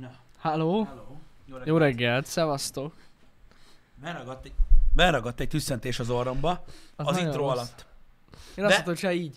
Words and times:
Na, 0.00 0.10
Halló? 0.38 0.84
hello. 0.84 1.02
Jó 1.46 1.56
Jó 1.64 1.76
reggelt, 1.76 2.26
szevasztok. 2.26 2.94
Beragadt 4.02 4.44
egy, 4.44 4.52
beragadt 4.92 5.40
egy 5.40 5.48
tüsszentés 5.48 5.98
az 5.98 6.10
orromba 6.10 6.64
az, 6.96 7.06
nagyon 7.06 7.26
intro 7.26 7.40
rossz. 7.40 7.52
alatt. 7.56 7.86
Én 8.54 8.64
azt 8.64 8.76
De- 8.76 8.82
mondtam, 8.86 9.10
hogy 9.10 9.18
így. 9.18 9.36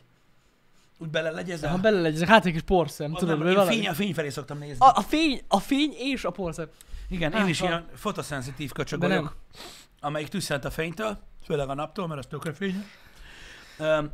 Úgy 1.00 1.10
belelegyezzel? 1.10 1.70
Ha 1.72 1.78
bele 1.78 2.00
legyen, 2.02 2.28
hát 2.28 2.46
egy 2.46 2.52
kis 2.52 2.62
porszem, 2.62 3.14
Az 3.14 3.20
tudod, 3.20 3.38
nem, 3.38 3.48
én 3.48 3.54
valami. 3.54 3.76
fény, 3.76 3.88
a 3.88 3.94
fény 3.94 4.14
felé 4.14 4.30
szoktam 4.30 4.58
nézni. 4.58 4.86
A, 4.86 4.92
a, 4.98 5.02
fény, 5.02 5.42
a 5.48 5.60
fény 5.60 5.94
és 5.98 6.24
a 6.26 6.32
porszem. 6.32 6.68
Igen, 7.10 7.32
én 7.32 7.38
Hát, 7.40 7.48
is 7.48 7.60
ha- 7.60 7.68
ilyen 7.68 7.86
fotoszenzitív 7.96 8.72
köcsög 8.72 9.00
nem. 9.00 9.10
vagyok, 9.10 9.36
amelyik 10.00 10.28
tüsszent 10.28 10.66
a 10.66 10.72
fénytől, 10.72 11.18
főleg 11.44 11.70
a 11.70 11.74
naptól, 11.74 12.08
mert 12.08 12.20
az 12.20 12.26
tökre 12.26 12.54
fényes. 12.54 12.86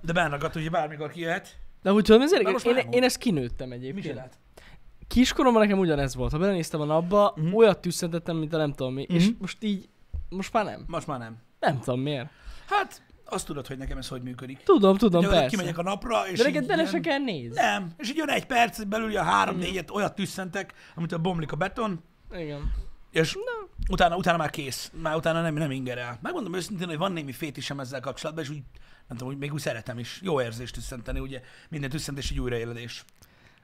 De 0.02 0.14
benragadt, 0.14 0.56
ugye 0.56 0.70
bármikor 0.70 1.12
kijöhet. 1.12 1.58
De 1.82 1.94
úgy 1.94 2.04
tudom, 2.04 2.22
ez 2.22 2.34
én, 2.34 2.74
nem 2.74 2.92
én 2.92 3.04
ezt 3.04 3.18
kinőttem 3.18 3.72
egyébként. 3.72 4.06
csinált? 4.06 4.34
Kiskoromban 5.14 5.62
nekem 5.62 5.80
ugyanez 5.80 6.16
volt. 6.16 6.32
Ha 6.32 6.38
belenéztem 6.38 6.82
a 6.82 6.86
napba, 6.86 7.34
Mhm. 7.36 7.54
olyat 7.54 7.80
tüsszentettem, 7.82 8.36
mint 8.38 8.54
a 8.54 8.58
nem 8.58 8.74
tudom 8.74 8.94
mi. 8.94 9.02
És 9.02 9.24
Mhm. 9.28 9.34
most 9.40 9.58
így, 9.64 9.90
most 10.30 10.54
már 10.54 10.66
nem. 10.66 10.84
Most 10.88 11.08
már 11.08 11.20
nem. 11.20 11.38
Nem 11.60 11.80
tudom 11.80 12.00
miért. 12.00 12.30
Hát, 12.70 13.02
azt 13.26 13.46
tudod, 13.46 13.68
hogy 13.68 13.78
nekem 13.78 13.98
ez 13.98 14.08
hogy 14.08 14.22
működik. 14.22 14.58
Tudom, 14.64 14.98
tudom, 14.98 15.22
Gyakorlatilag 15.22 15.40
persze. 15.42 15.56
kimegyek 15.56 15.78
a 15.78 15.84
napra, 15.90 16.28
és 16.30 16.38
De 16.38 16.44
neked 16.44 16.66
bele 16.66 16.86
se 16.86 17.00
kell 17.00 17.18
nézni. 17.18 17.56
Nem, 17.62 17.94
és 17.98 18.10
így 18.10 18.16
jön 18.16 18.30
egy 18.30 18.46
perc, 18.46 18.84
belül 18.84 19.18
a 19.18 19.24
három-négyet 19.24 19.92
olyat 19.92 20.16
tüsszentek, 20.16 20.74
amit 20.96 21.12
a 21.12 21.18
bomlik 21.18 21.52
a 21.52 21.56
beton, 21.56 22.04
Igen. 22.36 22.72
és 23.12 23.38
utána, 23.90 24.16
utána 24.16 24.38
már 24.38 24.50
kész. 24.50 24.92
Már 25.02 25.16
utána 25.16 25.42
nem, 25.42 25.54
nem 25.54 25.72
ingerel. 25.72 26.20
Megmondom 26.22 26.54
őszintén, 26.56 26.88
hogy 26.88 26.98
van 26.98 27.12
némi 27.12 27.32
fétisem 27.32 27.80
ezzel 27.80 28.00
kapcsolatban, 28.00 28.44
és 28.44 28.50
úgy, 28.50 28.62
nem 29.08 29.18
tudom, 29.18 29.34
úgy 29.34 29.40
még 29.40 29.54
úgy 29.54 29.60
szeretem 29.62 30.00
is. 30.00 30.20
Jó 30.24 30.42
érzés 30.42 30.72
tüsszenteni, 30.72 31.20
ugye 31.20 31.42
minden 31.70 31.90
tüsszentés 31.90 32.32
egy 32.32 32.40
újraéledés. 32.40 33.06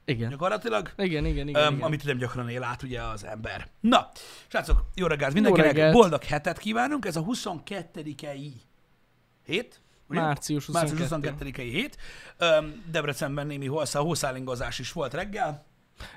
Igen. 0.10 0.30
Gyakorlatilag, 0.30 0.92
Igen, 0.98 1.26
igen, 1.26 1.48
igen. 1.48 1.62
öm, 1.64 1.74
igen. 1.74 1.86
amit 1.86 2.04
nem 2.04 2.18
gyakran 2.18 2.50
él 2.50 2.64
át 2.64 2.84
ugye 2.84 3.02
az 3.02 3.24
ember. 3.26 3.68
Na, 3.80 4.10
srácok, 4.48 4.86
jó 4.96 5.08
reggelt 5.08 5.34
mindenkinek, 5.34 5.72
reggelt. 5.72 5.94
boldog 5.94 6.24
hetet 6.24 6.58
kívánunk, 6.58 7.06
ez 7.06 7.16
a 7.16 7.22
22-i 7.24 8.52
hét, 9.46 9.82
ugye? 10.10 10.20
Március 10.20 10.66
22. 10.66 11.20
Március 11.20 11.54
22-i 11.56 11.70
hét. 11.72 11.98
Öm, 12.38 12.84
Debrecenben 12.92 13.48
némi 13.48 13.68
holszá, 13.68 14.00
hószálingozás 14.00 14.80
is 14.80 14.92
volt 14.92 15.14
reggel. 15.14 15.68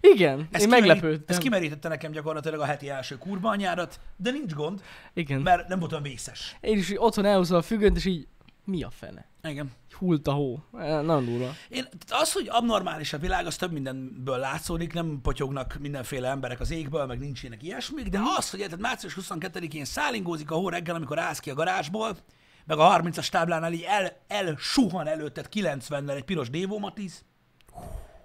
Igen, 0.00 0.38
én 0.38 0.46
kimerít- 0.52 0.68
meglepődtem. 0.86 1.36
Ez 1.36 1.38
kimerítette 1.38 1.88
nekem 1.88 2.12
gyakorlatilag 2.12 2.60
a 2.60 2.64
heti 2.64 2.88
első 2.88 3.18
kurva 3.18 3.48
anyárat, 3.50 4.00
de 4.16 4.30
nincs 4.30 4.52
gond, 4.54 4.82
Igen. 5.14 5.40
mert 5.40 5.68
nem 5.68 5.78
voltam 5.78 6.02
vészes. 6.02 6.56
Én 6.60 6.76
is 6.76 6.92
otthon 6.96 7.24
elhúzom 7.24 7.58
a 7.58 7.62
függönt, 7.62 7.96
és 7.96 8.04
így 8.04 8.26
mi 8.64 8.82
a 8.82 8.90
fene? 8.90 9.26
Igen. 9.42 9.70
Hult 9.98 10.26
a 10.26 10.32
hó. 10.32 10.62
Eh, 10.78 11.02
Nagyon 11.02 11.24
durva. 11.24 11.52
Én, 11.68 11.88
az, 12.08 12.32
hogy 12.32 12.48
abnormális 12.50 13.12
a 13.12 13.18
világ, 13.18 13.46
az 13.46 13.56
több 13.56 13.72
mindenből 13.72 14.38
látszódik, 14.38 14.92
nem 14.92 15.20
potyognak 15.22 15.76
mindenféle 15.80 16.28
emberek 16.28 16.60
az 16.60 16.70
égből, 16.70 17.06
meg 17.06 17.18
nincsenek 17.18 17.62
ilyesmik, 17.62 18.08
de 18.08 18.20
az, 18.36 18.50
hogy 18.50 18.60
tehát 18.60 18.78
március 18.78 19.16
22-én 19.20 19.84
szállingózik 19.84 20.50
a 20.50 20.54
hó 20.54 20.68
reggel, 20.68 20.94
amikor 20.94 21.18
állsz 21.18 21.38
ki 21.40 21.50
a 21.50 21.54
garázsból, 21.54 22.16
meg 22.64 22.78
a 22.78 23.00
30-as 23.00 23.28
táblánál 23.28 23.72
így 23.72 23.84
el, 23.86 24.16
el 24.26 24.56
suhan 24.58 25.06
előtted 25.06 25.48
90-nel 25.52 26.16
egy 26.16 26.24
piros 26.24 26.50
Dévó 26.50 26.78
Matiz, 26.78 27.24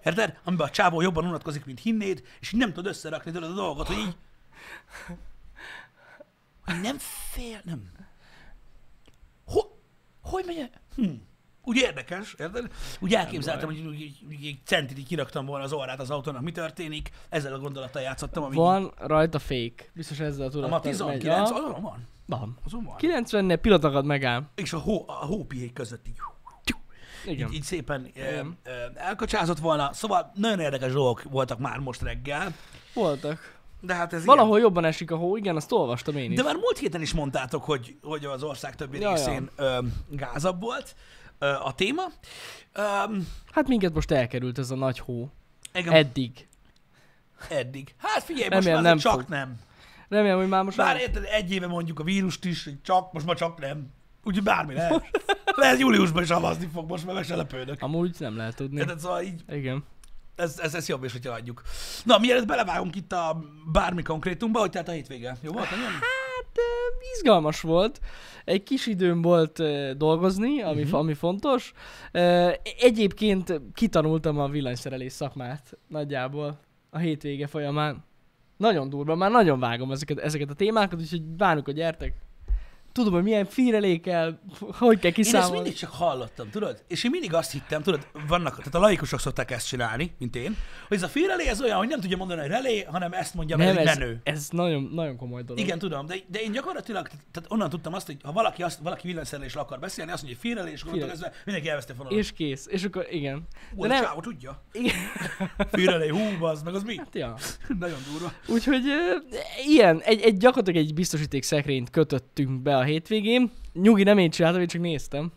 Érted? 0.03 0.39
Amiben 0.43 0.67
a 0.67 0.69
csávó 0.69 1.01
jobban 1.01 1.25
unatkozik, 1.25 1.65
mint 1.65 1.79
hinnéd, 1.79 2.23
és 2.39 2.51
így 2.51 2.59
nem 2.59 2.73
tudod 2.73 2.91
összerakni 2.91 3.31
tőled 3.31 3.49
a 3.49 3.53
dolgot, 3.53 3.87
hogy 3.87 3.97
így... 3.97 4.15
Hogy 6.65 6.81
nem 6.81 6.97
fél, 7.31 7.61
nem. 7.63 7.91
Ho, 10.29 10.35
hogy 10.35 10.43
megy? 10.45 10.69
Hm. 10.95 11.13
Úgy 11.63 11.77
érdekes, 11.77 12.35
érted? 12.39 12.71
Úgy 12.99 13.13
elképzeltem, 13.13 13.67
hogy 13.67 13.79
úgy, 13.79 13.87
úgy, 13.87 14.19
úgy 14.27 14.45
egy 14.45 14.59
centit 14.65 14.97
így 14.97 15.07
kiraktam 15.07 15.45
volna 15.45 15.63
az 15.63 15.73
orrát 15.73 15.99
az 15.99 16.09
autónak, 16.09 16.41
mi 16.41 16.51
történik, 16.51 17.09
ezzel 17.29 17.53
a 17.53 17.59
gondolattal 17.59 18.01
játszottam, 18.01 18.43
ami 18.43 18.55
Van 18.55 18.93
rajta 18.97 19.39
fake. 19.39 19.85
Biztos 19.93 20.19
ezzel 20.19 20.43
a 20.43 20.47
a 20.47 20.49
tudattal 20.49 20.77
Matizon 20.77 21.07
megy. 21.07 21.19
9, 21.19 21.49
Aha, 21.49 21.59
azon 21.59 21.81
van. 21.81 22.07
Van. 22.25 22.57
Azon 22.65 22.83
van. 22.83 22.95
90-nél 22.99 23.57
pillanatokat 23.61 24.05
megáll. 24.05 24.43
És 24.55 24.73
a, 24.73 24.77
hó, 24.77 25.03
a 25.07 25.25
hópihék 25.25 25.73
között 25.73 26.07
így, 26.07 26.17
Igen. 27.25 27.47
így, 27.47 27.53
így 27.53 27.63
szépen 27.63 28.01
ö, 28.15 28.19
Igen. 28.19 28.57
ö, 28.63 28.71
elkacsázott 28.95 29.59
volna. 29.59 29.93
Szóval 29.93 30.31
nagyon 30.35 30.59
érdekes 30.59 30.91
dolgok 30.91 31.23
voltak 31.23 31.59
már 31.59 31.79
most 31.79 32.01
reggel, 32.01 32.53
Voltak. 32.93 33.56
De 33.81 33.93
hát 33.93 34.13
ez 34.13 34.25
Valahol 34.25 34.59
jobban 34.59 34.85
esik 34.85 35.11
a 35.11 35.15
hó, 35.15 35.37
igen, 35.37 35.55
azt 35.55 35.71
olvastam 35.71 36.17
én 36.17 36.31
is. 36.31 36.37
De 36.37 36.43
már 36.43 36.55
múlt 36.55 36.77
héten 36.77 37.01
is 37.01 37.13
mondtátok, 37.13 37.63
hogy, 37.63 37.97
hogy 38.01 38.25
az 38.25 38.43
ország 38.43 38.75
többi 38.75 38.99
Ja, 38.99 39.09
ja. 39.09 39.15
részén 39.15 39.49
ö, 39.55 39.79
gázabb 40.09 40.61
volt 40.61 40.95
ö, 41.39 41.45
a 41.63 41.73
téma. 41.75 42.03
Ö, 42.73 42.81
Hát 43.51 43.67
minket 43.67 43.93
most 43.93 44.11
elkerült 44.11 44.57
ez 44.57 44.71
a 44.71 44.75
nagy 44.75 44.99
hó. 44.99 45.29
igen, 45.73 45.93
Eddig. 45.93 46.47
eddig. 47.49 47.95
Hát 47.97 48.23
figyelj, 48.23 48.49
most 48.49 48.63
Remélem 48.65 48.83
már 48.83 48.91
nem 48.91 48.97
csak 49.01 49.19
fog. 49.19 49.29
nem. 49.29 49.59
Remélem, 50.09 50.37
hogy 50.37 50.47
már 50.47 50.63
most 50.63 50.77
Bár 50.77 50.93
már... 50.93 51.01
érted, 51.01 51.23
egy 51.31 51.51
éve 51.51 51.67
mondjuk 51.67 51.99
a 51.99 52.03
vírust 52.03 52.45
is, 52.45 52.63
hogy 52.63 52.81
csak, 52.81 53.13
most 53.13 53.25
már 53.25 53.35
csak 53.35 53.59
nem. 53.59 53.87
Úgyhogy 54.23 54.43
bármi 54.43 54.73
lehet. 54.73 55.09
lehet 55.55 55.79
júliusban 55.79 56.23
is 56.23 56.29
havazni 56.29 56.67
fog, 56.73 56.89
most 56.89 57.05
már 57.05 57.15
meg 57.15 57.23
se 57.23 57.35
lepődök. 57.35 57.81
Amúgy 57.81 58.15
nem 58.19 58.37
lehet 58.37 58.55
tudni. 58.55 58.79
Érted, 58.79 58.99
szóval 58.99 59.21
így, 59.21 59.41
Igen. 59.49 59.83
Ez, 60.37 60.59
ez, 60.59 60.75
ez 60.75 60.87
jobb 60.87 61.03
is, 61.03 61.11
hogyha 61.11 61.33
adjuk. 61.33 61.61
Na, 62.03 62.17
mielőtt 62.17 62.47
belevágunk 62.47 62.95
itt 62.95 63.11
a 63.11 63.39
bármi 63.71 64.01
konkrétumba, 64.01 64.59
hogy 64.59 64.69
tehát 64.69 64.87
a 64.87 64.91
hétvége. 64.91 65.37
Jó 65.41 65.51
volt, 65.51 65.69
nagyon? 65.69 65.85
Hát 65.85 66.57
izgalmas 67.15 67.61
volt. 67.61 67.99
Egy 68.45 68.63
kis 68.63 68.87
időm 68.87 69.21
volt 69.21 69.61
dolgozni, 69.97 70.61
ami, 70.61 70.81
uh-huh. 70.81 70.99
ami 70.99 71.13
fontos. 71.13 71.73
Egyébként 72.79 73.61
kitanultam 73.73 74.39
a 74.39 74.47
villanyszerelés 74.47 75.13
szakmát 75.13 75.77
nagyjából 75.87 76.59
a 76.89 76.97
hétvége 76.97 77.47
folyamán. 77.47 78.05
Nagyon 78.57 78.89
durva, 78.89 79.15
már 79.15 79.31
nagyon 79.31 79.59
vágom 79.59 79.91
ezeket, 79.91 80.19
ezeket 80.19 80.49
a 80.49 80.53
témákat, 80.53 80.99
úgyhogy 80.99 81.21
várjuk, 81.37 81.65
hogy 81.65 81.75
gyertek. 81.75 82.13
Tudom, 82.97 83.13
hogy 83.13 83.23
milyen 83.23 83.45
fírelékkel, 83.45 84.39
hogy 84.59 84.99
kell 84.99 85.11
Én 85.11 85.15
ezt 85.15 85.15
kiszámolni. 85.15 85.55
mindig 85.55 85.73
csak 85.73 85.89
hallottam, 85.91 86.49
tudod? 86.49 86.83
És 86.87 87.03
én 87.03 87.11
mindig 87.11 87.33
azt 87.33 87.51
hittem, 87.51 87.81
tudod, 87.81 88.07
vannak, 88.27 88.57
tehát 88.57 88.75
a 88.75 88.79
laikusok 88.79 89.19
szokták 89.19 89.51
ezt 89.51 89.67
csinálni, 89.67 90.15
mint 90.19 90.35
én, 90.35 90.57
hogy 90.87 90.97
ez 90.97 91.03
a 91.03 91.07
félrelé 91.07 91.47
ez 91.47 91.61
olyan, 91.61 91.77
hogy 91.77 91.87
nem 91.87 91.99
tudja 91.99 92.17
mondani, 92.17 92.39
hogy 92.39 92.49
relé, 92.49 92.81
hanem 92.81 93.13
ezt 93.13 93.33
mondja, 93.33 93.57
mert 93.57 93.77
ez, 93.77 93.97
menő. 93.97 94.19
ez 94.23 94.47
nagyon, 94.51 94.89
nagyon 94.93 95.17
komoly 95.17 95.43
dolog. 95.43 95.63
Igen, 95.63 95.79
tudom, 95.79 96.05
de, 96.05 96.15
de 96.27 96.39
én 96.39 96.51
gyakorlatilag, 96.51 97.07
tehát 97.07 97.51
onnan 97.51 97.69
tudtam 97.69 97.93
azt, 97.93 98.05
hogy 98.05 98.17
ha 98.23 98.31
valaki, 98.31 98.63
azt, 98.63 98.79
valaki 98.79 99.07
villanyszerelésről 99.07 99.63
akar 99.63 99.79
beszélni, 99.79 100.11
azt 100.11 100.23
mondja, 100.23 100.39
hogy 100.41 100.49
félrelé, 100.51 100.71
és 100.71 100.81
akkor 100.81 100.93
Félrelé. 100.93 101.11
ez 101.11 101.31
mindenki 101.45 101.69
elveszte 101.69 101.93
fonalat. 101.93 102.17
És 102.17 102.31
kész. 102.31 102.67
És 102.69 102.83
akkor 102.83 103.07
igen. 103.09 103.47
Ú, 103.75 103.81
De 103.81 103.87
nem... 103.87 104.03
csávó 104.03 104.19
tudja. 104.19 104.63
Igen. 104.71 104.95
Félrelé, 105.71 106.07
hú, 106.07 106.45
az 106.45 106.63
meg 106.63 106.75
az 106.75 106.83
mi? 106.83 106.95
Ja. 107.13 107.35
Nagyon 107.79 107.97
durva. 108.11 108.33
Úgyhogy 108.47 108.83
ö, 108.87 109.15
ilyen, 109.67 110.01
egy, 110.03 110.21
egy 110.21 110.37
gyakorlatilag 110.37 110.85
egy 110.85 110.93
biztosíték 110.93 111.43
szekrényt 111.43 111.89
kötöttünk 111.89 112.61
be 112.61 112.77
a 112.77 112.83
hétvégén. 112.87 113.51
Nyugi 113.73 114.03
nem 114.03 114.17
én 114.17 114.29
csináltam, 114.29 114.61
én 114.61 114.67
csak 114.67 114.81
néztem. 114.81 115.31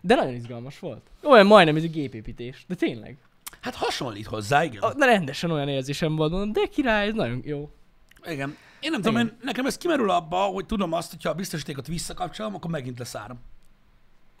De 0.00 0.14
nagyon 0.14 0.34
izgalmas 0.34 0.78
volt. 0.78 1.02
Olyan 1.22 1.46
majdnem, 1.46 1.76
ez 1.76 1.82
egy 1.82 1.90
gépépítés. 1.90 2.64
De 2.68 2.74
tényleg. 2.74 3.18
Hát 3.60 3.74
hasonlít 3.74 4.26
hozzá, 4.26 4.64
igen. 4.64 4.82
A, 4.82 4.94
de 4.94 5.04
rendesen 5.06 5.50
olyan 5.50 5.68
érzésem 5.68 6.16
volt, 6.16 6.30
mondom, 6.30 6.52
de 6.52 6.60
király, 6.70 7.06
ez 7.06 7.14
nagyon 7.14 7.42
jó. 7.44 7.70
Igen. 8.26 8.56
Én 8.80 8.90
nem 8.90 9.00
tudom, 9.00 9.14
Igen. 9.20 9.26
én, 9.26 9.36
nekem 9.42 9.66
ez 9.66 9.76
kimerül 9.76 10.10
abba, 10.10 10.36
hogy 10.36 10.66
tudom 10.66 10.92
azt, 10.92 11.10
hogy 11.10 11.22
ha 11.22 11.30
a 11.30 11.34
biztosítékot 11.34 11.86
visszakapcsolom, 11.86 12.54
akkor 12.54 12.70
megint 12.70 12.98
lesz 12.98 13.14
áram. 13.14 13.40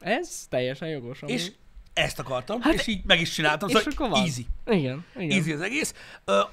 Ez 0.00 0.46
teljesen 0.48 0.88
jogos. 0.88 1.22
amúgy. 1.22 1.34
És 1.34 1.52
ezt 1.92 2.18
akartam, 2.18 2.60
Hát, 2.60 2.74
és 2.74 2.86
így 2.86 3.04
meg 3.04 3.20
is 3.20 3.30
csináltam, 3.30 3.68
és 3.68 3.74
szóval 3.76 3.92
akkor 3.92 4.08
van. 4.08 4.20
easy. 4.20 4.46
Igen, 4.66 5.04
igen. 5.16 5.38
Easy 5.38 5.52
az 5.52 5.60
egész. 5.60 5.94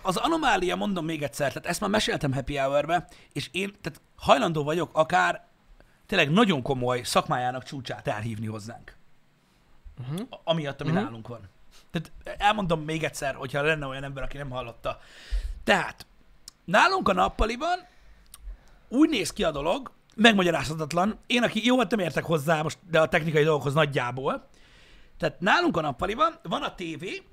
Az 0.01 0.15
anomália, 0.17 0.75
mondom 0.75 1.05
még 1.05 1.21
egyszer, 1.21 1.47
tehát 1.47 1.65
ezt 1.65 1.79
már 1.81 1.89
meséltem 1.89 2.33
Happy 2.33 2.57
hour 2.57 3.05
és 3.33 3.49
én 3.51 3.73
tehát 3.81 4.01
hajlandó 4.15 4.63
vagyok 4.63 4.89
akár 4.93 5.47
tényleg 6.11 6.31
nagyon 6.31 6.61
komoly 6.61 7.01
szakmájának 7.03 7.63
csúcsát 7.63 8.07
elhívni 8.07 8.47
hozzánk. 8.47 8.95
Uh-huh. 9.99 10.27
Amiatt, 10.43 10.81
ami 10.81 10.91
Mhm. 10.91 10.99
nálunk 10.99 11.27
van. 11.27 11.39
Tehát 11.91 12.11
elmondom 12.41 12.81
még 12.81 13.03
egyszer, 13.03 13.35
hogyha 13.35 13.61
lenne 13.61 13.85
olyan 13.85 14.03
ember, 14.03 14.23
aki 14.23 14.37
nem 14.37 14.49
hallotta. 14.49 14.99
Tehát, 15.63 16.05
nálunk 16.65 17.09
a 17.09 17.13
nappaliban 17.13 17.79
úgy 18.87 19.09
néz 19.09 19.33
ki 19.33 19.43
a 19.43 19.51
dolog, 19.51 19.91
megmagyarázhatatlan. 20.15 21.19
Én, 21.27 21.43
aki 21.43 21.65
jó, 21.65 21.77
hát 21.77 21.89
nem 21.91 21.99
értek 21.99 22.23
hozzá 22.23 22.61
most, 22.61 22.77
de 22.89 22.99
a 23.01 23.07
technikai 23.09 23.43
dolgokhoz 23.43 23.73
nagyjából. 23.73 24.47
Tehát 25.17 25.39
nálunk 25.39 25.77
a 25.77 25.81
nappaliban 25.81 26.39
van 26.43 26.61
a 26.63 26.75
tévé, 26.75 27.23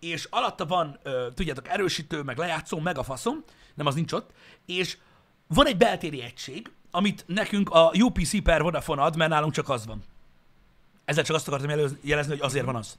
és 0.00 0.24
alatta 0.30 0.66
van, 0.66 0.98
ö, 1.02 1.28
tudjátok, 1.34 1.68
erősítő, 1.68 2.22
meg 2.22 2.38
lejátszó, 2.38 2.78
meg 2.78 2.98
a 2.98 3.02
faszom, 3.02 3.44
nem 3.74 3.86
az 3.86 3.94
nincs 3.94 4.12
ott, 4.12 4.30
és 4.66 4.98
van 5.46 5.66
egy 5.66 5.76
beltéri 5.76 6.22
egység, 6.22 6.70
amit 6.94 7.24
nekünk 7.26 7.70
a 7.70 7.90
UPC 7.98 8.42
per 8.42 8.62
Vodafone 8.62 9.02
ad, 9.02 9.16
mert 9.16 9.30
nálunk 9.30 9.52
csak 9.52 9.68
az 9.68 9.86
van. 9.86 10.02
Ezzel 11.04 11.24
csak 11.24 11.36
azt 11.36 11.48
akartam 11.48 11.68
jelöz- 11.70 11.96
jelezni, 12.00 12.32
hogy 12.32 12.40
azért 12.42 12.64
van 12.64 12.76
az. 12.76 12.98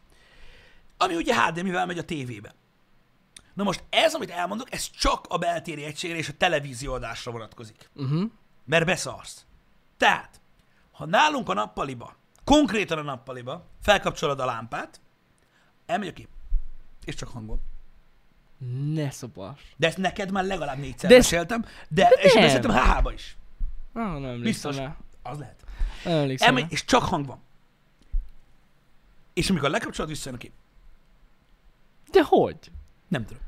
Ami 0.98 1.16
ugye 1.16 1.42
HDMI-vel 1.42 1.86
megy 1.86 1.98
a 1.98 2.04
tévébe. 2.04 2.54
Na 3.54 3.64
most 3.64 3.84
ez, 3.90 4.14
amit 4.14 4.30
elmondok, 4.30 4.74
ez 4.74 4.90
csak 4.90 5.26
a 5.30 5.38
beltéri 5.38 5.84
egységre 5.84 6.18
és 6.18 6.30
a 6.30 6.34
televízióadásra 6.38 7.32
vonatkozik. 7.32 7.90
Uh-huh. 7.96 8.32
Mert 8.66 8.86
beszarsz. 8.86 9.46
Tehát, 9.98 10.42
ha 10.92 11.06
nálunk 11.06 11.50
a 11.50 11.54
nappaliba, 11.54 12.16
konkrétan 12.44 12.98
a 12.98 13.02
nappaliba, 13.02 13.66
felkapcsolod 13.82 14.40
a 14.40 14.46
lámpát, 14.46 15.02
elmegy 15.86 16.08
a 16.08 16.14
kép. 16.14 16.30
És 17.06 17.16
csak 17.16 17.30
hangol. 17.30 17.60
Ne 18.94 19.12
szopas. 19.12 19.60
De 19.78 19.88
ezt 19.88 19.98
neked 19.98 20.32
már 20.32 20.44
legalább 20.46 20.78
négyszer 20.78 21.10
De 21.10 21.16
meséltem, 21.16 21.62
de, 21.62 21.68
de 21.90 22.22
és 22.22 22.34
nem. 22.34 22.44
beszéltem 22.44 22.72
HH-ba 22.72 23.14
is. 23.14 23.38
Ah, 23.96 24.20
nem 24.20 24.42
Biztos. 24.42 24.76
rá. 24.76 24.98
Az 25.24 25.38
lehet. 25.38 25.64
Nem 26.04 26.14
emlékszem 26.18 26.48
Elmegy, 26.48 26.72
és 26.72 26.86
csak 26.86 27.04
hang 27.04 27.26
van. 27.26 27.40
És 29.34 29.50
amikor 29.50 29.70
lekapcsolod, 29.70 30.10
visszajön 30.10 30.38
a 30.38 30.42
kép. 30.42 30.52
De 32.12 32.24
hogy? 32.24 32.58
Nem 33.08 33.26
tudom. 33.26 33.44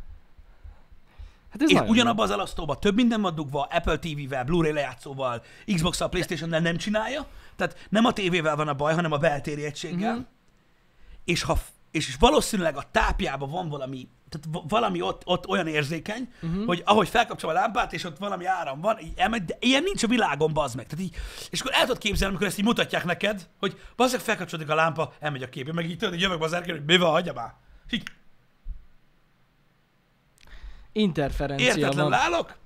Hát 1.49 1.61
ez 1.61 1.69
És 1.69 1.89
ugyanabban 1.89 2.25
az 2.25 2.31
elasztóban 2.31 2.79
több 2.79 2.95
minden 2.95 3.21
van 3.21 3.35
dugva, 3.35 3.63
Apple 3.63 3.99
TV-vel, 3.99 4.44
Blu-ray 4.44 4.71
lejátszóval, 4.71 5.44
Xbox-al, 5.65 6.09
Playstation-nel 6.09 6.59
nem 6.59 6.77
csinálja. 6.77 7.27
Tehát 7.55 7.88
nem 7.89 8.05
a 8.05 8.13
tévével 8.13 8.55
van 8.55 8.67
a 8.67 8.73
baj, 8.73 8.93
hanem 8.93 9.11
a 9.11 9.17
beltéri 9.17 9.65
egységgel. 9.65 10.13
Mhm. 10.15 10.23
És, 11.25 11.43
ha, 11.43 11.57
és, 12.05 12.15
valószínűleg 12.19 12.77
a 12.77 12.83
tápjában 12.91 13.49
van 13.49 13.69
valami, 13.69 14.07
tehát 14.29 14.47
va- 14.51 14.63
valami 14.69 15.01
ott, 15.01 15.21
ott 15.25 15.47
olyan 15.47 15.67
érzékeny, 15.67 16.33
uh-huh. 16.41 16.65
hogy 16.65 16.81
ahogy 16.85 17.09
felkapcsol 17.09 17.49
a 17.49 17.53
lámpát, 17.53 17.94
és 17.94 18.03
ott 18.03 18.17
valami 18.17 18.45
áram 18.45 18.81
van, 18.81 18.99
így 18.99 19.13
elmegy, 19.15 19.45
de 19.45 19.57
ilyen 19.59 19.83
nincs 19.83 20.03
a 20.03 20.07
világon, 20.07 20.53
bazd 20.53 20.75
meg. 20.75 20.88
Tehát 20.88 21.05
így, 21.05 21.15
és 21.49 21.61
akkor 21.61 21.73
el 21.73 21.81
tudod 21.81 21.97
képzelni, 21.97 22.27
amikor 22.27 22.47
ezt 22.47 22.59
így 22.59 22.65
mutatják 22.65 23.05
neked, 23.05 23.47
hogy 23.59 23.79
bazd 23.95 24.13
meg 24.13 24.21
felkapcsolódik 24.21 24.71
a 24.71 24.75
lámpa, 24.75 25.13
elmegy 25.19 25.44
a 25.44 25.49
kép, 25.49 25.71
meg 25.71 25.85
így 25.89 25.97
tudod, 25.97 26.13
hogy 26.13 26.21
jövök 26.21 26.41
az 26.41 26.53
erkén, 26.53 26.75
hogy 26.75 26.85
mi 26.85 26.97
van, 26.97 27.11
hagyja 27.11 27.33
már. 27.33 27.53
És 27.88 27.94
így 27.94 28.03
Interferencia 30.91 31.67
Értetlenül 31.67 32.09
van. 32.09 32.19
állok, 32.19 32.57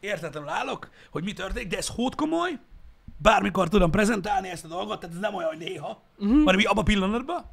értetlenül 0.00 0.48
állok, 0.48 0.90
hogy 1.10 1.24
mi 1.24 1.32
történik, 1.32 1.68
de 1.68 1.76
ez 1.76 1.88
hót 1.88 2.14
komoly, 2.14 2.58
bármikor 3.16 3.68
tudom 3.68 3.90
prezentálni 3.90 4.48
ezt 4.48 4.64
a 4.64 4.68
dolgot, 4.68 5.00
tehát 5.00 5.14
ez 5.14 5.20
nem 5.20 5.34
olyan, 5.34 5.48
hogy 5.48 5.58
néha, 5.58 6.02
uh-huh. 6.18 6.44
hanem 6.44 6.60
abban 6.64 6.78
a 6.78 6.82
pillanatban. 6.82 7.44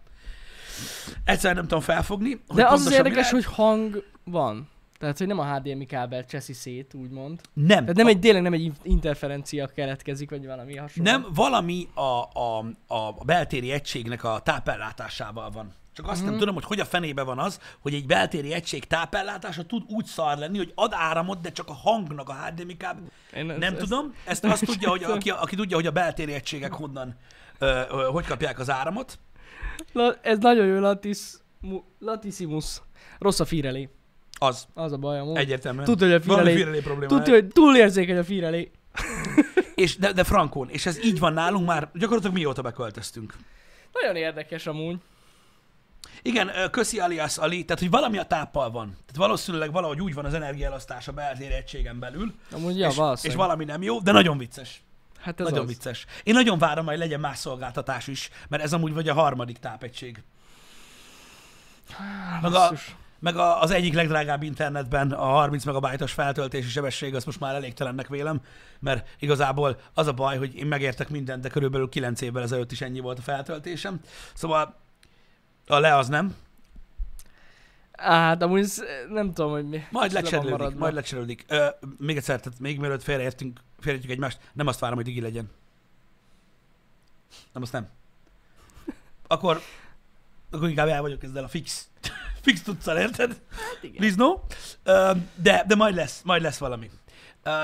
Egyszerűen 1.23 1.55
nem 1.55 1.67
tudom 1.67 1.83
felfogni. 1.83 2.41
hogy 2.47 2.55
De 2.57 2.67
az 2.67 2.85
az 2.85 2.91
érdekes, 2.91 3.29
hogy 3.31 3.45
hang 3.45 4.03
van. 4.23 4.69
Tehát, 4.99 5.17
hogy 5.17 5.27
nem 5.27 5.39
a 5.39 5.55
HDMI 5.55 5.85
kábel 5.85 6.25
cseszi 6.25 6.53
szét, 6.53 6.93
úgymond. 6.93 7.41
Nem. 7.53 7.79
Tehát 7.79 7.95
nem 7.95 8.07
egy, 8.07 8.19
tényleg 8.19 8.41
nem 8.41 8.53
egy 8.53 8.61
in- 8.61 8.79
interferencia 8.83 9.67
keletkezik, 9.67 10.29
vagy 10.29 10.45
valami 10.45 10.75
hasonló. 10.75 11.11
Nem, 11.11 11.25
valami 11.33 11.87
a, 11.93 12.01
a, 12.39 12.57
a 12.87 13.13
beltéri 13.25 13.71
egységnek 13.71 14.23
a 14.23 14.39
tápellátásával 14.43 15.49
van. 15.49 15.73
Csak 15.93 16.07
azt 16.07 16.15
Mhm. 16.17 16.25
mm. 16.25 16.29
nem 16.29 16.39
tudom, 16.39 16.53
hogy 16.53 16.63
hogy 16.63 16.79
a 16.79 16.85
fenébe 16.85 17.21
van 17.23 17.39
az, 17.39 17.59
hogy 17.79 17.93
egy 17.93 18.05
beltéri 18.05 18.53
egység 18.53 18.85
tápellátása 18.85 19.63
tud 19.65 19.83
úgy 19.87 20.05
szar 20.05 20.37
lenni, 20.37 20.57
hogy 20.57 20.71
ad 20.75 20.91
áramot, 20.95 21.41
de 21.41 21.51
csak 21.51 21.69
a 21.69 21.73
hangnak 21.73 22.29
a 22.29 22.33
HDMI 22.33 22.77
kábel. 22.77 23.03
Én 23.35 23.49
ezt- 23.49 23.59
Nem 23.59 23.73
ezt- 23.73 23.81
tudom. 23.81 24.13
Ezt 24.25 24.43
azt 24.45 24.65
tudja, 24.65 24.89
hogy 24.89 25.03
aki, 25.03 25.29
aki 25.29 25.55
tudja, 25.55 25.75
hogy 25.75 25.87
a 25.87 25.91
beltéri 25.91 26.33
egységek 26.33 26.73
honnan, 26.73 27.15
ö, 27.57 27.81
ö, 27.89 28.07
hogy 28.11 28.25
kapják 28.25 28.59
az 28.59 28.69
áramot. 28.69 29.19
La, 29.93 30.15
ez 30.21 30.37
nagyon 30.37 30.65
jó 30.65 30.79
latis, 30.79 31.19
mu, 31.61 31.79
latissimus. 31.99 32.81
Rossz 33.19 33.39
a 33.39 33.45
firelé. 33.45 33.89
Az. 34.39 34.67
Az 34.73 34.91
a 34.91 34.97
baj 34.97 35.19
amúgy. 35.19 35.37
Egyértelműen. 35.37 35.85
Tudja, 35.85 36.07
hogy 36.07 36.15
a 36.15 36.19
Valami 36.25 36.43
firelé. 36.43 36.63
firelé 36.63 36.79
probléma. 36.79 37.15
Tudja, 37.15 37.33
hogy 37.33 37.47
túlérzékeny 37.47 38.17
a 38.17 38.23
firelé. 38.23 38.71
És, 39.75 39.97
de, 39.97 40.11
de 40.11 40.23
frankón, 40.23 40.69
és 40.69 40.85
ez 40.85 41.03
így 41.03 41.19
van 41.19 41.33
nálunk 41.33 41.65
már 41.67 41.89
gyakorlatilag 41.93 42.35
mióta 42.35 42.61
beköltöztünk. 42.61 43.33
Nagyon 43.93 44.15
érdekes 44.15 44.67
amúgy. 44.67 44.97
Igen, 46.21 46.51
köszi 46.71 46.99
alias 46.99 47.37
Ali, 47.37 47.65
tehát 47.65 47.81
hogy 47.81 47.89
valami 47.91 48.17
a 48.17 48.23
táppal 48.25 48.71
van. 48.71 48.85
Tehát 48.89 49.15
valószínűleg 49.15 49.71
valahogy 49.71 50.01
úgy 50.01 50.13
van 50.13 50.25
az 50.25 50.33
energiaelosztás 50.33 51.07
a 51.07 51.11
beltéri 51.11 51.53
egységen 51.53 51.99
belül, 51.99 52.33
Amúgy 52.51 52.77
ja, 52.77 52.89
és, 53.13 53.23
és 53.23 53.35
valami 53.35 53.65
nem 53.65 53.81
jó, 53.81 53.99
de 53.99 54.11
nagyon 54.11 54.37
vicces. 54.37 54.83
Hát 55.27 55.39
ez 55.39 55.45
nagyon 55.45 55.63
az. 55.63 55.67
vicces. 55.67 56.05
Én 56.23 56.33
nagyon 56.33 56.57
várom, 56.57 56.85
hogy 56.85 56.97
legyen 56.97 57.19
más 57.19 57.37
szolgáltatás 57.37 58.07
is, 58.07 58.29
mert 58.47 58.63
ez 58.63 58.73
amúgy 58.73 58.93
vagy 58.93 59.09
a 59.09 59.13
harmadik 59.13 59.57
tápegység. 59.57 60.23
Meg, 62.41 62.53
a, 62.53 62.73
meg 63.19 63.35
a, 63.35 63.61
az 63.61 63.71
egyik 63.71 63.93
legdrágább 63.93 64.43
internetben 64.43 65.11
a 65.11 65.25
30 65.25 65.63
megabajtos 65.63 66.11
feltöltési 66.11 66.69
sebesség, 66.69 67.15
az 67.15 67.23
most 67.23 67.39
már 67.39 67.55
elégtelennek 67.55 68.07
vélem, 68.07 68.41
mert 68.79 69.09
igazából 69.19 69.79
az 69.93 70.07
a 70.07 70.13
baj, 70.13 70.37
hogy 70.37 70.55
én 70.55 70.65
megértek 70.65 71.09
mindent, 71.09 71.41
de 71.41 71.49
körülbelül 71.49 71.89
9 71.89 72.21
évvel 72.21 72.43
ezelőtt 72.43 72.71
is 72.71 72.81
ennyi 72.81 72.99
volt 72.99 73.19
a 73.19 73.21
feltöltésem. 73.21 73.99
Szóval 74.33 74.75
a 75.67 75.79
le 75.79 75.95
az 75.95 76.07
nem. 76.07 76.35
Hát 77.91 78.41
amúgy 78.41 78.67
nem 79.09 79.33
tudom, 79.33 79.51
hogy 79.51 79.67
mi. 79.67 79.83
Majd 79.91 80.11
lecserélődik, 80.11 80.77
majd 80.77 80.93
lecserélődik. 80.93 81.45
Ö, 81.47 81.67
még 81.97 82.17
egyszer, 82.17 82.39
tehát 82.39 82.59
még 82.59 82.79
mielőtt 82.79 83.03
félreértünk, 83.03 83.59
félreértjük 83.79 84.13
egymást, 84.13 84.39
nem 84.53 84.67
azt 84.67 84.79
várom, 84.79 84.95
hogy 84.95 85.05
digi 85.05 85.21
legyen. 85.21 85.49
Nem, 87.53 87.61
azt 87.61 87.71
nem. 87.71 87.89
Akkor, 89.27 89.61
akkor 90.51 90.69
inkább 90.69 90.87
el 90.87 91.01
vagyok 91.01 91.23
ezzel 91.23 91.43
a 91.43 91.47
fix, 91.47 91.89
fix 92.45 92.61
tudszal, 92.61 92.97
érted? 92.97 93.41
Hát 93.49 93.79
igen. 93.81 93.95
Please 93.95 94.15
no. 94.15 94.39
De, 95.35 95.63
de 95.67 95.75
majd 95.75 95.95
lesz, 95.95 96.21
majd 96.23 96.41
lesz 96.41 96.57
valami. 96.57 96.89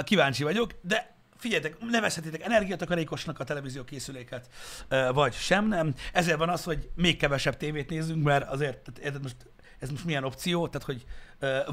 Kíváncsi 0.04 0.44
vagyok, 0.44 0.71
de 0.81 1.15
figyeljetek, 1.38 1.80
nevezhetitek 1.80 2.44
energiatakarékosnak 2.44 3.39
a 3.39 3.44
televíziókészüléket, 3.44 4.50
ö, 4.88 5.10
vagy 5.13 5.33
sem 5.33 5.68
nem. 5.68 5.94
Ezért 6.13 6.38
van 6.38 6.50
az, 6.50 6.63
hogy 6.63 6.89
még 6.95 7.18
kevesebb 7.18 7.57
tévét 7.57 7.89
nézünk, 7.89 8.24
mert 8.24 8.50
azért, 8.50 8.92
érted, 9.04 9.21
most, 9.21 9.36
ez 9.80 9.89
most 9.89 10.06
milyen 10.06 10.24
opció, 10.24 10.68
tehát 10.68 10.88
hogy 10.88 11.06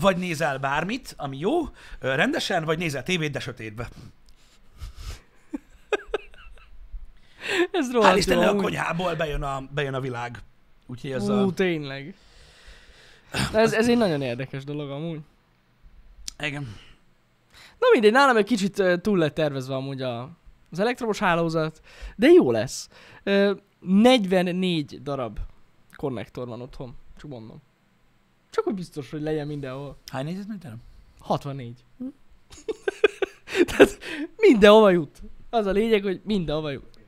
vagy 0.01 0.17
nézel 0.17 0.59
bármit, 0.59 1.15
ami 1.17 1.39
jó, 1.39 1.61
rendesen, 2.01 2.65
vagy 2.65 2.79
nézel 2.79 3.03
tévét, 3.03 3.31
de 3.31 3.41
sötétbe. 3.41 3.89
Ez 7.81 7.87
Hál' 7.87 7.93
rohadt 7.93 8.12
jó 8.12 8.19
Istennek 8.19 8.49
a 8.49 8.56
konyhából 8.56 9.14
bejön 9.14 9.43
a, 9.43 9.62
bejön 9.75 9.94
a 9.94 10.00
világ. 10.00 10.38
Úgyhogy 10.87 11.11
ez 11.11 11.28
a... 11.28 11.43
Ú, 11.43 11.52
tényleg. 11.52 12.14
De 13.52 13.58
ez, 13.64 13.72
ez 13.72 13.88
egy 13.88 13.96
nagyon 13.96 14.22
érdekes 14.22 14.64
dolog 14.64 14.90
amúgy. 14.90 15.20
Igen. 16.38 16.76
Na 17.78 17.87
mindegy, 17.93 18.12
nálam 18.12 18.37
egy 18.37 18.44
kicsit 18.44 18.82
túl 19.00 19.19
lett 19.19 19.34
tervezve 19.34 19.75
amúgy 19.75 20.02
a, 20.02 20.31
az 20.70 20.78
elektromos 20.78 21.19
hálózat, 21.19 21.81
de 22.17 22.28
jó 22.28 22.50
lesz. 22.50 22.88
Ö, 23.22 23.52
44 23.81 25.02
darab 25.02 25.38
konnektor 25.96 26.49
van 26.49 26.61
otthon, 26.61 26.96
csak 27.17 27.31
mondom. 27.31 27.62
Csak 28.50 28.64
hogy 28.64 28.75
biztos, 28.75 29.11
hogy 29.11 29.22
legyen 29.22 29.46
mindenhol. 29.46 29.96
Hány 30.06 30.25
nézett 30.25 30.62
nem? 30.62 30.76
64. 31.19 31.84
Tehát 33.67 33.99
mindenhova 34.37 34.90
jut. 34.90 35.22
Az 35.50 35.67
a 35.67 35.70
lényeg, 35.70 36.02
hogy 36.02 36.20
mindenhova 36.25 36.70
jut. 36.70 37.00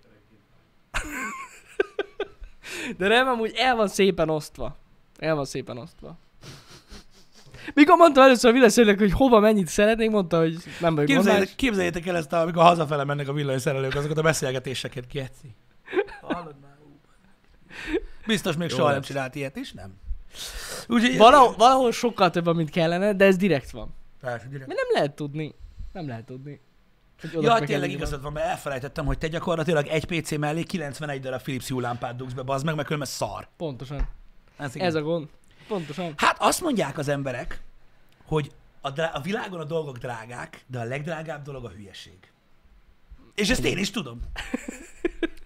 De 2.96 3.08
nem, 3.08 3.28
amúgy 3.28 3.52
el 3.56 3.76
van 3.76 3.88
szépen 3.88 4.28
osztva. 4.28 4.76
El 5.18 5.34
van 5.34 5.44
szépen 5.44 5.78
osztva. 5.78 6.18
Mikor 7.74 7.96
mondtam 7.96 8.24
először 8.24 8.50
a 8.50 8.52
villanyszerelőnek, 8.52 9.00
hogy 9.00 9.12
hova 9.12 9.40
mennyit 9.40 9.68
szeretnék, 9.68 10.10
mondta, 10.10 10.38
hogy 10.38 10.56
nem 10.80 10.94
vagyok. 10.94 11.10
Képzeljétek, 11.10 11.54
képzeljétek 11.54 12.06
el 12.06 12.16
ezt, 12.16 12.32
amikor 12.32 12.62
hazafele 12.62 13.04
mennek 13.04 13.28
a 13.28 13.32
villanyszerelők, 13.32 13.94
azokat 13.94 14.18
a 14.18 14.22
beszélgetéseket 14.22 15.06
kietszi. 15.06 15.54
Hallod 16.20 16.54
már? 16.62 16.76
ú. 16.84 17.00
Biztos 18.26 18.56
még 18.56 18.70
Jó 18.70 18.76
soha 18.76 18.88
nem 18.88 18.96
lesz. 18.96 19.06
csinált 19.06 19.34
ilyet 19.34 19.56
is, 19.56 19.72
nem? 19.72 19.94
Úgyhogy 20.88 21.16
Valahol, 21.16 21.54
valahol 21.56 21.92
sokkal 21.92 22.30
több, 22.30 22.56
mint 22.56 22.70
kellene, 22.70 23.12
de 23.12 23.24
ez 23.24 23.36
direkt 23.36 23.70
van. 23.70 23.94
Persze, 24.20 24.46
direkt. 24.48 24.66
Mert 24.66 24.80
nem 24.80 24.88
lehet 24.92 25.14
tudni. 25.14 25.54
Nem 25.92 26.08
lehet 26.08 26.24
tudni. 26.24 26.60
Ja, 27.40 27.58
tényleg 27.58 27.90
igazad 27.90 28.22
van, 28.22 28.32
mert 28.32 28.46
elfelejtettem, 28.46 29.06
hogy 29.06 29.18
te 29.18 29.28
gyakorlatilag 29.28 29.86
egy 29.86 30.04
PC 30.04 30.36
mellé 30.36 30.62
91 30.62 31.20
darab 31.20 31.42
Philips 31.42 31.68
Hue 31.68 31.82
lámpát 31.82 32.16
dugsz 32.16 32.32
be, 32.32 32.42
bazd 32.42 32.64
meg, 32.64 32.74
mert 32.74 32.86
különben 32.86 33.10
szar. 33.10 33.48
Pontosan. 33.56 34.08
Ez, 34.56 34.74
igen. 34.74 34.86
Ez 34.86 34.94
a 34.94 35.02
gond. 35.02 35.28
Pontosan. 35.68 36.12
Hát 36.16 36.36
azt 36.38 36.60
mondják 36.60 36.98
az 36.98 37.08
emberek, 37.08 37.62
hogy 38.24 38.50
a, 38.80 38.90
drá- 38.90 39.14
a 39.14 39.20
világon 39.20 39.60
a 39.60 39.64
dolgok 39.64 39.98
drágák, 39.98 40.64
de 40.66 40.78
a 40.78 40.84
legdrágább 40.84 41.42
dolog 41.42 41.64
a 41.64 41.68
hülyeség. 41.68 42.18
És 43.34 43.50
ezt 43.50 43.64
én 43.64 43.78
is 43.78 43.90
tudom. 43.90 44.20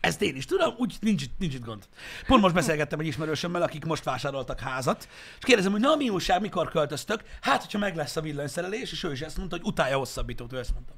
Ezt 0.01 0.23
én 0.23 0.37
is 0.37 0.45
tudom, 0.45 0.75
úgy 0.79 0.97
nincs, 1.01 1.25
nincs 1.39 1.55
itt 1.55 1.65
gond. 1.65 1.89
Pont 2.27 2.43
most 2.43 2.55
beszélgettem 2.55 3.01
egy 3.01 3.07
ismerősömmel, 3.07 3.63
akik 3.63 3.85
most 3.85 4.05
vásároltak 4.05 4.61
házat, 4.61 5.09
és 5.39 5.45
kérdezem, 5.45 5.73
hogy 5.73 5.81
na 5.81 5.97
mi 5.97 6.09
újság, 6.09 6.41
mikor 6.41 6.69
költöztök? 6.69 7.23
Hát, 7.41 7.61
hogyha 7.61 7.79
meg 7.79 7.97
lesz 7.97 8.17
a 8.17 8.21
villanyszerelés, 8.21 8.93
és 8.93 9.03
ő 9.03 9.13
is 9.13 9.21
ezt 9.21 9.37
mondta, 9.37 9.57
hogy 9.57 9.67
utálja 9.67 9.97
hosszabbítót, 9.97 10.53
ő 10.53 10.59
ezt 10.59 10.73
mondta. 10.73 10.93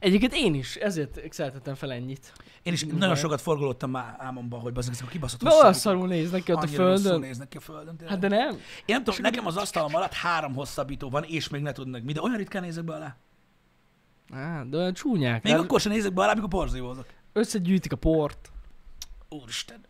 Egyébként 0.00 0.34
én 0.34 0.54
is, 0.54 0.76
ezért 0.76 1.20
szeretettem 1.30 1.74
fel 1.74 1.92
ennyit. 1.92 2.32
Én 2.62 2.72
is 2.72 2.84
Mi 2.84 2.92
nagyon 2.92 3.16
sokat 3.16 3.40
forgolódtam 3.40 3.90
már 3.90 4.14
álmomban, 4.18 4.60
hogy 4.60 4.72
ezek 4.76 4.94
a 5.06 5.10
kibaszott 5.10 5.42
De 5.42 5.50
olyan 5.60 5.72
szarul 5.72 6.06
néznek 6.06 6.42
ki 6.42 6.52
ott 6.52 6.62
a 6.62 6.66
földön. 6.66 7.20
néznek 7.20 7.48
ki 7.48 7.56
a 7.56 7.60
földön. 7.60 7.96
tényleg. 7.96 8.08
Hát 8.08 8.18
de 8.18 8.28
nem. 8.36 8.54
Én 8.54 8.60
nem 8.86 9.04
tudom, 9.04 9.20
nekem 9.22 9.46
az 9.46 9.56
asztalom 9.56 9.94
alatt 9.94 10.12
három 10.12 10.54
hosszabbító 10.54 11.10
van, 11.10 11.22
és 11.24 11.48
még 11.48 11.62
ne 11.62 11.72
tudnak 11.72 12.02
mi, 12.02 12.12
de 12.12 12.20
olyan 12.22 12.36
ritkán 12.36 12.62
nézek 12.62 12.84
be 12.84 12.94
alá. 12.94 13.16
Á, 14.32 14.62
de 14.64 14.76
olyan 14.76 14.94
csúnyák. 14.94 15.42
Még 15.42 15.52
El, 15.52 15.60
akkor 15.60 15.80
sem 15.80 15.92
nézek 15.92 16.12
be 16.12 16.22
alá, 16.22 16.32
amikor 16.32 16.48
porzívózok. 16.48 17.06
Összegyűjtik 17.32 17.92
a 17.92 17.96
port. 17.96 18.50
Úristen. 19.28 19.80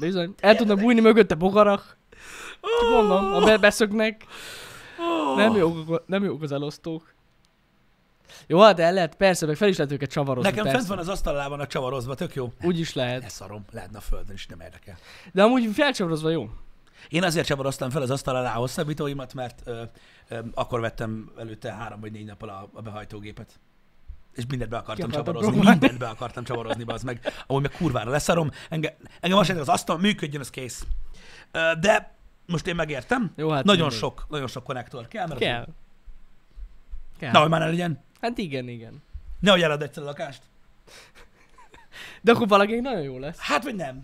Bizony. 0.00 0.34
El 0.38 0.56
tudnak 0.56 0.78
bújni 0.80 1.00
mögötte 1.00 1.34
bogarak. 1.34 1.98
Mondom, 2.90 3.30
ha 3.32 3.44
be, 3.44 3.58
beszöknek. 3.58 4.24
Nem 5.36 5.56
jók, 5.56 6.06
nem 6.06 6.24
jók 6.24 6.42
az 6.42 6.52
elosztók. 6.52 7.14
Jó, 8.46 8.60
hát 8.60 8.80
el 8.80 8.92
lehet, 8.92 9.14
persze, 9.14 9.46
meg 9.46 9.56
fel 9.56 9.68
is 9.68 9.76
lehet 9.76 9.92
őket 9.92 10.10
csavarozni. 10.10 10.50
Nekem 10.50 10.64
persze. 10.64 10.78
fent 10.78 10.88
van 10.90 10.98
az 10.98 11.08
asztalában 11.08 11.60
a 11.60 11.66
csavarozva, 11.66 12.14
tök 12.14 12.34
jó. 12.34 12.52
Úgy 12.62 12.78
is 12.78 12.92
Ne 12.92 13.04
lehet. 13.04 13.30
szarom, 13.30 13.64
lehetne 13.72 13.98
a 13.98 14.00
földön 14.00 14.34
is, 14.34 14.46
nem 14.46 14.60
érdekel. 14.60 14.96
De 15.32 15.42
amúgy 15.42 15.68
felcsavarozva 15.72 16.30
jó. 16.30 16.50
Én 17.08 17.24
azért 17.24 17.46
csavaroztam 17.46 17.90
fel 17.90 18.02
az 18.02 18.10
asztal 18.10 18.36
alá 18.36 18.54
a 18.54 18.58
hosszabbítóimat, 18.58 19.34
mert 19.34 19.60
ö, 19.64 19.82
ö, 20.28 20.38
akkor 20.54 20.80
vettem 20.80 21.30
előtte 21.38 21.72
három 21.72 22.00
vagy 22.00 22.12
négy 22.12 22.24
nappal 22.24 22.48
a, 22.48 22.68
a 22.72 22.82
behajtógépet. 22.82 23.60
És 24.34 24.44
mindent 24.48 24.70
be 24.70 24.76
akartam 24.76 25.10
csavarozni. 25.10 25.56
Mindent 25.56 25.98
be 25.98 26.08
akartam 26.08 26.44
csavarozni, 26.44 26.84
az 26.86 27.02
meg. 27.02 27.32
Amúgy 27.46 27.62
meg 27.62 27.70
kurvára 27.70 28.10
leszarom. 28.10 28.50
Engem, 28.68 28.92
engem 29.20 29.38
azt 29.38 29.50
az 29.50 29.68
asztal 29.68 29.98
működjön, 29.98 30.40
az 30.40 30.50
kész. 30.50 30.86
De 31.80 32.14
most 32.46 32.66
én 32.66 32.74
megértem. 32.74 33.32
Jó, 33.36 33.50
hát 33.50 33.64
nagyon 33.64 33.80
mindegy. 33.80 33.98
sok, 33.98 34.26
nagyon 34.28 34.46
sok 34.46 34.64
konnektor 34.64 35.08
kell. 35.08 35.26
Mert 35.26 35.40
Kell. 35.40 35.66
Kell. 37.20 37.32
Na, 37.32 37.40
hogy 37.40 37.48
már 37.48 37.60
ne 37.60 37.66
legyen. 37.66 38.02
Hát 38.20 38.38
igen, 38.38 38.68
igen. 38.68 39.02
Nehogy 39.40 39.62
elad 39.62 39.82
egyszer 39.82 40.02
a 40.02 40.06
lakást. 40.06 40.42
De 42.20 42.32
akkor 42.32 42.48
valaki 42.48 42.80
nagyon 42.80 43.02
jó 43.02 43.18
lesz. 43.18 43.38
Hát, 43.38 43.64
vagy 43.64 43.74
nem. 43.74 44.02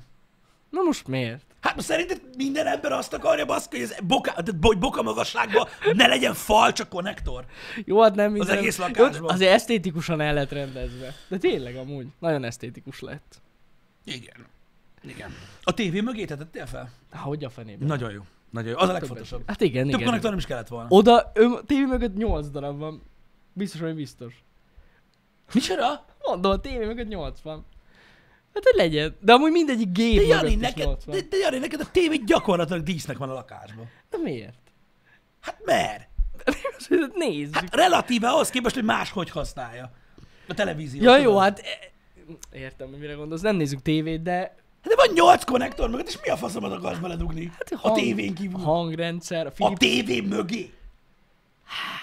Na 0.70 0.82
most 0.82 1.06
miért? 1.06 1.44
Hát 1.60 1.74
most 1.74 1.86
szerinted 1.86 2.20
minden 2.36 2.66
ember 2.66 2.92
azt 2.92 3.12
akarja, 3.12 3.44
baszki, 3.44 3.80
hogy 3.80 3.90
ez 3.90 3.96
boka, 4.02 4.30
tehát 4.30 4.54
hogy 4.60 4.78
boka 4.78 5.02
magasságban 5.02 5.68
ne 5.92 6.06
legyen 6.06 6.34
fal, 6.34 6.72
csak 6.72 6.88
konnektor. 6.88 7.44
Jó, 7.84 8.02
hát 8.02 8.14
nem 8.14 8.32
minden. 8.32 8.58
egész 8.58 8.78
Jó, 8.78 8.84
lakásban. 8.84 9.30
azért 9.30 9.52
esztétikusan 9.52 10.20
el 10.20 10.34
lett 10.34 10.50
rendezve. 10.50 11.14
De 11.28 11.38
tényleg 11.38 11.76
amúgy. 11.76 12.06
Nagyon 12.18 12.44
esztétikus 12.44 13.00
lett. 13.00 13.40
Igen. 14.04 14.46
Igen. 15.02 15.34
A 15.62 15.74
tévé 15.74 16.00
mögé 16.00 16.24
tettél 16.24 16.66
fel? 16.66 16.90
Há, 17.10 17.20
hogy 17.20 17.44
a 17.44 17.50
fenében? 17.50 17.86
Nagyon 17.88 18.12
jó. 18.12 18.22
Nagyon 18.50 18.70
jó. 18.70 18.76
Az 18.78 18.88
a 18.88 18.92
legfontosabb. 18.92 19.42
Hát 19.46 19.60
igen, 19.60 19.82
Több 19.82 20.00
igen. 20.00 20.04
konnektor 20.04 20.18
igen. 20.18 20.30
nem 20.30 20.38
is 20.38 20.46
kellett 20.46 20.68
volna. 20.68 20.86
Oda, 20.90 21.30
ön, 21.34 21.58
tévé 21.66 21.84
mögött 21.84 22.14
8 22.16 22.48
darab 22.48 22.78
van. 22.78 23.02
Biztos, 23.52 23.80
hogy 23.80 23.94
biztos. 23.94 24.44
Micsoda? 25.54 26.04
Mondom, 26.26 26.52
a 26.52 26.56
tévé 26.60 26.84
mögött 26.86 27.08
8 27.08 27.40
van. 27.40 27.66
Hát 28.54 28.64
hogy 28.64 28.74
legyen. 28.76 29.16
De 29.20 29.32
amúgy 29.32 29.50
mindegyik 29.50 29.92
gép 29.92 30.16
De 30.16 30.26
Jani, 30.26 30.54
neked, 30.54 30.86
8 30.86 31.04
van. 31.04 31.16
de, 31.16 31.22
de 31.30 31.36
Jani, 31.36 31.58
neked 31.58 31.80
a 31.80 31.90
tévé 31.92 32.16
gyakorlatilag 32.16 32.82
dísznek 32.82 33.16
van 33.18 33.30
a 33.30 33.32
lakásban. 33.32 33.90
De 34.10 34.16
miért? 34.18 34.58
Hát 35.40 35.60
mert? 35.64 36.08
Most 36.44 36.90
Nézzük. 37.14 37.54
Hát 37.54 37.74
relatíve 37.74 38.28
ahhoz 38.28 38.50
képest, 38.50 38.74
hogy 38.74 38.84
máshogy 38.84 39.30
használja. 39.30 39.90
A 40.48 40.54
televízió. 40.54 41.02
ja 41.02 41.16
jó, 41.16 41.36
hát... 41.38 41.58
e- 41.58 41.94
Értem, 42.52 42.88
hogy 42.88 42.98
mire 42.98 43.12
gondolsz. 43.12 43.42
Nem 43.42 43.56
nézzük 43.56 43.82
tévét, 43.82 44.22
de 44.22 44.54
De 44.88 44.94
van 44.96 45.08
nyolc 45.14 45.44
konnektor 45.44 45.90
mögött, 45.90 46.06
és 46.08 46.18
mi 46.22 46.28
a 46.28 46.36
faszomat 46.36 46.72
akarsz 46.72 46.98
beledugni? 46.98 47.46
Hát 47.46 47.70
a 47.72 47.76
hang- 47.78 47.96
tévén 47.98 48.34
kívül. 48.34 48.58
hangrendszer, 48.60 49.46
a 49.46 49.48
A 49.48 49.52
Philips... 49.52 49.78
tévé 49.78 50.20
mögé. 50.20 50.72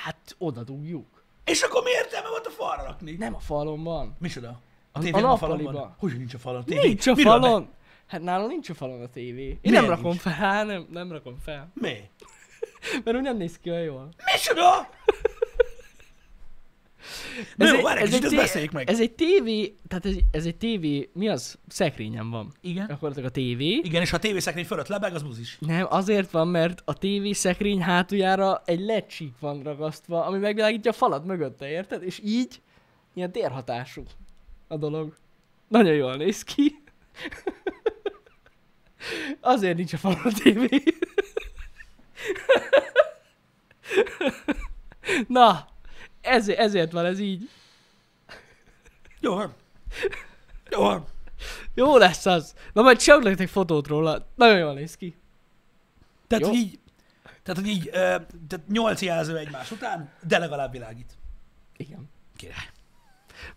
Hát 0.03 0.35
oda 0.37 0.63
dugjuk. 0.63 1.23
És 1.45 1.61
akkor 1.61 1.83
mi 1.83 1.89
értelme 1.89 2.29
volt 2.29 2.45
a 2.45 2.49
falra 2.49 2.83
rakni? 2.83 3.11
Nem 3.11 3.35
a 3.35 3.39
falon 3.39 3.83
van. 3.83 4.15
Micsoda? 4.19 4.59
A 4.91 4.99
A- 5.17 5.23
a 5.25 5.31
a 5.31 5.37
falon 5.37 5.63
van? 5.63 5.95
Hogy 5.97 6.17
nincs 6.17 6.33
a 6.33 6.37
falon? 6.37 6.61
A 6.61 6.63
tévé? 6.63 6.87
Nincs 6.87 7.07
a 7.07 7.13
Miről 7.13 7.31
falon. 7.41 7.67
Hát 8.07 8.21
nálam 8.21 8.47
nincs 8.47 8.69
a 8.69 8.73
falon 8.73 9.01
a 9.01 9.07
tévé. 9.09 9.47
Én 9.47 9.57
Miért 9.61 9.79
nem 9.79 9.89
rakom 9.89 10.03
nincs? 10.09 10.21
fel, 10.21 10.33
hát 10.33 10.65
nem, 10.71 10.87
nem 10.89 11.11
rakom 11.11 11.37
fel. 11.43 11.71
Mi? 11.73 11.93
Mert 13.03 13.17
úgy 13.17 13.23
nem 13.23 13.37
néz 13.37 13.59
ki 13.61 13.69
olyan 13.69 13.81
jól. 13.83 14.09
Micsoda? 14.33 14.89
Na 17.55 17.73
jó, 17.73 17.81
várj 17.81 18.03
kicsit, 18.03 18.23
egy 18.23 18.35
beszéljük 18.35 18.71
meg. 18.71 18.89
Ez 18.89 18.99
egy 18.99 19.11
tévé, 19.11 19.75
tehát 19.87 20.05
ez, 20.05 20.15
ez 20.31 20.45
egy 20.45 20.55
tévé, 20.55 21.09
mi 21.13 21.29
az? 21.29 21.57
Szekrényen 21.67 22.29
van. 22.29 22.51
Igen. 22.61 22.87
Gyakorlatilag 22.87 23.29
a 23.29 23.31
tévé. 23.31 23.81
Igen, 23.83 24.01
és 24.01 24.09
ha 24.09 24.15
a 24.15 24.19
tévészekrény 24.19 24.65
fölött 24.65 24.87
lebeg, 24.87 25.13
az 25.13 25.23
buzis. 25.23 25.57
Nem, 25.59 25.85
azért 25.89 26.31
van, 26.31 26.47
mert 26.47 26.81
a 26.85 26.93
tévé 26.93 27.31
szekrény 27.31 27.81
hátuljára 27.81 28.61
egy 28.65 28.79
lecsík 28.79 29.33
van 29.39 29.63
ragasztva, 29.63 30.25
ami 30.25 30.37
megvilágítja 30.37 30.91
a 30.91 30.93
falat 30.93 31.25
mögötte, 31.25 31.69
érted? 31.69 32.03
És 32.03 32.19
így 32.23 32.61
ilyen 33.13 33.31
térhatású 33.31 34.03
a 34.67 34.77
dolog. 34.77 35.15
Nagyon 35.67 35.93
jól 35.93 36.15
néz 36.15 36.43
ki. 36.43 36.75
Azért 39.41 39.77
nincs 39.77 39.93
a 39.93 39.97
falon 39.97 40.21
a 40.23 40.31
tévé. 40.43 40.83
Na, 45.27 45.67
ezért, 46.23 46.59
ezért 46.59 46.91
van 46.91 47.05
ez 47.05 47.19
így. 47.19 47.49
Jó 49.19 49.33
van. 49.35 49.53
Jó 50.69 50.81
van. 50.81 51.05
Jó 51.73 51.97
lesz 51.97 52.25
az. 52.25 52.53
Na 52.73 52.81
majd 52.81 52.97
csinálok 52.97 53.23
nektek 53.25 53.47
fotót 53.47 53.87
róla. 53.87 54.27
Nagyon 54.35 54.57
jól 54.57 54.73
néz 54.73 54.95
ki. 54.95 55.15
Tehát, 56.27 56.43
Jó. 56.43 56.49
hogy 56.49 56.59
így, 56.59 56.79
tehát, 57.43 57.61
hogy 57.61 57.69
így, 57.69 57.87
ö, 57.87 57.99
tehát 58.47 58.67
nyolc 58.67 59.01
jelző 59.01 59.37
egymás 59.37 59.71
után, 59.71 60.11
de 60.27 60.37
legalább 60.37 60.71
világít. 60.71 61.17
Igen. 61.77 62.09
Király. 62.35 62.69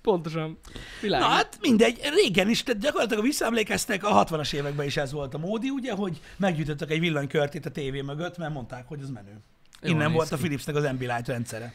Pontosan. 0.03 0.59
Világos. 1.01 1.27
Na 1.27 1.33
hát 1.33 1.59
mindegy, 1.61 2.01
régen 2.15 2.49
is, 2.49 2.63
tehát 2.63 2.81
gyakorlatilag 2.81 3.23
ha 3.23 3.29
visszaemlékeztek, 3.29 4.05
a 4.05 4.25
60-as 4.25 4.53
években 4.53 4.87
is 4.87 4.97
ez 4.97 5.13
volt 5.13 5.35
a 5.35 5.39
módi, 5.39 5.71
ugye, 5.71 5.93
hogy 5.93 6.21
meggyűjtöttek 6.37 6.91
egy 6.91 7.01
villanykörtét 7.01 7.67
a 7.67 7.71
tévé 7.71 8.01
mögött, 8.01 8.37
mert 8.37 8.53
mondták, 8.53 8.89
hogy 8.89 9.01
az 9.03 9.11
menő. 9.11 9.41
Jól 9.83 9.93
Innen 9.93 10.13
volt 10.13 10.33
a 10.33 10.35
ki. 10.35 10.41
Philipsnek 10.41 10.77
az 10.77 10.85
Ambilight 10.85 11.27
rendszere. 11.27 11.73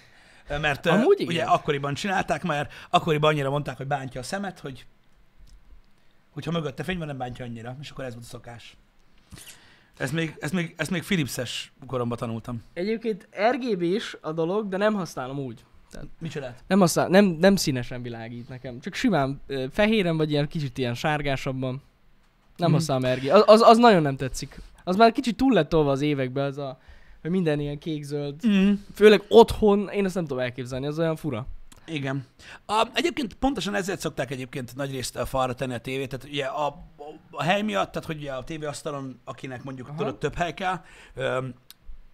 Mert 0.60 0.86
Amúgy 0.86 1.22
ugye 1.22 1.32
igen. 1.32 1.48
akkoriban 1.48 1.94
csinálták, 1.94 2.44
mert 2.44 2.74
akkoriban 2.90 3.30
annyira 3.32 3.50
mondták, 3.50 3.78
hogy 3.78 3.88
bántja 3.88 4.20
a 4.20 4.24
szemet, 4.24 4.60
hogy 4.60 4.86
hogyha 6.32 6.52
mögötte 6.52 6.84
fény 6.84 6.98
van, 6.98 7.08
nem 7.08 7.18
bántja 7.18 7.46
annyira, 7.46 7.78
és 7.82 7.90
akkor 7.90 8.04
ez 8.06 8.14
volt 8.14 8.26
a 8.26 8.30
szokás. 8.30 8.78
Ez 9.98 10.12
még, 10.12 10.36
ez 10.40 10.52
még, 10.52 10.74
ezt 10.78 10.90
még 10.90 11.04
Philipses 11.04 11.72
koromban 11.88 12.18
tanultam. 12.18 12.64
Egyébként 12.74 13.28
RGB 13.52 13.82
is 13.82 14.18
a 14.22 14.32
dolog, 14.32 14.68
de 14.70 14.78
nem 14.78 14.94
használom 14.94 15.40
úgy. 15.40 15.64
Micsodát? 16.20 16.64
Nem, 16.68 16.80
használ, 16.80 17.08
nem, 17.08 17.26
nem 17.26 17.56
színesen 17.56 18.02
világít 18.02 18.50
nekem. 18.50 18.80
Csak 18.80 18.94
simán 18.94 19.42
ö, 19.48 19.66
fehéren, 19.72 20.18
vagy 20.18 20.32
ilyen 20.32 20.48
kicsit 20.48 20.78
ilyen 20.78 20.94
sárgásabban. 20.94 21.82
Nem 22.58 22.70
Mhm. 22.70 22.78
használom 22.78 23.14
RGB. 23.16 23.30
Az, 23.30 23.44
az, 23.46 23.62
az, 23.62 23.78
nagyon 23.78 24.02
nem 24.02 24.16
tetszik. 24.16 24.62
Az 24.84 24.96
már 24.96 25.12
kicsit 25.12 25.38
túl 25.38 25.54
lett 25.54 25.70
tolva 25.70 25.92
az 25.92 26.02
években, 26.02 26.46
az 26.46 26.58
a, 26.58 26.80
hogy 27.22 27.32
minden 27.32 27.60
ilyen 27.60 27.78
kék-zöld. 27.78 28.48
Mm. 28.48 28.74
Főleg 28.96 29.24
otthon, 29.28 29.90
én 29.90 30.06
ezt 30.06 30.16
nem 30.16 30.26
tudom 30.26 30.44
elképzelni, 30.44 30.86
az 30.86 31.00
olyan 31.00 31.16
fura. 31.16 31.48
Igen. 31.86 32.26
A, 32.66 32.88
egyébként 32.94 33.34
pontosan 33.34 33.76
ezért 33.76 34.00
szokták 34.00 34.32
egyébként 34.32 34.76
nagyrészt 34.76 35.16
a 35.16 35.26
falra 35.26 35.54
tenni 35.54 35.74
a 35.74 35.80
tévét, 35.80 36.10
tehát 36.10 36.26
ugye 36.26 36.46
a, 36.46 36.68
a, 36.68 36.84
a 37.32 37.44
hely 37.44 37.62
miatt, 37.62 37.92
tehát 37.92 38.08
hogy 38.08 38.18
ugye 38.18 38.32
a 38.32 38.44
tévéasztalon, 38.44 39.20
akinek 39.24 39.64
mondjuk 39.64 39.88
Aha. 39.88 39.98
tudod, 39.98 40.18
több 40.18 40.36
hely 40.36 40.54
kell, 40.54 40.82
öm, 41.14 41.54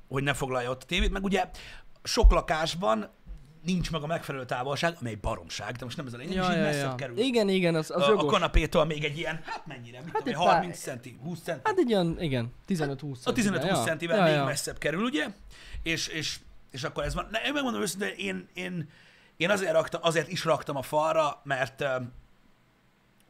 hogy 0.07 0.23
ne 0.23 0.33
foglalja 0.33 0.69
ott 0.69 0.83
a 0.83 0.85
tévét, 0.85 1.11
meg 1.11 1.23
ugye 1.23 1.49
sok 2.03 2.31
lakásban 2.31 3.09
nincs 3.67 3.91
meg 3.91 4.01
a 4.01 4.07
megfelelő 4.07 4.45
távolság, 4.45 4.97
amely 4.99 5.15
baromság, 5.15 5.75
de 5.75 5.83
most 5.83 5.97
nem 5.97 6.05
ez 6.05 6.13
a 6.13 6.17
lényeg, 6.17 6.35
és 6.35 6.49
így 6.49 6.61
messzebb 6.61 6.95
kerül. 6.95 7.17
Igen, 7.17 7.49
igen, 7.49 7.75
az, 7.75 7.91
az 7.91 8.01
a, 8.01 8.05
a 8.05 8.09
jogos. 8.09 8.31
kanapétól 8.31 8.85
még 8.85 9.03
egy 9.03 9.17
ilyen, 9.17 9.41
hát 9.45 9.65
mennyire, 9.65 10.01
mit 10.01 10.13
Hát 10.13 10.23
tudom, 10.23 10.33
egy 10.33 10.39
én, 10.39 10.45
pár- 10.45 10.55
30 10.55 10.79
centi, 10.79 11.17
20 11.23 11.41
centi. 11.41 11.61
Hát 11.63 11.77
egy 11.77 11.93
olyan, 11.93 12.21
igen, 12.21 12.53
15-20 12.67 13.23
a 13.23 13.31
15-20 13.31 13.83
centivel 13.83 14.23
még 14.23 14.33
ja. 14.33 14.43
messzebb 14.43 14.77
kerül, 14.77 15.03
ugye? 15.03 15.27
És, 15.83 16.07
és, 16.07 16.39
és 16.71 16.83
akkor 16.83 17.03
ez 17.03 17.13
van. 17.13 17.27
Ne, 17.31 17.39
én 17.39 17.53
megmondom 17.53 17.81
őszintén, 17.81 18.13
én, 18.17 18.47
én, 18.53 18.89
én 19.37 19.49
azért, 19.49 19.71
raktam, 19.71 20.01
azért 20.03 20.31
is 20.31 20.43
raktam 20.43 20.75
a 20.75 20.81
falra, 20.81 21.41
mert, 21.43 21.83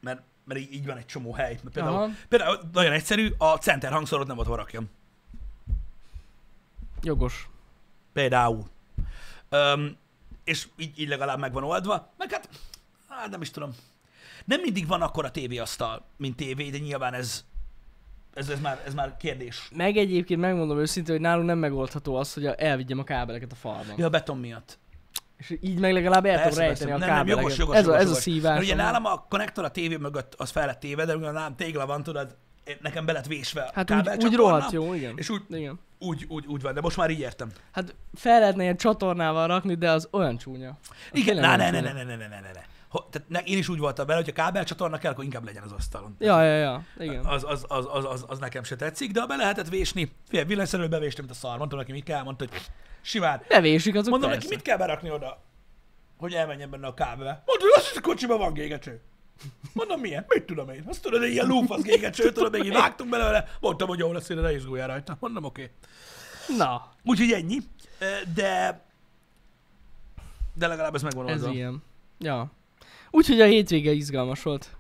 mert, 0.01 0.22
mert 0.46 0.60
így, 0.60 0.74
így 0.74 0.86
van 0.86 0.98
egy 0.98 1.06
csomó 1.06 1.34
hely. 1.34 1.60
Mert 1.63 1.74
például, 1.74 1.96
Aha. 1.96 2.10
például 2.29 2.60
nagyon 2.74 2.91
egyszerű, 2.91 3.34
a 3.38 3.58
center 3.58 3.91
hangszorot 3.91 4.27
nem 4.27 4.36
volt 4.36 4.48
rakjam. 4.48 4.89
Jogos. 7.01 7.50
Például. 8.13 8.63
Öm, 9.50 9.98
és 10.48 10.68
így, 10.77 11.00
így 11.00 11.08
legalább 11.08 11.39
meg 11.39 11.54
van 11.54 11.63
oldva. 11.63 12.13
Meg 12.18 12.32
hát, 12.32 12.50
hát 13.10 13.30
nem 13.30 13.42
is 13.42 13.51
tudom. 13.51 13.75
Nem 14.46 14.62
mindig 14.62 14.88
van 14.88 15.01
akkor 15.01 15.25
a 15.25 15.32
tévéasztal, 15.32 16.06
mint 16.18 16.36
tévé, 16.36 16.70
de 16.70 16.77
nyilván 16.77 17.13
ez, 17.13 17.46
ez, 18.34 18.50
ez, 18.50 18.60
már, 18.60 18.84
ez 18.86 18.94
már 18.94 19.18
kérdés. 19.18 19.70
Meg 19.75 19.98
egyébként 19.98 20.39
megmondom 20.39 20.80
őszintén, 20.80 21.13
hogy 21.13 21.24
nálunk 21.24 21.48
nem 21.48 21.58
megoldható 21.58 22.16
az, 22.16 22.34
hogy 22.34 22.46
elvigyem 22.46 23.00
a 23.00 23.04
kábeleket 23.04 23.51
a 23.51 23.56
falban. 23.56 23.94
Ja, 23.98 24.06
a 24.06 24.10
beton 24.10 24.38
miatt. 24.38 24.80
És 25.38 25.58
így 25.62 25.80
meg 25.80 25.94
legalább 25.94 26.25
el 26.25 26.50
tudom 26.50 26.60
rejteni 26.66 26.92
a 26.92 26.98
Nem, 26.98 27.10
nem, 27.10 27.27
jogos, 27.27 27.58
jogos, 27.58 27.75
ez, 27.75 27.86
jogos, 27.86 27.98
a, 27.98 28.00
ez 28.00 28.06
a 28.06 28.08
jogos. 28.08 28.22
szívás. 28.22 28.51
Mert 28.51 28.63
ugye 28.63 28.75
nálam 28.75 29.06
a 29.06 29.25
konnektor 29.30 29.63
a 29.63 29.72
tévé 29.72 29.96
mögött 29.96 30.34
az 30.34 30.50
felett 30.50 30.80
téve, 30.80 31.06
de 31.06 31.16
ugye 31.16 31.32
nálam 31.32 31.56
tégla 31.56 31.86
van, 31.86 32.04
tudod, 32.04 32.38
nekem 32.81 33.05
be 33.05 33.12
lett 33.12 33.25
vésve 33.25 33.62
a 33.62 33.71
Hát 33.74 33.91
úgy, 33.91 33.97
úgy 33.97 34.03
kábelcsatorna, 34.03 34.38
rohadt 34.38 34.71
jó, 34.71 34.93
igen. 34.93 35.13
És 35.15 35.29
úgy, 35.29 35.41
igen. 35.50 35.79
úgy, 36.00 36.25
úgy, 36.27 36.45
úgy 36.45 36.62
van, 36.62 36.74
de 36.74 36.81
most 36.81 36.97
már 36.97 37.09
így 37.09 37.19
értem. 37.19 37.51
Hát 37.71 37.95
fel 38.13 38.39
lehetne 38.39 38.63
ilyen 38.63 38.77
csatornával 38.77 39.47
rakni, 39.47 39.75
de 39.75 39.91
az 39.91 40.07
olyan 40.12 40.38
csúnya. 40.38 40.77
Az 40.89 40.95
Igen, 41.12 41.36
tényleg 41.36 41.57
ne, 41.57 41.69
ne, 41.69 41.81
ne, 41.81 41.93
ne, 41.93 42.03
ne, 42.03 42.15
ne, 42.15 42.27
ne, 42.27 42.39
ne, 42.39 42.65
tehát 43.09 43.29
ne, 43.29 43.39
én 43.39 43.57
is 43.57 43.69
úgy 43.69 43.79
voltam 43.79 44.05
vele, 44.05 44.19
hogy 44.19 44.29
a 44.29 44.33
kábelcsatorna 44.33 44.97
kell, 44.97 45.12
akkor 45.12 45.24
inkább 45.24 45.45
legyen 45.45 45.63
az 45.63 45.71
asztalon. 45.71 46.15
Ja, 46.19 46.43
ja, 46.43 46.57
ja. 46.57 46.83
Igen. 47.00 47.25
Az, 47.25 47.43
az, 47.43 47.65
az, 47.67 47.88
az, 47.91 48.05
az, 48.05 48.25
az, 48.27 48.39
nekem 48.39 48.63
se 48.63 48.75
tetszik, 48.75 49.12
de 49.12 49.19
ha 49.19 49.25
be 49.25 49.36
lehetett 49.36 49.69
vésni, 49.69 50.12
fél 50.29 50.45
villanyszerűen 50.45 50.89
bevéstem, 50.89 51.25
mint 51.25 51.38
a 51.38 51.39
szar. 51.39 51.57
Mondtam 51.57 51.79
neki, 51.79 51.91
mit 51.91 52.03
kell, 52.03 52.24
mondta, 52.24 52.45
hogy 52.50 52.62
simán. 53.01 53.41
Bevésik 53.47 53.95
azok 53.95 54.09
Mondom 54.09 54.29
persze. 54.29 54.43
neki, 54.43 54.55
mit 54.55 54.65
kell 54.65 54.77
berakni 54.77 55.12
oda, 55.12 55.43
hogy 56.17 56.33
elmenjen 56.33 56.69
benne 56.69 56.88
a 56.88 56.93
kábelbe. 56.93 57.43
Mondta, 57.45 57.65
hogy 57.65 57.74
azt 57.75 57.88
hisz, 57.88 57.97
a 57.97 58.01
kocsiban 58.01 58.38
van 58.38 58.53
gégecső. 58.53 59.01
Mondom, 59.74 60.00
milyen? 60.00 60.25
Mit 60.27 60.44
tudom 60.44 60.70
én? 60.70 60.84
Azt 60.88 61.01
tudod, 61.01 61.24
egy 61.24 61.32
ilyen 61.32 61.48
lúfasz 61.48 61.82
gégecső, 61.82 62.32
tudod, 62.32 62.51
még 62.51 62.63
így 62.63 62.74
vágtunk 62.74 63.10
belőle. 63.10 63.48
Mondtam, 63.60 63.88
hogy 63.88 64.00
jó 64.00 64.12
lesz, 64.12 64.29
ide 64.29 64.41
ne 64.41 64.53
izguljál 64.53 64.88
rajta. 64.88 65.17
Mondom, 65.20 65.44
oké. 65.44 65.72
Okay. 66.48 66.58
Na, 66.58 66.91
Úgyhogy 67.03 67.32
ennyi. 67.32 67.58
De... 68.34 68.82
De 70.53 70.67
legalább 70.67 70.96
ez 70.96 71.01
megvan 71.01 71.27
ez 71.27 71.41
oldva. 71.41 71.56
ilyen. 71.56 71.84
Ja. 72.20 72.51
Úgyhogy 73.12 73.41
a 73.41 73.46
hétvége 73.46 73.91
izgalmas 73.91 74.44
volt. 74.44 74.77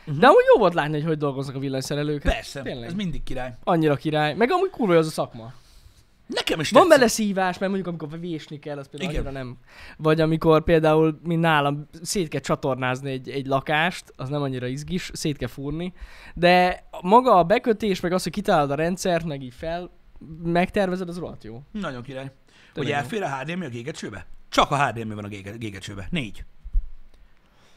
Uh-huh. 0.00 0.18
De 0.18 0.26
amúgy 0.26 0.44
jó 0.54 0.58
volt 0.58 0.74
látni, 0.74 0.92
hogy 0.92 1.04
hogy 1.04 1.18
dolgoznak 1.18 1.56
a 1.56 1.58
villanyszerelők. 1.58 2.22
Hát 2.22 2.34
Persze, 2.34 2.62
tényleg. 2.62 2.88
ez 2.88 2.94
mindig 2.94 3.22
király. 3.22 3.54
Annyira 3.64 3.96
király. 3.96 4.34
Meg 4.34 4.50
amúgy 4.50 4.70
kurva 4.70 4.96
az 4.96 5.06
a 5.06 5.10
szakma. 5.10 5.52
Nekem 6.26 6.60
is 6.60 6.70
Van 6.70 6.82
tetszik. 6.82 6.98
bele 6.98 7.10
szívás, 7.10 7.58
mert 7.58 7.72
mondjuk 7.72 7.86
amikor 7.86 8.20
vésni 8.20 8.58
kell, 8.58 8.78
az 8.78 8.88
például 8.88 9.10
Igen. 9.12 9.24
annyira 9.26 9.38
nem. 9.44 9.56
Vagy 9.96 10.20
amikor 10.20 10.64
például, 10.64 11.20
mint 11.22 11.40
nálam, 11.40 11.86
szét 12.02 12.28
kell 12.28 12.40
csatornázni 12.40 13.10
egy, 13.10 13.28
egy 13.28 13.46
lakást, 13.46 14.12
az 14.16 14.28
nem 14.28 14.42
annyira 14.42 14.66
izgis, 14.66 15.10
szét 15.14 15.36
kell 15.36 15.48
fúrni. 15.48 15.92
De 16.34 16.84
maga 17.02 17.34
a 17.34 17.44
bekötés, 17.44 18.00
meg 18.00 18.12
az, 18.12 18.22
hogy 18.22 18.32
kitalálod 18.32 18.70
a 18.70 18.74
rendszert, 18.74 19.24
meg 19.24 19.42
így 19.42 19.54
fel, 19.54 19.90
megtervezed, 20.42 21.08
az 21.08 21.18
rohadt 21.18 21.44
jó. 21.44 21.62
Nagyon 21.72 22.02
király. 22.02 22.24
Hogy 22.24 22.32
Tényleg 22.72 22.92
jó. 22.92 22.98
elfér 22.98 23.22
a 23.22 23.36
HDMI 23.38 23.64
a 23.64 23.68
gégecsőbe? 23.68 24.26
Csak 24.48 24.70
a 24.70 24.86
HDMI 24.86 25.14
van 25.14 25.24
a 25.24 25.28
gége- 25.28 25.58
gégecsőbe. 25.58 26.06
Négy. 26.10 26.44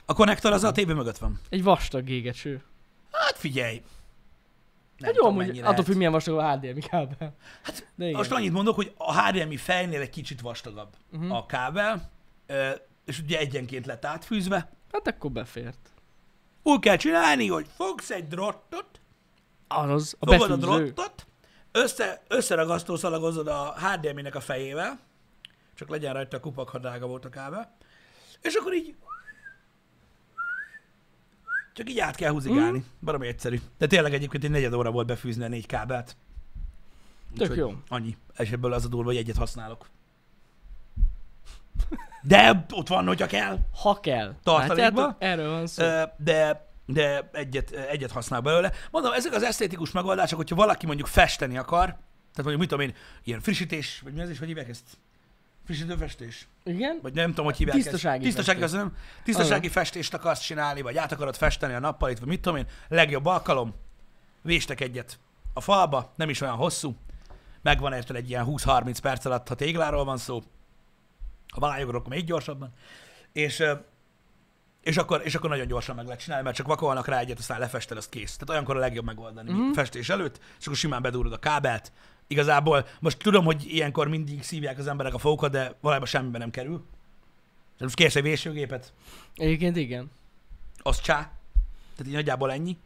A 0.06 0.14
konnektor 0.14 0.52
az 0.52 0.64
a 0.64 0.72
tévé 0.72 0.94
mögött 0.94 1.18
van. 1.18 1.40
Egy 1.50 1.64
vastag 1.64 2.04
gégecső. 2.04 2.62
Hát 3.12 3.38
figyelj. 3.38 3.82
Nem 5.00 5.10
Hát 5.10 5.16
jó, 5.16 5.26
amúgy 5.26 5.50
attól 5.50 5.62
lehet. 5.62 5.86
függ, 5.86 5.96
milyen 5.96 6.12
vastag 6.12 6.38
a 6.38 6.52
HDMI 6.52 6.80
kábel. 6.82 7.36
Hát, 7.64 7.88
De 7.96 8.06
igen. 8.06 8.18
Most 8.18 8.32
annyit 8.32 8.52
mondok, 8.52 8.76
hogy 8.76 8.94
a 8.98 9.22
HDMI 9.22 9.58
fejnél 9.58 10.02
egy 10.02 10.10
kicsit 10.10 10.42
vastagabb 10.42 10.96
Mhm. 11.12 11.32
a 11.32 11.46
kábel, 11.46 12.10
és 13.06 13.20
ugye 13.20 13.38
egyenként 13.40 13.86
lett 13.86 14.06
átfűzve. 14.06 14.70
Hát 14.92 15.08
akkor 15.08 15.32
befért. 15.32 15.90
Úgy 16.64 16.80
kell 16.80 16.96
csinálni, 16.96 17.48
hogy 17.48 17.66
fogsz 17.76 18.10
egy 18.12 18.28
drottot, 18.28 18.86
Az, 19.68 20.16
a 20.20 20.32
fogod 20.32 20.52
a 20.52 20.58
befűző. 20.58 20.84
drottot, 20.84 21.26
össze, 21.72 22.22
összeragasztó 22.28 22.96
szalagozod 22.96 23.48
a 23.48 23.76
HDMI-nek 23.78 24.36
a 24.36 24.40
fejével, 24.40 25.00
csak 25.76 25.90
legyen 25.90 26.14
rajta 26.14 26.38
a 26.38 26.40
kupak, 26.40 26.70
ha 26.70 26.78
drága 26.80 27.08
volt 27.08 27.26
a 27.26 27.30
kábel, 27.30 27.76
és 28.42 28.54
akkor 28.54 28.74
így 28.74 28.96
csak 31.80 31.90
így 31.90 32.00
át 32.00 32.16
kell 32.16 32.32
húzigálni. 32.32 32.78
Mm. 32.78 33.06
Baromi 33.06 33.28
egyszerű. 33.28 33.60
De 33.78 33.88
tényleg 33.88 34.14
egyébként 34.14 34.44
egy 34.44 34.50
negyed 34.50 34.74
óra 34.74 34.92
volt 34.92 35.08
befűzni 35.08 35.44
a 35.44 35.48
négy 35.48 35.66
kábelt. 35.66 36.16
Tök 37.36 37.42
Úgyhogy 37.42 37.58
jó. 37.58 37.74
Annyi. 37.88 38.18
És 38.38 38.52
ebből 38.52 38.74
az 38.74 38.86
a 38.86 38.88
durva, 38.88 39.06
hogy 39.06 39.18
egyet 39.18 39.38
használok. 39.38 39.90
De 42.22 42.66
ott 42.72 42.88
van, 42.88 43.08
hogyha 43.08 43.28
kell. 43.28 43.58
Ha 43.82 44.00
kell. 44.00 44.36
Tartalékba? 44.44 45.02
Látjátok? 45.02 45.16
Erről 45.20 45.50
van 45.50 45.68
szó. 45.68 45.84
De, 46.18 46.70
de 46.86 47.30
egyet, 47.34 47.72
egyet 47.72 48.12
használ 48.12 48.42
belőle. 48.42 48.72
Mondom, 48.92 49.14
ezek 49.14 49.34
az 49.34 49.44
esztétikus 49.44 49.92
megoldások, 49.92 50.38
hogyha 50.38 50.56
valaki 50.56 50.86
mondjuk 50.86 51.08
festeni 51.08 51.58
akar, 51.58 51.86
tehát 51.86 52.36
mondjuk 52.36 52.60
mit 52.60 52.70
tudom 52.70 52.86
én, 52.86 52.94
ilyen 53.24 53.40
frissítés, 53.42 54.02
vagy 54.04 54.14
mi 54.14 54.22
az 54.22 54.30
is, 54.30 54.40
hogy 54.40 54.48
hívják 54.48 54.70
ezt? 54.70 54.98
Frissítőfestés? 55.70 56.48
Igen? 56.64 57.00
Vagy 57.02 57.14
nem 57.14 57.30
tudom, 57.30 57.46
hogy 57.46 57.58
hívják 57.58 57.78
Tisztasági 57.78 58.26
ezt. 58.26 58.36
Tisztasági, 58.36 58.60
festés. 58.60 58.80
nem. 58.80 58.96
Tisztasági 59.24 59.68
festést 59.68 60.14
akarsz 60.14 60.40
csinálni, 60.40 60.82
vagy 60.82 60.98
át 60.98 61.12
akarod 61.12 61.36
festeni 61.36 61.74
a 61.74 61.80
nappalit, 61.80 62.20
vagy 62.20 62.28
mit 62.28 62.42
tudom 62.42 62.58
én, 62.58 62.68
legjobb 62.88 63.26
alkalom, 63.26 63.74
véstek 64.42 64.82
egyet 64.82 65.20
a 65.54 65.62
falba, 65.62 66.14
nem 66.16 66.30
is 66.30 66.42
olyan 66.42 66.56
hosszú, 66.56 66.96
megvan 67.62 67.94
érted 67.94 68.16
egy 68.16 68.30
ilyen 68.30 68.46
20-30 68.48 68.98
perc 69.02 69.26
alatt, 69.26 69.48
ha 69.48 69.56
tégláról 69.56 70.04
van 70.06 70.18
szó, 70.18 70.44
ha 71.54 71.60
vályogok, 71.60 71.96
akkor 71.96 72.14
még 72.14 72.26
gyorsabban, 72.26 72.74
és, 73.32 73.64
és 74.82 74.98
akkor, 74.98 75.22
és 75.24 75.36
akkor 75.36 75.50
nagyon 75.50 75.68
gyorsan 75.68 75.96
meg 75.96 76.06
lehet 76.06 76.22
csinálni, 76.22 76.44
mert 76.44 76.56
csak 76.56 76.68
vakolnak 76.68 77.08
rá 77.08 77.20
egyet, 77.20 77.40
aztán 77.40 77.60
lefested, 77.60 77.98
az 77.98 78.10
kész. 78.10 78.34
Tehát 78.34 78.50
olyankor 78.50 78.76
a 78.76 78.80
legjobb 78.80 79.06
megoldani 79.06 79.52
mm. 79.52 79.72
festés 79.72 80.10
előtt, 80.10 80.40
és 80.60 80.66
akkor 80.66 80.78
simán 80.78 81.02
bedúrod 81.02 81.34
a 81.34 81.40
kábelt. 81.40 81.92
Igazából 82.32 82.86
most 83.00 83.18
tudom, 83.18 83.46
hogy 83.46 83.66
ilyenkor 83.74 84.08
mindig 84.08 84.44
szívják 84.44 84.78
az 84.78 84.88
emberek 84.88 85.14
a 85.14 85.18
fókat, 85.18 85.52
de 85.52 85.74
valójában 85.82 86.08
semmiben 86.08 86.40
nem 86.42 86.50
kerül. 86.52 86.76
Tehát 86.78 87.80
most 87.80 87.96
kérsz 87.96 88.16
egy 88.16 88.24
vésőgépet, 88.24 88.94
Egyébként 89.36 89.76
igen. 89.76 90.12
az 90.78 91.02
csá. 91.02 91.16
Tehát 91.96 92.08
így 92.08 92.14
nagyjából 92.14 92.52
ennyi. 92.52 92.78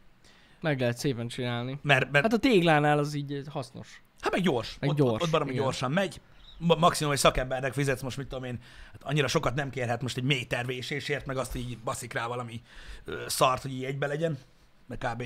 Meg 0.60 0.80
lehet 0.80 0.98
szépen 0.98 1.28
csinálni. 1.28 1.78
Mert, 1.82 2.10
mert 2.10 2.24
Hát 2.24 2.32
a 2.34 2.38
téglánál 2.38 2.98
az 2.98 3.14
így 3.14 3.42
hasznos. 3.48 4.02
hát 4.20 4.32
meg 4.32 4.40
gyors. 4.42 4.76
meg 4.80 4.90
ott, 4.90 4.96
gyors, 4.96 5.22
Ott, 5.22 5.34
ott 5.34 5.42
igen. 5.42 5.54
gyorsan 5.54 5.90
megy. 5.92 6.20
Ma- 6.58 6.74
Maximum 6.74 7.12
egy 7.12 7.18
szakembernek 7.18 7.72
fizetsz 7.72 8.02
most, 8.02 8.16
mit 8.16 8.26
tudom 8.28 8.44
én, 8.44 8.58
hát 8.92 9.02
annyira 9.02 9.28
sokat 9.28 9.54
nem 9.54 9.70
kérhet 9.70 10.02
most 10.02 10.16
egy 10.16 10.24
méter 10.24 10.66
vésésért, 10.66 11.26
meg 11.26 11.36
azt 11.36 11.54
így 11.56 11.78
baszik 11.78 12.12
rá 12.12 12.26
valami 12.26 12.62
ö, 13.04 13.24
szart, 13.26 13.62
hogy 13.62 13.72
így 13.72 13.84
egybe 13.84 14.06
legyen, 14.06 14.38
mert 14.86 15.04
kb. 15.06 15.24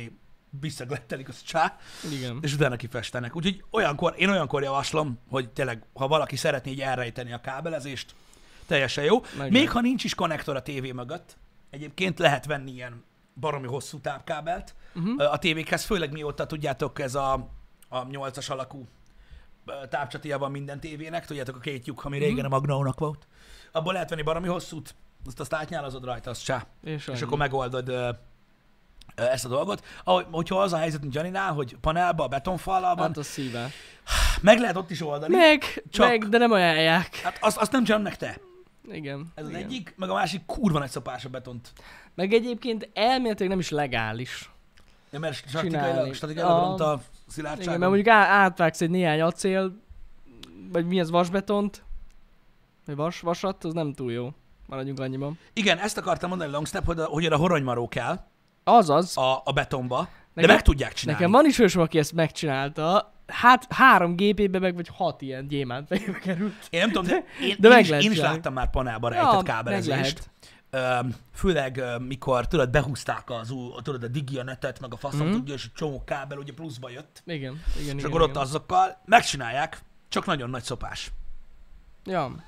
Visszaglettelik, 0.61 1.29
az 1.29 1.43
csá, 1.43 1.77
Igen. 2.13 2.39
és 2.43 2.55
utána 2.55 2.77
kifestenek. 2.77 3.37
Úgyhogy 3.37 3.65
olyankor, 3.71 4.15
én 4.17 4.29
olyankor 4.29 4.63
javaslom, 4.63 5.19
hogy 5.31 5.49
tényleg, 5.51 5.85
ha 5.95 6.09
valaki 6.09 6.37
szeretné 6.37 6.71
így 6.71 6.81
elrejteni 6.81 7.33
a 7.33 7.41
kábelezést, 7.41 8.15
teljesen 8.67 9.05
jó. 9.05 9.21
Meg 9.39 9.51
Még 9.51 9.71
ha 9.71 9.81
nincs 9.81 10.05
is 10.05 10.15
konnektor 10.15 10.57
a 10.57 10.63
tévé 10.63 10.93
mögött, 10.93 11.37
egyébként 11.71 12.19
lehet 12.19 12.47
venni 12.47 12.71
ilyen 12.71 13.05
baromi 13.35 13.67
hosszú 13.67 13.99
tápkábelt 14.01 14.75
Uh-huh. 14.95 15.33
a 15.33 15.39
tévékhez, 15.39 15.85
főleg 15.85 16.13
mióta 16.13 16.47
tudjátok, 16.47 16.99
ez 16.99 17.15
a, 17.15 17.33
a 17.89 18.07
8-as 18.07 18.51
alakú 18.51 18.87
tápcsatia 19.89 20.39
van 20.39 20.51
minden 20.51 20.81
tévének, 20.81 21.27
tudjátok 21.27 21.57
a 21.57 21.59
két 21.59 21.87
lyuk, 21.87 22.05
ami 22.05 22.17
Mhm. 22.17 22.27
régen 22.27 22.45
a 22.45 22.49
Magnónak 22.49 22.99
volt. 22.99 23.27
Abból 23.73 23.93
lehet 23.93 24.11
venni 24.11 24.23
baromi 24.23 24.49
hosszút, 24.49 24.95
azt 25.27 25.41
azt 25.41 25.55
átnyálazod 25.55 26.05
rajta, 26.05 26.31
az 26.31 26.39
csá. 26.43 26.67
És, 26.85 27.09
És 27.13 27.23
akkor 27.23 27.39
megoldod 27.39 27.93
ezt 29.19 29.45
a 29.45 29.49
dolgot. 29.49 29.85
Ahogy, 30.05 30.27
hogyha 30.31 30.61
az 30.61 30.73
a 30.73 30.77
helyzet, 30.77 31.01
mint 31.01 31.15
Janinál, 31.15 31.53
hogy 31.53 31.77
panelba, 31.81 32.25
a 32.25 32.29
betonfallal 32.29 32.95
van, 32.95 33.07
Hát 33.07 33.17
a 33.17 33.23
szívás. 33.23 33.73
meg 34.41 34.59
lehet 34.59 34.77
ott 34.77 34.91
is 34.91 35.03
oldani. 35.03 35.37
Meg, 35.37 35.85
Csak- 35.91 36.09
meg, 36.09 36.29
de 36.29 36.39
nem 36.39 36.53
ajánlják. 36.53 37.17
Hát 37.17 37.39
azt, 37.41 37.57
azt 37.57 37.73
nem 37.73 37.83
csinálom 37.85 38.05
nektek. 38.05 38.41
Igen. 38.91 39.33
Ez 39.35 39.45
az 39.45 39.51
igen. 39.51 39.63
egyik, 39.63 39.95
meg 39.97 40.11
a 40.11 40.15
másik 40.15 40.47
kurva 40.47 40.79
nagy 40.79 40.91
szopás 40.91 41.25
a 41.25 41.29
betont. 41.29 41.73
Meg 42.15 42.33
egyébként 42.33 42.91
elméletileg 42.95 43.51
nem 43.51 43.59
is 43.59 43.71
legális. 43.71 44.51
Ja, 45.11 45.19
mert 45.19 45.35
statikailag, 45.49 46.15
statikailag 46.15 46.57
A- 46.57 46.61
ront 46.67 46.81
a 46.81 46.93
Igen, 46.93 47.05
szilárdságon. 47.29 47.79
mert 47.79 47.91
mondjuk 47.93 48.15
á- 48.15 48.29
átvágsz 48.29 48.81
egy 48.81 48.91
néhány 48.91 49.21
acél, 49.21 49.73
vagy 50.73 50.87
mi 50.87 51.01
az 51.01 51.11
vasbetont, 51.11 51.83
vagy 52.87 52.97
vas, 52.97 53.21
vasat, 53.21 53.65
az 53.65 53.73
nem 53.73 53.93
túl 53.93 54.13
jó. 54.13 54.33
Maradjunk 54.67 55.01
annyiban. 55.01 55.39
Igen, 55.53 55.79
ezt 55.79 55.97
akartam 55.99 56.29
mondani 56.29 56.51
Longstep, 56.53 56.85
hogy, 56.85 56.99
a, 56.99 57.05
hogy 57.05 57.27
oda 57.27 57.37
horonymaró 57.37 57.89
kell 57.89 58.21
Azaz, 58.69 59.17
a, 59.17 59.43
a 59.45 59.53
betonba, 59.53 60.03
de 60.03 60.09
Nekem- 60.35 60.51
meg 60.55 60.63
tudják 60.65 60.93
csinálni. 60.93 61.21
nekem 61.21 61.41
van 61.41 61.47
is 61.51 61.59
ősöm, 61.59 61.83
aki 61.83 61.99
ezt 61.99 62.13
megcsinálta, 62.13 63.13
hát 63.27 63.67
három 63.73 64.17
gépébe 64.17 64.59
meg, 64.59 64.75
vagy 64.75 64.89
hat 64.93 65.23
ilyen 65.23 65.49
gyémánt 65.49 65.87
fejébe 65.89 66.19
került. 66.19 66.55
Én 66.71 66.81
nem 66.81 66.91
tudom, 66.91 67.07
de 67.07 67.15
én, 67.47 67.57
De 67.59 67.69
én, 67.69 67.75
meg 67.75 67.81
is, 68.01 68.05
én 68.05 68.11
is 68.13 68.19
láttam 68.19 68.53
már 68.53 68.71
panelba 68.71 69.09
Ja, 69.09 69.15
rejtett 69.15 69.35
meg 69.35 69.43
kábelezést. 69.55 70.31
Főleg, 71.35 71.83
mikor 72.07 72.47
tudod, 72.49 72.71
behúzták 72.71 73.31
az 73.31 73.51
új, 73.51 73.71
tudod, 73.83 74.03
a 74.03 74.09
Digi 74.09 74.39
a 74.39 74.43
netet, 74.45 74.81
meg 74.81 74.93
a 74.93 74.97
faszom 74.97 75.27
Mhm. 75.27 75.37
tudja, 75.37 75.55
és 75.55 75.65
egy 75.65 75.73
csomó 75.73 76.03
kábel 76.05 76.39
ugye 76.39 76.53
pluszba 76.53 76.91
jött. 76.91 77.23
Igen, 77.27 77.39
igen, 77.81 77.97
És 77.97 78.03
igen. 78.03 78.05
akkor 78.05 78.23
ott 78.23 78.29
igen. 78.31 78.43
azokkal 78.43 79.01
megcsinálják, 79.05 79.83
csak 80.09 80.27
nagyon 80.27 80.51
nagy 80.51 80.63
szopás. 80.63 81.11
Ja. 82.05 82.45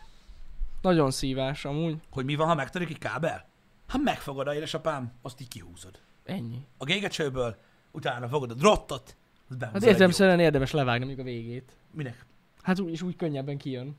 Nagyon 0.82 1.10
szívás 1.10 1.64
amúgy. 1.64 1.96
Hogy 2.10 2.24
mi 2.24 2.34
van, 2.34 2.46
ha 2.46 2.54
megtörik 2.54 2.88
egy 2.90 2.98
kábel? 2.98 3.48
Ha 3.88 3.98
megfogod 3.98 4.46
a 4.46 4.54
édesapám, 4.54 5.12
azt 5.22 5.40
így 5.40 5.48
kihúzod. 5.48 5.98
Ennyi. 6.30 6.66
A 6.78 6.84
gégecsőből, 6.84 7.56
utána 7.90 8.28
fogod 8.28 8.50
a 8.50 8.54
drottot, 8.54 9.16
Hát 9.60 9.80
szerint 10.12 10.40
érdemes 10.40 10.70
levágni 10.70 11.04
mondjuk 11.04 11.26
a 11.26 11.30
végét. 11.30 11.72
Minek? 11.92 12.24
Hát 12.62 12.80
úgy, 12.80 12.92
és 12.92 13.02
úgy 13.02 13.16
könnyebben 13.16 13.58
kijön. 13.58 13.96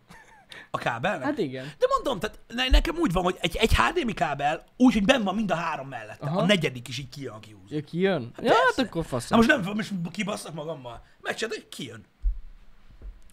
A 0.71 0.77
kábelnek? 0.77 1.23
Hát 1.23 1.37
igen. 1.37 1.65
De 1.79 1.85
mondom, 1.89 2.19
tehát 2.19 2.39
ne, 2.47 2.67
nekem 2.67 2.95
úgy 2.97 3.11
van, 3.11 3.23
hogy 3.23 3.37
egy, 3.39 3.55
egy 3.55 3.75
HDMI 3.75 4.13
kábel 4.13 4.63
úgy, 4.77 4.93
hogy 4.93 5.05
benn 5.05 5.23
van 5.23 5.35
mind 5.35 5.51
a 5.51 5.55
három 5.55 5.87
mellette. 5.87 6.25
Aha. 6.25 6.39
A 6.41 6.45
negyedik 6.45 6.87
is 6.87 6.97
így 6.97 7.09
kijön, 7.09 7.39
kihúz. 7.39 7.71
Ja, 7.71 7.81
kijön? 7.81 8.21
Ja, 8.21 8.31
persze. 8.41 8.55
hát 8.75 8.85
akkor 8.85 9.05
fasz. 9.05 9.29
Na 9.29 9.35
most 9.35 9.47
nem 9.49 9.61
most 9.75 9.93
kibasszak 10.11 10.53
magammal. 10.53 11.03
Megcsinálod, 11.21 11.59
hogy 11.61 11.69
kijön. 11.69 12.05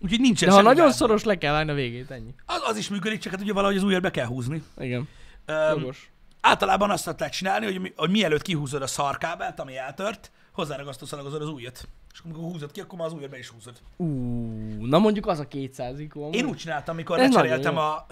Úgyhogy 0.00 0.20
nincsen 0.20 0.48
De 0.48 0.54
ha 0.54 0.60
nagyon 0.60 0.76
gázba. 0.86 0.96
szoros, 0.96 1.24
le 1.24 1.38
kell 1.38 1.52
vágni 1.52 1.70
a 1.70 1.74
végét, 1.74 2.10
ennyi. 2.10 2.34
Az, 2.46 2.60
az 2.64 2.76
is 2.76 2.88
működik, 2.88 3.20
csak 3.20 3.32
hát 3.32 3.40
ugye 3.40 3.52
valahogy 3.52 3.76
az 3.76 3.82
ujjat 3.82 4.02
be 4.02 4.10
kell 4.10 4.26
húzni. 4.26 4.62
Igen. 4.78 5.08
Um, 5.48 5.78
Jogos. 5.80 6.10
Általában 6.40 6.90
azt 6.90 7.04
lehet 7.04 7.32
csinálni, 7.32 7.64
hogy, 7.66 7.80
mi- 7.80 7.92
hogy 7.96 8.10
mielőtt 8.10 8.42
kihúzod 8.42 8.82
a 8.82 8.86
szarkábelt, 8.86 9.60
ami 9.60 9.76
eltört, 9.76 10.30
hozzáragasztószalagozod 10.52 11.42
az 11.42 11.48
ujjat. 11.48 11.88
És 12.12 12.20
amikor 12.24 12.42
húzod 12.42 12.70
ki, 12.72 12.80
akkor 12.80 12.98
már 12.98 13.06
az 13.06 13.12
ujjat 13.12 13.30
be 13.30 13.38
is 13.38 13.48
húzod. 13.48 13.76
Ú, 13.96 14.06
na 14.86 14.98
mondjuk 14.98 15.26
az 15.26 15.38
a 15.38 15.48
200 15.48 15.98
ikó. 15.98 16.30
Én 16.30 16.44
úgy 16.46 16.56
csináltam, 16.56 16.94
amikor 16.94 17.18
lecseréltem 17.18 17.76
a, 17.76 18.06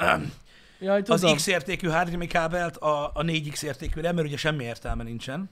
Jaj, 0.81 1.03
az. 1.07 1.33
X 1.35 1.47
értékű 1.47 1.89
HDMI 1.89 2.27
kábelt 2.27 2.77
a, 2.77 3.07
a 3.07 3.23
4X 3.23 3.63
értékűre, 3.63 4.13
mert 4.13 4.27
ugye 4.27 4.37
semmi 4.37 4.65
értelme 4.65 5.03
nincsen. 5.03 5.51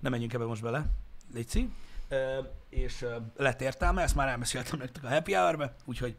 Nem 0.00 0.10
menjünk 0.12 0.32
ebbe 0.32 0.44
most 0.44 0.62
bele, 0.62 0.84
Léci. 1.34 1.68
Ö, 2.08 2.38
és 2.68 3.02
ö, 3.02 3.16
lett 3.36 3.60
értelme, 3.60 4.02
ezt 4.02 4.14
már 4.14 4.28
elmeséltem 4.28 4.78
nektek 4.78 5.04
a 5.04 5.08
happy 5.08 5.32
hour 5.32 5.72
úgyhogy, 5.84 6.14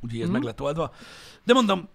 úgyhogy 0.00 0.20
ez 0.20 0.24
Mhm. 0.26 0.34
meg 0.34 0.42
lett 0.42 0.60
oldva. 0.60 0.92
De 1.44 1.52
mondom, 1.52 1.88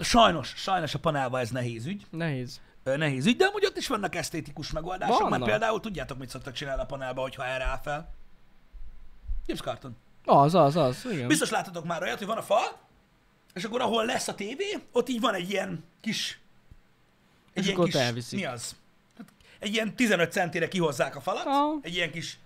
sajnos, 0.00 0.52
sajnos 0.56 0.94
a 0.94 0.98
panelba 0.98 1.40
ez 1.40 1.50
nehéz 1.50 1.86
ügy. 1.86 2.06
Nehéz. 2.10 2.60
Ö, 2.84 2.96
nehéz 2.96 3.26
ügy, 3.26 3.36
de 3.36 3.44
amúgy 3.44 3.64
ott 3.64 3.76
is 3.76 3.86
vannak 3.86 4.14
esztétikus 4.14 4.70
megoldások, 4.70 5.14
Vannak. 5.18 5.30
mert 5.38 5.50
például 5.50 5.80
tudjátok, 5.80 6.18
mit 6.18 6.28
szoktak 6.28 6.52
csinálni 6.52 6.82
a 6.82 6.86
panelba, 6.86 7.20
hogyha 7.20 7.46
erre 7.46 7.64
áll 7.64 7.80
fel. 7.82 8.14
Gipszkarton. 9.46 9.96
Az, 10.24 10.54
az, 10.54 10.76
az. 10.76 11.06
Igen. 11.12 11.28
Biztos 11.28 11.50
láttatok 11.50 11.84
már 11.84 12.02
olyat, 12.02 12.18
hogy 12.18 12.26
van 12.26 12.36
a 12.36 12.42
fal, 12.42 12.78
és 13.54 13.64
akkor 13.64 13.80
ahol 13.80 14.04
lesz 14.04 14.28
a 14.28 14.34
tévé, 14.34 14.78
ott 14.92 15.08
így 15.08 15.20
van 15.20 15.34
egy 15.34 15.50
ilyen 15.50 15.84
kis... 16.00 16.40
Egy 17.52 17.62
És 17.62 17.64
ilyen 17.64 17.76
akkor 17.76 17.90
kis, 17.90 18.00
elviszik. 18.00 18.38
Mi 18.38 18.44
az? 18.44 18.74
Hát 19.18 19.26
egy 19.58 19.72
ilyen 19.72 19.96
15 19.96 20.32
centire 20.32 20.68
kihozzák 20.68 21.16
a 21.16 21.20
falat, 21.20 21.46
Aha. 21.46 21.78
egy 21.82 21.94
ilyen 21.94 22.10
kis 22.10 22.38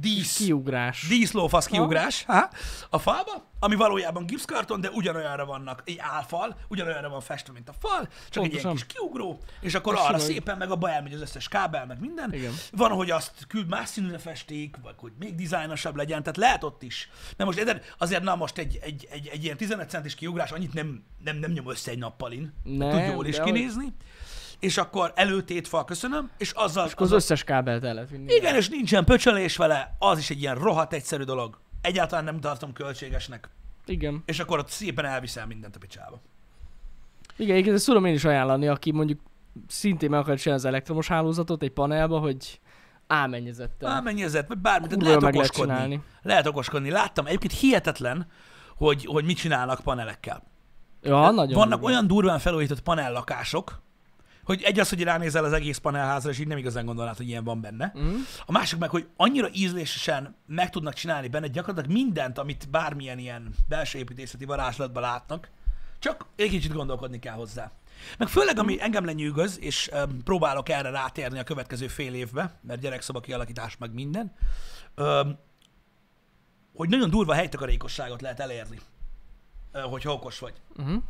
dísz, 0.00 0.36
Kiugrás. 0.36 1.06
díszlófasz 1.08 1.66
kiugrás 1.66 2.24
ha, 2.24 2.48
a 2.90 2.98
falba, 2.98 3.50
ami 3.58 3.74
valójában 3.74 4.26
gipszkarton, 4.26 4.80
de 4.80 4.90
ugyanolyanra 4.90 5.44
vannak, 5.44 5.82
egy 5.84 5.96
álfal, 5.98 6.56
ugyanolyanra 6.68 7.08
van 7.08 7.20
festve, 7.20 7.52
mint 7.52 7.68
a 7.68 7.72
fal, 7.80 8.08
csak 8.30 8.44
egy 8.44 8.50
ilyen 8.52 8.62
Pontosan. 8.62 8.74
kis 8.74 8.86
kiugró, 8.86 9.38
és 9.60 9.74
akkor 9.74 9.94
Ez 9.94 10.00
arra 10.00 10.18
szépen 10.18 10.58
meg 10.58 10.70
abba 10.70 10.90
elmegy 10.90 11.12
az 11.12 11.20
összes 11.20 11.48
kábel, 11.48 11.86
meg 11.86 12.00
minden. 12.00 12.32
Igen. 12.34 12.52
Van, 12.72 12.90
hogy 12.90 13.10
azt 13.10 13.32
küld 13.48 13.68
más 13.68 13.88
színűre 13.88 14.18
festék, 14.18 14.76
vagy 14.82 14.94
hogy 14.96 15.12
még 15.18 15.34
dizájnosabb 15.34 15.96
legyen, 15.96 16.20
tehát 16.22 16.36
lehet 16.36 16.64
ott 16.64 16.82
is. 16.82 17.10
De 17.36 17.44
most 17.44 17.58
érted, 17.58 17.84
azért 17.98 18.22
na 18.22 18.34
most 18.34 18.58
egy, 18.58 18.78
egy, 18.82 19.08
egy, 19.10 19.26
egy 19.32 19.44
ilyen 19.44 19.56
15 19.56 19.90
centis 19.90 20.14
kiugrás 20.14 20.50
annyit 20.50 20.72
nem, 20.72 21.04
nem, 21.24 21.36
nem 21.36 21.50
nyom 21.50 21.70
össze 21.70 21.90
egy 21.90 21.98
nappalin. 21.98 22.54
Nem, 22.62 22.90
Tud 22.90 23.14
jól 23.14 23.26
is 23.26 23.36
de 23.36 23.42
hogy- 23.42 23.52
kinézni. 23.52 23.92
És 24.64 24.76
akkor 24.78 25.12
előtét 25.14 25.68
fal, 25.68 25.84
köszönöm, 25.84 26.30
és 26.38 26.50
azzal, 26.50 26.86
És 26.86 26.92
akkor 26.92 27.06
az 27.06 27.12
összes 27.12 27.44
kábelt 27.44 27.84
el 27.84 27.94
lehet 27.94 28.10
vinni. 28.10 28.34
igen, 28.34 28.54
és 28.54 28.68
nincsen 28.68 29.04
pöcsölés 29.04 29.56
vele, 29.56 29.96
az 29.98 30.18
is 30.18 30.30
egy 30.30 30.40
ilyen 30.40 30.54
rohadt 30.54 30.92
egyszerű 30.92 31.22
dolog. 31.22 31.58
Egyáltalán 31.80 32.24
nem 32.24 32.40
tartom 32.40 32.72
költségesnek. 32.72 33.48
Igen. 33.86 34.22
És 34.26 34.38
akkor 34.40 34.58
ott 34.58 34.68
szépen 34.68 35.04
elviszel 35.04 35.46
mindent 35.46 35.76
a 35.76 35.78
picsába. 35.78 36.20
Igen, 37.36 37.52
egyébként 37.52 37.76
ezt 37.76 37.86
tudom 37.86 38.04
én 38.04 38.14
is 38.14 38.24
ajánlani, 38.24 38.68
aki 38.68 38.92
mondjuk 38.92 39.20
szintén 39.68 40.10
meg 40.10 40.20
akar 40.20 40.38
csinálni 40.38 40.62
az 40.62 40.68
elektromos 40.68 41.08
hálózatot 41.08 41.62
egy 41.62 41.72
panelba, 41.72 42.18
hogy 42.18 42.60
ámennyezettel. 43.06 43.90
Á, 43.90 44.00
mennyi 44.00 44.22
ezért, 44.22 44.48
vagy 44.48 44.58
bármit, 44.58 44.88
tehát 44.88 45.04
lehet 45.04 45.20
meg 45.20 45.34
lehet 45.34 45.52
csinálni. 45.52 46.02
Lehet 46.22 46.46
okoskodni. 46.46 46.90
Láttam, 46.90 47.26
egyébként 47.26 47.52
hihetetlen, 47.52 48.26
hogy, 48.76 49.04
hogy 49.04 49.24
mit 49.24 49.36
csinálnak 49.36 49.80
panelekkel. 49.80 50.42
Ja, 51.02 51.30
nagyon 51.30 51.54
Vannak 51.54 51.78
durva. 51.78 51.86
olyan 51.86 52.06
durván 52.06 52.38
felújított 52.38 52.80
panellakások, 52.80 53.82
hogy 54.44 54.62
egy 54.62 54.80
az, 54.80 54.88
hogy 54.88 55.02
ránézel 55.02 55.44
az 55.44 55.52
egész 55.52 55.78
panelházra, 55.78 56.30
és 56.30 56.38
így 56.38 56.46
nem 56.46 56.58
igazán 56.58 56.84
gondolnád, 56.84 57.16
hogy 57.16 57.28
ilyen 57.28 57.44
van 57.44 57.60
benne. 57.60 57.92
Mhm. 57.94 58.14
A 58.46 58.52
másik 58.52 58.78
meg, 58.78 58.90
hogy 58.90 59.06
annyira 59.16 59.48
ízlésesen 59.52 60.36
meg 60.46 60.70
tudnak 60.70 60.94
csinálni 60.94 61.28
benne 61.28 61.46
gyakorlatilag 61.46 61.96
mindent, 61.96 62.38
amit 62.38 62.70
bármilyen 62.70 63.18
ilyen 63.18 63.54
belső 63.68 63.98
építészeti 63.98 64.44
varázslatban 64.44 65.02
látnak, 65.02 65.50
csak 65.98 66.26
egy 66.36 66.48
kicsit 66.48 66.72
gondolkodni 66.72 67.18
kell 67.18 67.34
hozzá. 67.34 67.70
Meg 68.18 68.28
főleg, 68.28 68.58
ami 68.58 68.80
engem 68.80 69.04
lenyűgöz, 69.04 69.58
és 69.60 69.90
um, 69.92 70.22
próbálok 70.22 70.68
erre 70.68 70.90
rátérni 70.90 71.38
a 71.38 71.44
következő 71.44 71.88
fél 71.88 72.14
évbe, 72.14 72.58
mert 72.60 72.80
gyerekszoba 72.80 73.20
kialakítás 73.20 73.76
meg 73.76 73.92
minden, 73.92 74.32
um, 74.96 75.38
hogy 76.74 76.88
nagyon 76.88 77.10
durva 77.10 77.34
helytakarékosságot 77.34 78.20
lehet 78.20 78.40
elérni, 78.40 78.78
uh, 79.72 79.80
hogyha 79.80 80.12
okos 80.12 80.38
vagy 80.38 80.54
Uh-huh. 80.76 81.02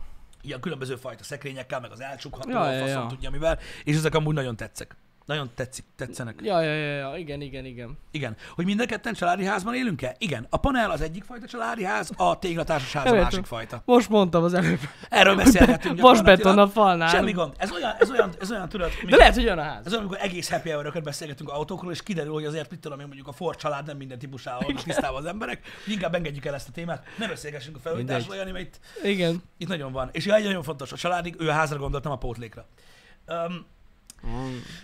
Ilyen 0.45 0.61
különböző 0.61 0.97
fajta 0.97 1.25
szekrényekkel, 1.25 1.81
meg 1.81 1.91
az 1.91 2.01
elcsukható, 2.01 2.51
Ja, 2.51 2.79
faszom 2.79 3.03
ja. 3.03 3.07
tudja 3.09 3.31
mivel, 3.31 3.59
és 3.85 3.97
ezek 3.97 4.15
amúgy 4.15 4.35
nagyon 4.35 4.57
tetszek. 4.57 4.97
Nagyon 5.25 5.51
tetszik, 5.55 5.85
tetszenek. 5.97 6.41
Ja, 6.43 6.61
ja, 6.61 6.75
ja, 6.75 6.97
ja, 6.97 7.17
igen, 7.17 7.41
igen, 7.41 7.65
igen. 7.65 7.99
Igen. 8.11 8.37
Hogy 8.55 8.65
mind 8.65 8.81
a 8.81 8.87
ketten 8.87 9.15
családi 9.15 9.45
házban 9.45 9.75
élünk-e? 9.75 10.15
Igen. 10.19 10.47
A 10.51 10.57
panel 10.57 10.91
az 10.91 11.01
egyik 11.01 11.25
fajta 11.25 11.47
családi 11.47 11.85
ház, 11.85 12.11
a 12.17 12.39
téglatársas 12.39 12.93
ház 12.93 13.13
a 13.13 13.15
másik 13.15 13.45
fajta. 13.45 13.83
Most 13.85 14.09
mondtam 14.09 14.45
az 14.45 14.55
előbb. 14.55 14.81
Erről 15.09 15.37
beszélhetünk 15.37 16.01
Vasbeton 16.01 16.59
a 16.59 16.69
falnál. 16.69 17.09
Semmi 17.09 17.33
gond. 17.33 17.53
Ez 17.57 17.73
olyan, 17.73 17.95
ez 17.99 18.11
olyan, 18.11 18.31
ez 18.41 18.51
olyan 18.51 18.69
tudod, 18.69 18.91
De 19.09 19.17
lehet, 19.17 19.35
hogy 19.35 19.43
jön 19.43 19.59
a 19.59 19.63
ház. 19.63 19.87
ez 19.87 19.93
olyan, 19.93 20.05
amikor 20.05 20.25
egész 20.25 20.51
happy 20.51 20.71
hour 20.71 21.03
beszélgetünk 21.03 21.51
autókról, 21.51 21.93
és 21.93 22.03
kiderül, 22.03 22.33
hogy 22.33 22.45
azért 22.45 22.71
mit 22.71 22.81
tudom 22.81 23.01
én, 23.01 23.07
mondjuk 23.07 23.29
a 23.29 23.33
Ford 23.33 23.59
család 23.59 23.87
nem 23.87 23.97
minden 23.97 24.19
típusával 24.19 24.63
vannak 24.67 24.83
tisztában 24.83 25.21
az 25.21 25.25
emberek. 25.27 25.67
Inkább 25.87 26.15
engedjük 26.15 26.45
el 26.45 26.55
ezt 26.55 26.69
a 26.69 26.73
témát, 26.73 27.07
ne 27.19 27.29
beszélgessünk 27.29 27.77
a 27.77 27.81
felújításról, 27.81 28.37
Jani, 28.37 28.51
mert 28.51 28.65
itt 28.65 28.81
Igen. 29.05 29.43
Itt 29.57 29.69
nagyon 29.69 29.93
van. 29.93 30.09
És 30.13 30.27
ja, 30.27 30.35
egy 30.35 30.45
nagyon 30.45 30.63
fontos, 30.63 30.93
a 30.93 30.97
családig, 30.97 31.35
ő 31.39 31.49
a 31.49 31.53
házra 31.53 31.79
gondolt, 31.79 32.05
nem 32.05 32.13
a 32.13 32.17
pótlékra. 32.19 32.67
Um, 33.27 33.67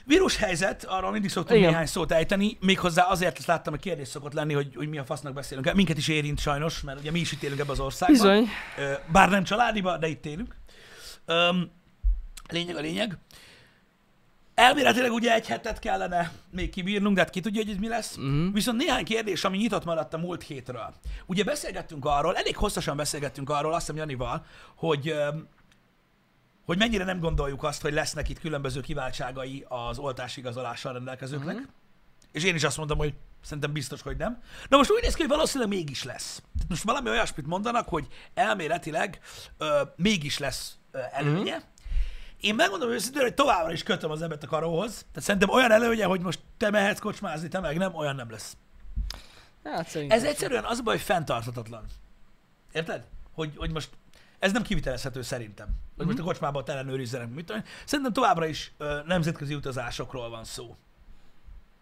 vírushelyzet, 0.05 0.85
arról 0.85 1.11
mindig 1.11 1.31
szoktunk 1.31 1.59
Igen. 1.59 1.70
néhány 1.70 1.87
szót 1.87 2.12
ejteni, 2.12 2.57
méghozzá 2.61 3.03
azért 3.03 3.38
ezt 3.38 3.46
láttam, 3.46 3.72
hogy 3.72 3.83
kérdés 3.83 4.09
szokott 4.09 4.33
lenni, 4.33 4.55
hogy, 4.55 4.74
hogy 4.74 4.88
mi 4.88 4.98
a 4.98 5.05
fasznak 5.05 5.33
beszélünk. 5.33 5.72
Minket 5.72 5.96
is 5.96 6.09
érint 6.09 6.38
sajnos, 6.38 6.81
mert 6.81 7.00
ugye 7.00 7.11
mi 7.11 7.18
is 7.18 7.33
itt 7.33 7.42
élünk 7.42 7.61
ebbe 7.61 7.72
az 7.72 7.81
országban. 7.81 8.16
Bizony. 8.16 8.48
Bár 9.12 9.31
nem 9.31 9.44
családiba, 9.44 9.98
de 9.98 10.09
itt 10.09 10.26
élünk. 10.26 10.57
Lényeg 12.48 12.76
a 12.76 12.81
lényeg. 12.81 13.18
Elméletileg 14.55 15.12
ugye 15.12 15.35
egy 15.35 15.46
hetet 15.46 15.79
kellene 15.79 16.33
még 16.50 16.70
kibírnunk, 16.70 17.14
de 17.14 17.20
hát 17.20 17.31
ki 17.31 17.40
tudja, 17.40 17.62
hogy 17.62 17.70
ez 17.70 17.79
mi 17.79 17.88
lesz. 17.88 18.16
Mhm. 18.16 18.53
Viszont 18.53 18.79
néhány 18.79 19.05
kérdés, 19.05 19.44
ami 19.44 19.57
nyitott 19.57 19.85
maradt 19.85 20.14
a 20.14 20.18
múlt 20.18 20.42
hétről. 20.42 20.94
Ugye 21.26 21.44
beszélgettünk 21.44 22.05
arról, 22.05 22.37
elég 22.37 22.57
hosszasan 22.57 22.96
beszélgettünk 22.96 23.50
arról, 23.50 23.72
azt 23.72 23.81
hiszem 23.81 23.96
Janival, 23.96 24.44
hogy, 24.74 25.14
hogy 26.70 26.78
mennyire 26.78 27.04
nem 27.04 27.20
gondoljuk 27.20 27.62
azt, 27.62 27.83
hogy 27.83 27.92
lesznek 27.92 28.28
itt 28.28 28.40
különböző 28.40 28.80
kiváltságai 28.80 29.64
az 29.68 29.98
oltásigazolással 29.98 30.92
rendelkezőknek. 30.92 31.54
Mhm. 31.54 31.64
És 32.33 32.44
én 32.44 32.54
is 32.54 32.64
azt 32.64 32.76
mondom, 32.76 32.98
hogy 32.98 33.14
szerintem 33.42 33.72
biztos, 33.72 34.02
hogy 34.02 34.16
nem. 34.16 34.42
Na 34.68 34.76
most 34.76 34.90
úgy 34.90 35.02
néz 35.02 35.14
ki, 35.14 35.20
hogy 35.20 35.30
valószínűleg 35.30 35.72
mégis 35.72 36.04
lesz. 36.04 36.42
Tehát 36.54 36.68
most 36.68 36.83
valami 36.83 37.09
olyasmit 37.09 37.46
mondanak, 37.46 37.88
hogy 37.88 38.06
elméletileg 38.35 39.20
ö, 39.59 39.83
mégis 39.96 40.38
lesz 40.38 40.78
ö, 40.90 40.98
előnye. 41.12 41.56
Mhm. 41.56 41.64
Én 42.40 42.54
megmondom 42.54 42.90
őszintén, 42.90 43.22
hogy 43.22 43.35
továbbra 43.35 43.72
is 43.72 43.83
kötöm 43.83 44.11
az 44.11 44.22
ebet 44.22 44.42
a 44.42 44.46
karóhoz. 44.46 44.92
Tehát 44.92 45.22
szerintem 45.22 45.50
olyan 45.50 45.70
előnye, 45.70 46.04
hogy 46.04 46.20
most 46.20 46.40
te 46.56 46.70
mehetsz 46.70 47.00
kocsmázni, 47.00 47.48
te 47.48 47.61
meg 47.61 47.78
nem, 47.78 47.94
olyan 47.94 48.14
nem 48.14 48.30
lesz. 48.30 48.56
Hát. 49.64 49.96
Ez 50.09 50.24
egyszerűen 50.24 50.64
az 50.64 50.78
a 50.78 50.83
baj, 50.83 50.96
hogy 50.96 51.04
fenntarthatatlan. 51.04 51.85
Érted? 52.72 53.06
Hogy, 53.33 53.52
hogy 53.56 53.72
most 53.72 53.88
ez 54.40 54.53
nem 54.53 54.62
kivitelezhető 54.62 55.22
szerintem. 55.22 55.68
Hogy 55.96 56.07
most 56.07 56.18
a 56.18 56.22
kocsmában 56.22 56.62
ellenőrizzenek, 56.66 57.35
mit 57.35 57.44
tudom. 57.44 57.62
Szerintem 57.85 58.12
továbbra 58.12 58.46
is 58.46 58.72
ö, 58.79 58.98
nemzetközi 59.07 59.55
utazásokról 59.55 60.31
van 60.31 60.44
szó. 60.44 60.76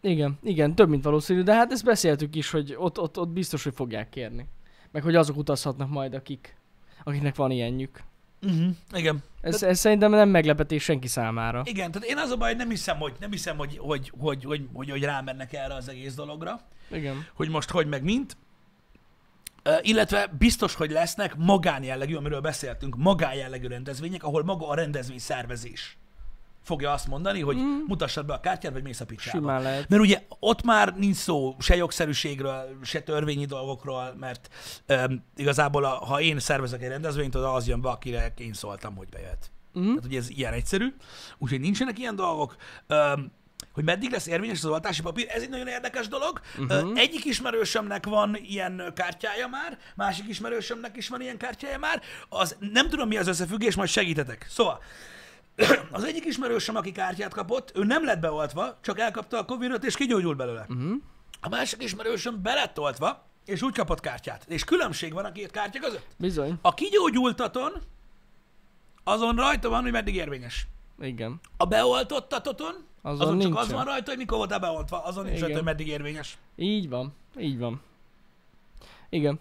Igen, 0.01 0.39
igen, 0.43 0.75
több 0.75 0.89
mint 0.89 1.05
valószínű, 1.05 1.43
de 1.43 1.55
hát 1.55 1.73
ezt 1.73 1.85
beszéltük 1.85 2.35
is, 2.35 2.51
hogy 2.51 2.75
ott, 2.79 2.99
ott, 2.99 3.19
ott 3.19 3.29
biztos, 3.29 3.65
hogy 3.65 3.75
fogják 3.75 4.09
kérni. 4.09 4.49
Meg 4.91 5.03
hogy 5.03 5.15
azok 5.15 5.37
utazhatnak 5.37 5.89
majd, 5.89 6.15
akik, 6.15 6.57
akiknek 7.05 7.37
van 7.37 7.51
ilyenjük. 7.51 8.03
Uh-huh. 8.43 8.69
Igen. 8.93 9.23
Ez, 9.41 9.63
ez 9.63 9.79
szerintem 9.79 10.11
nem 10.11 10.29
meglepetés 10.29 10.83
senki 10.83 11.07
számára. 11.07 11.63
Igen, 11.65 11.91
tehát 11.91 12.09
én 12.09 12.17
az 12.17 12.31
a 12.31 12.37
baj, 12.37 12.55
nem 12.55 12.69
hiszem, 12.69 12.99
hogy, 12.99 13.13
nem 13.21 13.31
hiszem, 13.31 13.57
hogy, 13.57 13.79
hogy, 13.79 14.13
hogy, 14.19 14.45
hogy, 14.45 14.69
hogy, 14.73 14.91
hogy 14.91 15.03
rámennek 15.03 15.53
erre 15.53 15.75
az 15.75 15.89
egész 15.89 16.15
dologra, 16.15 16.61
Igen. 16.91 17.27
hogy 17.35 17.49
most 17.49 17.71
hogy 17.71 17.87
meg 17.87 18.03
mint. 18.03 18.37
Illetve 19.83 20.31
biztos, 20.39 20.75
hogy 20.75 20.91
lesznek 20.91 21.37
magánjellegű, 21.37 22.15
amiről 22.15 22.41
beszéltünk, 22.41 22.97
magánjellegű 22.97 23.67
rendezvények, 23.67 24.23
ahol 24.23 24.45
maga 24.45 24.69
a 24.69 24.75
rendezvény 24.75 25.19
szervezés 25.19 25.99
fogja 26.69 26.93
azt 26.93 27.09
mondani, 27.09 27.41
hogy 27.41 27.57
mm. 27.57 27.85
mutassad 27.87 28.27
be 28.27 28.35
a 28.35 28.41
kártyát, 28.41 28.73
vagy 28.73 28.83
mész 28.83 29.01
a 29.01 29.05
picsába. 29.05 29.39
Simán 29.39 29.63
lehet. 29.63 29.89
Mert 29.89 30.03
ugye 30.03 30.23
ott 30.39 30.63
már 30.63 30.95
nincs 30.97 31.17
szó 31.17 31.57
se 31.59 31.77
jogszerűségről, 31.77 32.79
se 32.83 33.01
törvényi 33.01 33.45
dolgokról, 33.45 34.15
mert 34.19 34.49
um, 34.89 35.25
igazából 35.37 35.85
a, 35.85 35.89
ha 35.89 36.21
én 36.21 36.39
szervezek 36.39 36.83
egy 36.83 36.89
rendezvényt, 36.89 37.35
oda 37.35 37.53
az 37.53 37.67
jön 37.67 37.81
be, 37.81 37.89
akire 37.89 38.33
én 38.39 38.53
szóltam, 38.53 38.97
hogy 38.97 39.09
bejöhet. 39.09 39.51
Mhm. 39.73 39.87
Tehát 39.87 40.05
ugye 40.05 40.19
ez 40.19 40.31
ilyen 40.31 40.53
egyszerű, 40.53 40.95
úgyhogy 41.39 41.61
nincsenek 41.61 41.99
ilyen 41.99 42.17
dolgok. 42.17 42.57
Um, 42.89 43.33
hogy 43.79 43.87
meddig 43.87 44.11
lesz 44.11 44.27
érvényes 44.27 44.59
az 44.59 44.71
oltási 44.71 45.03
papír, 45.03 45.27
ez 45.29 45.43
egy 45.43 45.49
nagyon 45.49 45.67
érdekes 45.67 46.09
dolog. 46.09 46.41
Uh-huh. 46.59 46.99
Egyik 46.99 47.25
ismerősömnek 47.25 48.07
van 48.07 48.37
ilyen 48.43 48.93
kártyája 48.95 49.47
már, 49.47 49.79
másik 49.95 50.29
ismerősömnek 50.29 50.97
is 50.97 51.09
van 51.09 51.21
ilyen 51.21 51.37
kártyája 51.37 51.79
már. 51.79 52.03
Az, 52.29 52.57
nem 52.73 52.89
tudom 52.89 53.09
mi 53.09 53.17
az 53.17 53.27
összefüggés, 53.27 53.75
majd 53.75 53.89
segítetek. 53.89 54.47
Szóval, 54.49 54.83
az 55.91 56.05
egyik 56.05 56.25
ismerősöm, 56.25 56.77
aki 56.77 56.93
kártyát 56.93 57.35
kapott, 57.35 57.73
ő 57.77 57.85
nem 57.85 58.05
lett 58.05 58.21
beoltva, 58.21 58.79
csak 58.83 58.99
elkapta 58.99 59.39
a 59.39 59.45
Covid-ot 59.45 59.85
és 59.85 59.97
kigyógyult 59.97 60.37
belőle. 60.37 60.67
Uh-huh. 60.69 60.93
A 61.41 61.49
másik 61.49 61.83
ismerősöm 61.83 62.43
be 62.43 62.55
lett 62.55 62.79
oltva, 62.79 63.27
és 63.45 63.63
úgy 63.63 63.75
kapott 63.75 64.01
kártyát. 64.01 64.45
És 64.49 64.65
különbség 64.65 65.13
van 65.13 65.25
a 65.25 65.33
két 65.33 65.51
kártya 65.51 65.81
között. 65.81 66.07
Bizony. 66.17 66.59
A 66.63 66.75
kigyógyultaton 66.75 67.73
azon 69.05 69.37
rajta 69.37 69.69
van, 69.69 69.83
hogy 69.83 69.93
meddig 69.93 70.15
érvényes. 70.15 70.67
Igen. 71.01 71.41
A 71.57 71.65
beoltottatoton, 71.65 72.88
azon, 73.09 73.27
Azon 73.27 73.41
csak 73.41 73.57
az 73.57 73.73
van 73.73 73.85
rajta, 73.85 74.11
hogy 74.11 74.19
mikor 74.19 74.39
voltál 74.39 74.59
beoltva, 74.59 75.05
azon 75.05 75.25
nincs 75.25 75.37
Igen. 75.37 75.49
rajta, 75.49 75.63
hogy 75.65 75.75
meddig 75.75 75.89
érvényes. 75.89 76.39
Így 76.57 76.89
van. 76.89 77.15
Így 77.39 77.59
van. 77.59 77.81
Igen. 79.09 79.41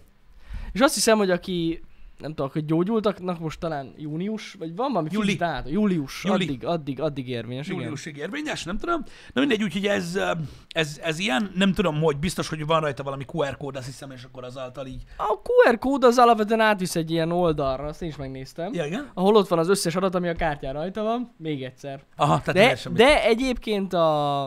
És 0.72 0.80
azt 0.80 0.94
hiszem, 0.94 1.18
hogy 1.18 1.30
aki 1.30 1.82
nem 2.18 2.30
tudom, 2.34 2.50
hogy 2.52 2.64
gyógyultaknak 2.64 3.38
most 3.38 3.60
talán 3.60 3.92
június, 3.96 4.52
vagy 4.58 4.76
van 4.76 4.92
valami 4.92 5.08
Júli. 5.12 5.34
dátum? 5.34 5.72
Július. 5.72 6.24
Júli. 6.24 6.44
Addig, 6.44 6.64
addig, 6.64 7.00
addig 7.00 7.28
érvényes. 7.28 7.66
Igen. 7.66 7.78
Júliusig 7.80 8.16
érvényes, 8.16 8.64
nem 8.64 8.78
tudom. 8.78 9.02
Na 9.32 9.40
mindegy, 9.40 9.62
úgyhogy 9.62 9.86
ez, 9.86 10.18
ez, 10.68 10.98
ez 11.02 11.18
ilyen, 11.18 11.50
nem 11.54 11.72
tudom, 11.72 12.00
hogy 12.00 12.16
biztos, 12.16 12.48
hogy 12.48 12.66
van 12.66 12.80
rajta 12.80 13.02
valami 13.02 13.24
QR 13.32 13.56
kód, 13.56 13.76
azt 13.76 13.86
hiszem, 13.86 14.10
és 14.10 14.22
akkor 14.24 14.44
azáltal 14.44 14.86
így. 14.86 15.02
A 15.16 15.38
QR 15.42 15.78
kód 15.78 16.04
az 16.04 16.18
alapvetően 16.18 16.60
átvisz 16.60 16.96
egy 16.96 17.10
ilyen 17.10 17.32
oldalra, 17.32 17.84
azt 17.84 18.02
én 18.02 18.08
is 18.08 18.16
megnéztem. 18.16 18.72
Ja, 18.74 18.84
igen? 18.84 19.10
Ahol 19.14 19.36
ott 19.36 19.48
van 19.48 19.58
az 19.58 19.68
összes 19.68 19.96
adat, 19.96 20.14
ami 20.14 20.28
a 20.28 20.34
kártyán 20.34 20.72
rajta 20.72 21.02
van, 21.02 21.34
még 21.36 21.62
egyszer. 21.62 22.02
Aha, 22.16 22.40
tehát 22.44 22.84
De, 22.84 22.90
de, 23.04 23.24
egyébként 23.24 23.92
a, 23.92 24.46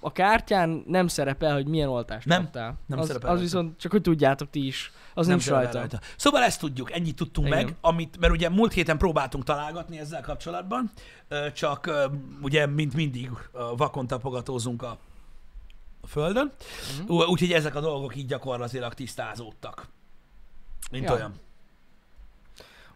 a 0.00 0.12
kártyán 0.12 0.82
nem 0.86 1.06
szerepel, 1.06 1.54
hogy 1.54 1.66
milyen 1.66 1.88
oltást 1.88 2.26
Nem, 2.26 2.42
kaptál. 2.42 2.74
nem 2.86 2.98
az, 2.98 3.06
szerepel 3.06 3.30
Az 3.30 3.38
rajta. 3.38 3.42
viszont, 3.50 3.78
csak 3.80 3.90
hogy 3.92 4.02
tudjátok 4.02 4.50
ti 4.50 4.66
is, 4.66 4.92
az 5.14 5.26
nem 5.26 5.36
nincs 5.36 5.48
rajta. 5.48 5.78
rajta. 5.78 6.00
Szóval 6.16 6.42
ezt 6.42 6.60
tudjuk. 6.60 6.92
ennyit 6.92 7.16
tudtunk 7.16 7.46
Igen. 7.46 7.64
meg, 7.64 7.74
amit, 7.80 8.18
mert 8.18 8.32
ugye 8.32 8.48
múlt 8.48 8.72
héten 8.72 8.98
próbáltunk 8.98 9.44
találgatni 9.44 9.98
ezzel 9.98 10.22
kapcsolatban, 10.22 10.90
csak 11.54 11.90
ugye, 12.42 12.66
mint 12.66 12.94
mindig, 12.94 13.30
vakon 13.76 14.06
tapogatózunk 14.06 14.82
a, 14.82 14.98
a 16.00 16.06
földön, 16.06 16.52
uh-huh. 17.00 17.30
úgyhogy 17.30 17.52
ezek 17.52 17.74
a 17.74 17.80
dolgok 17.80 18.16
így 18.16 18.26
gyakorlatilag 18.26 18.94
tisztázódtak. 18.94 19.88
Mint 20.90 21.04
Ja. 21.04 21.12
olyan. 21.14 21.34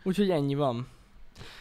Úgyhogy 0.03 0.31
ennyi 0.31 0.55
van. 0.55 0.87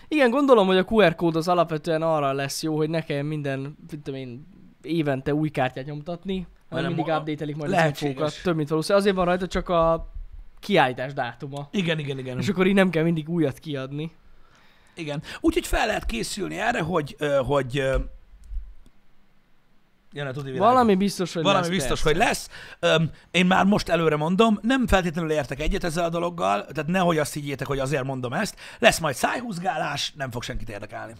Igen, 0.08 0.30
gondolom, 0.30 0.68
hogy 0.68 0.78
a 0.78 0.86
QR 0.90 1.16
kód 1.16 1.36
az 1.36 1.48
alapvetően 1.48 2.02
arra 2.02 2.32
lesz 2.34 2.64
jó, 2.64 2.76
hogy 2.76 2.90
ne 2.90 3.02
kelljen 3.02 3.26
minden, 3.26 3.78
tudom 4.04 4.16
én, 4.20 4.48
évente 4.82 5.34
új 5.34 5.50
kártyát 5.50 5.86
nyomtatni, 5.86 6.48
hanem 6.70 6.94
mindig 6.94 7.14
update-elik 7.14 7.56
majd 7.56 7.70
az 7.70 7.76
lehetséges. 7.76 8.14
infókat. 8.14 8.42
Több, 8.44 8.56
mint 8.56 8.70
valószínű. 8.70 8.98
Azért 8.98 9.16
van 9.16 9.26
rajta 9.26 9.48
csak 9.48 9.70
a 9.70 10.13
kiállítás 10.64 11.14
dátuma. 11.14 11.68
Igen, 11.72 12.00
igen, 12.00 12.18
igen. 12.18 12.40
És 12.40 12.48
akkor 12.48 12.68
így 12.68 12.74
nem 12.74 12.90
kell 12.90 13.04
mindig 13.04 13.30
újat 13.30 13.60
kiadni. 13.60 14.12
Igen. 14.96 15.22
Úgyhogy 15.40 15.68
fel 15.68 15.86
lehet 15.86 16.06
készülni 16.06 16.60
erre, 16.60 16.82
hogy, 16.82 17.16
hogy 17.46 17.74
jön 20.14 20.34
világ. 20.44 20.60
Valami 20.60 20.96
biztos, 20.96 21.34
hogy 21.34 21.44
Valami 21.44 21.62
lesz, 21.62 21.76
biztos, 21.76 22.02
persze. 22.02 22.20
hogy 22.20 22.28
lesz. 22.28 22.50
Öm, 22.80 23.12
én 23.32 23.46
már 23.46 23.66
most 23.66 23.90
előre 23.90 24.16
mondom, 24.16 24.60
nem 24.62 24.88
feltétlenül 24.88 25.32
értek 25.32 25.60
egyet 25.60 25.84
ezzel 25.84 26.04
a 26.04 26.10
dologgal, 26.10 26.66
tehát 26.66 26.90
nehogy 26.90 27.18
azt 27.18 27.34
higgyétek, 27.34 27.68
hogy 27.68 27.80
azért 27.80 28.04
mondom 28.04 28.34
ezt. 28.34 28.56
Lesz 28.80 29.00
majd 29.00 29.16
szájhúzgálás, 29.16 30.14
nem 30.16 30.32
fog 30.32 30.44
senkit 30.44 30.70
érdekelni. 30.70 31.14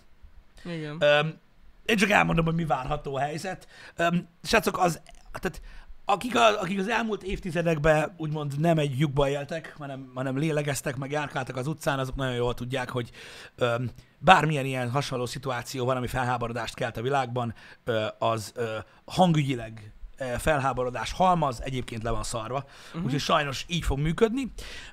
Igen. 0.66 0.98
Öm, 1.00 1.38
én 1.86 1.98
csak 1.98 2.10
elmondom, 2.10 2.46
hogy 2.46 2.56
mi 2.56 2.66
várható 2.66 3.16
a 3.16 3.20
helyzet. 3.20 3.68
Öm, 3.96 4.28
srácok, 4.44 4.80
az, 4.80 5.02
tehát 5.32 5.62
akik, 6.06 6.36
a, 6.36 6.62
akik 6.62 6.80
az 6.80 6.88
elmúlt 6.88 7.24
évtizedekben 7.24 8.14
úgymond 8.18 8.60
nem 8.60 8.78
egy 8.78 9.00
lyukba 9.00 9.30
éltek, 9.30 9.76
hanem, 9.78 10.12
hanem 10.16 10.38
lélegeztek, 10.38 10.96
meg 10.96 11.12
járkáltak 11.12 11.58
az 11.58 11.68
utcán, 11.68 12.00
azok 12.00 12.16
nagyon 12.16 12.36
jól 12.36 12.54
tudják, 12.54 12.90
hogy 12.90 13.10
öm, 13.56 13.90
bármilyen 14.20 14.66
ilyen 14.66 14.92
hasonló 14.92 15.26
szituáció 15.26 15.86
van, 15.86 15.98
ami 15.98 16.08
felháborodást 16.08 16.76
kelt 16.76 16.98
a 16.98 17.02
világban, 17.02 17.54
ö, 17.84 18.06
az 18.20 18.52
ö, 18.56 18.78
hangügyileg 19.06 19.94
ö, 20.18 20.26
felháborodás 20.38 21.12
halmaz, 21.12 21.62
egyébként 21.62 22.04
le 22.04 22.10
van 22.10 22.24
szarva. 22.24 22.66
Uh-huh. 22.88 23.04
Úgyhogy 23.04 23.22
sajnos 23.22 23.66
így 23.68 23.84
fog 23.84 24.00
működni. 24.00 24.52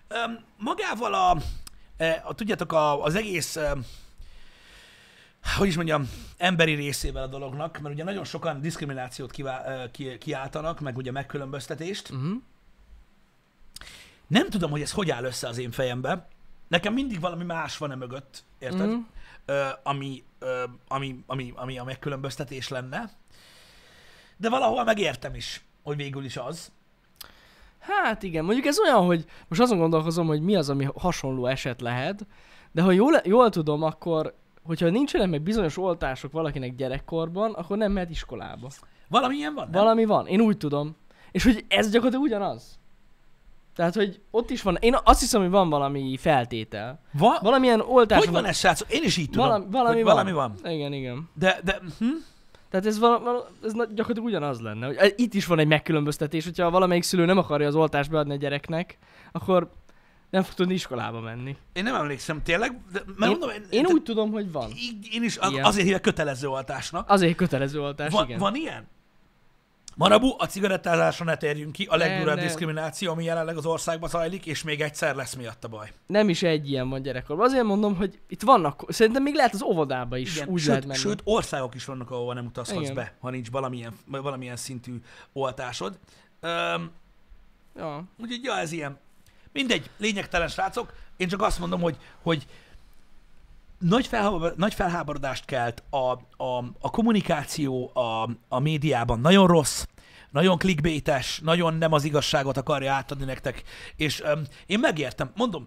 Öm, 0.09 0.39
magával 0.57 1.15
a, 1.15 1.31
a 2.25 2.35
tudjátok, 2.35 2.73
a, 2.73 3.05
az 3.05 3.15
egész 3.15 3.57
ö, 3.57 3.71
hogy 5.57 5.69
is 5.69 5.77
mondjam, 5.77 6.11
emberi 6.37 6.75
részével 6.75 7.23
a 7.23 7.27
dolognak, 7.27 7.79
mert 7.79 7.95
ugye 7.95 8.05
nagyon 8.05 8.25
sokan 8.25 8.61
diszkriminációt 8.61 9.31
kivá, 9.31 9.91
ki, 9.91 10.19
kiáltanak, 10.19 10.81
meg 10.81 10.97
ugye 10.97 11.11
megkülönböztetést. 11.11 12.11
Uh-huh. 12.11 12.33
Nem 14.27 14.51
tudom, 14.51 14.71
hogy 14.71 14.81
ez 14.81 14.93
hogy 14.93 15.11
áll 15.11 15.25
össze 15.25 15.49
az 15.49 15.59
én 15.59 15.71
fejembe. 15.71 16.29
Nekem 16.69 16.93
mindig 16.93 17.21
valami 17.21 17.45
más 17.45 17.79
van 17.79 17.91
e 17.91 17.95
mögött, 17.95 18.45
érted? 18.59 18.89
Mhm. 18.89 18.99
Ö, 19.45 19.67
ami, 19.83 20.25
ö, 20.39 20.65
ami, 20.89 21.25
ami, 21.27 21.53
ami 21.57 21.79
a 21.79 21.85
megkülönböztetés 21.85 22.69
lenne. 22.69 23.11
De 24.37 24.49
valahol 24.49 24.85
megértem 24.85 25.35
is, 25.35 25.65
hogy 25.83 25.97
végül 25.97 26.25
is 26.25 26.37
az. 26.37 26.73
Hát 27.79 28.23
igen, 28.23 28.45
mondjuk 28.45 28.67
ez 28.67 28.81
olyan, 28.81 29.05
hogy 29.05 29.25
most 29.49 29.61
azon 29.61 29.79
gondolkozom, 29.79 30.27
hogy 30.27 30.41
mi 30.41 30.57
az, 30.57 30.71
ami 30.71 30.89
hasonló 30.95 31.47
eset 31.47 31.81
lehet, 31.81 32.27
de 32.73 32.83
ha 32.83 32.91
jól, 32.91 33.21
jól 33.25 33.51
tudom, 33.51 33.83
akkor 33.83 34.35
hogyha 34.63 34.89
nincsenek 34.89 35.29
meg 35.29 35.43
bizonyos 35.43 35.79
oltások 35.79 36.33
valakinek 36.33 36.75
gyerekkorban, 36.75 37.53
akkor 37.53 37.77
nem 37.77 37.93
mehet 37.93 38.11
iskolába. 38.11 38.69
Valami 39.09 39.35
ilyen 39.37 39.55
van, 39.55 39.69
nem? 39.71 39.81
Valami 39.83 40.05
van, 40.05 40.27
én 40.27 40.41
úgy 40.41 40.57
tudom. 40.57 40.97
És 41.31 41.45
hogy 41.45 41.65
ez 41.69 41.91
gyakorlatilag 41.91 42.25
ugyanaz. 42.25 42.79
Tehát, 43.75 43.95
hogy 43.95 44.21
ott 44.31 44.51
is 44.51 44.63
van, 44.63 44.77
én 44.81 44.97
azt 45.05 45.21
hiszem, 45.21 45.41
hogy 45.41 45.51
van 45.51 45.69
valami 45.69 46.17
feltétel. 46.17 47.01
Va- 47.13 47.41
Valamilyen 47.41 47.81
oltás 47.81 48.19
hogy 48.19 48.31
van 48.31 48.45
ez, 48.45 48.57
srácok? 48.57 48.93
Én 48.93 49.03
is 49.03 49.17
így 49.17 49.31
tudom, 49.31 49.47
valami, 49.47 49.67
valami, 49.71 50.03
van. 50.03 50.13
valami 50.13 50.33
van. 50.33 50.73
Igen, 50.73 50.93
igen. 50.93 51.29
De, 51.35 51.61
de 51.65 51.81
hm? 51.99 52.05
Tehát 52.71 52.87
ez, 52.87 52.99
vala, 52.99 53.19
vala, 53.21 53.47
ez 53.65 53.73
gyakorlatilag 53.73 54.25
ugyanaz 54.25 54.61
lenne. 54.61 54.87
Hogy 54.87 55.15
itt 55.17 55.35
is 55.35 55.47
van 55.47 55.59
egy 55.59 55.67
megkülönböztetés, 55.67 56.45
hogyha 56.45 56.71
valamelyik 56.71 57.03
szülő 57.03 57.25
nem 57.25 57.39
akarja 57.39 57.67
az 57.67 57.75
oltást 57.75 58.11
beadni 58.11 58.33
a 58.33 58.37
gyereknek, 58.37 58.99
akkor 59.33 59.71
nem 60.31 60.43
fog 60.43 60.55
tudni 60.55 60.75
iskolába 60.75 61.21
menni. 61.21 61.57
én 61.73 61.83
nem 61.83 61.95
emlékszem 61.95 62.43
tényleg, 62.43 62.81
de, 62.93 63.01
mert 63.17 63.33
Én, 63.33 63.39
mondom, 63.39 63.51
én, 63.51 63.65
én 63.71 63.87
úgy 63.87 64.03
tudom, 64.03 64.31
hogy 64.31 64.53
van. 64.53 64.71
én 65.13 65.23
is 65.23 65.39
Ilyen. 65.51 65.65
azért 65.65 65.83
hívják 65.85 66.01
kötelező 66.03 66.49
oltásnak. 66.49 67.09
Azért 67.11 67.37
kötelező 67.37 67.81
oltás, 67.81 68.13
Van, 68.13 68.25
igen. 68.25 68.39
van 68.39 68.55
ilyen? 68.55 68.89
Marabu, 69.97 70.35
a 70.39 70.47
cigarettázásra 70.47 71.25
ne 71.25 71.37
térjünk 71.37 71.73
ki, 71.73 71.85
a 71.91 71.97
legdurvább 71.97 72.39
diszkrimináció, 72.39 73.11
ami 73.13 73.25
jelenleg 73.25 73.57
az 73.57 73.67
országban 73.67 74.09
zajlik, 74.09 74.47
és 74.47 74.63
még 74.63 74.81
egyszer 74.81 75.15
lesz 75.15 75.35
miatt 75.35 75.65
a 75.65 75.69
baj. 75.69 75.93
Nem 76.07 76.29
is 76.29 76.43
egy 76.43 76.71
ilyen 76.71 76.89
van 76.89 77.03
gyerekkorban. 77.03 77.47
Azért 77.47 77.65
mondom, 77.65 77.97
hogy 77.97 78.19
itt 78.29 78.43
vannak, 78.43 78.85
szerintem 78.89 79.23
még 79.23 79.35
lehet 79.35 79.55
az 79.55 79.63
óvodába 79.63 80.17
is 80.17 80.37
Igen, 80.37 80.49
úgy 80.49 80.65
lehet 80.65 80.81
sőt, 80.81 80.87
menni. 80.89 81.01
sőt, 81.01 81.21
országok 81.25 81.75
is 81.75 81.85
vannak, 81.85 82.11
ahova 82.11 82.33
nem 82.35 82.47
utazhatsz 82.47 82.81
Igen. 82.83 82.95
be, 82.95 83.15
ha 83.21 83.31
nincs 83.31 83.51
valamilyen, 83.51 83.93
valamilyen 84.07 84.57
szintű 84.57 85.01
oltásod. 85.33 85.99
Öm, 86.41 86.91
Ja. 87.77 88.05
úgyhogy, 88.19 88.41
ja, 88.45 88.57
ez 88.59 88.73
ilyen. 88.73 88.99
Mindegy, 89.53 89.91
lényegtelen 89.97 90.49
srácok. 90.49 90.93
Én 91.17 91.29
csak 91.29 91.43
azt 91.43 91.59
mondom, 91.59 91.81
hogy, 91.81 91.97
hogy 92.23 92.47
nagy, 93.79 94.07
felhábor, 94.07 94.55
nagy 94.57 94.75
felháborodást 94.75 95.45
kelt 95.45 95.83
a, 95.91 96.13
a, 96.45 96.65
a 96.81 96.91
kommunikáció 96.91 97.91
a, 97.95 98.29
a 98.49 98.59
médiában. 98.59 99.21
Nagyon 99.21 99.47
rossz, 99.47 99.85
nagyon 100.31 100.59
clickbaites, 100.59 101.41
nagyon 101.45 101.75
nem 101.75 101.93
az 101.93 102.05
igazságot 102.05 102.57
akarja 102.57 102.93
átadni 102.93 103.25
nektek. 103.25 103.63
És 103.97 104.21
um, 104.21 104.43
én 104.67 104.79
megértem, 104.79 105.33
mondom, 105.37 105.67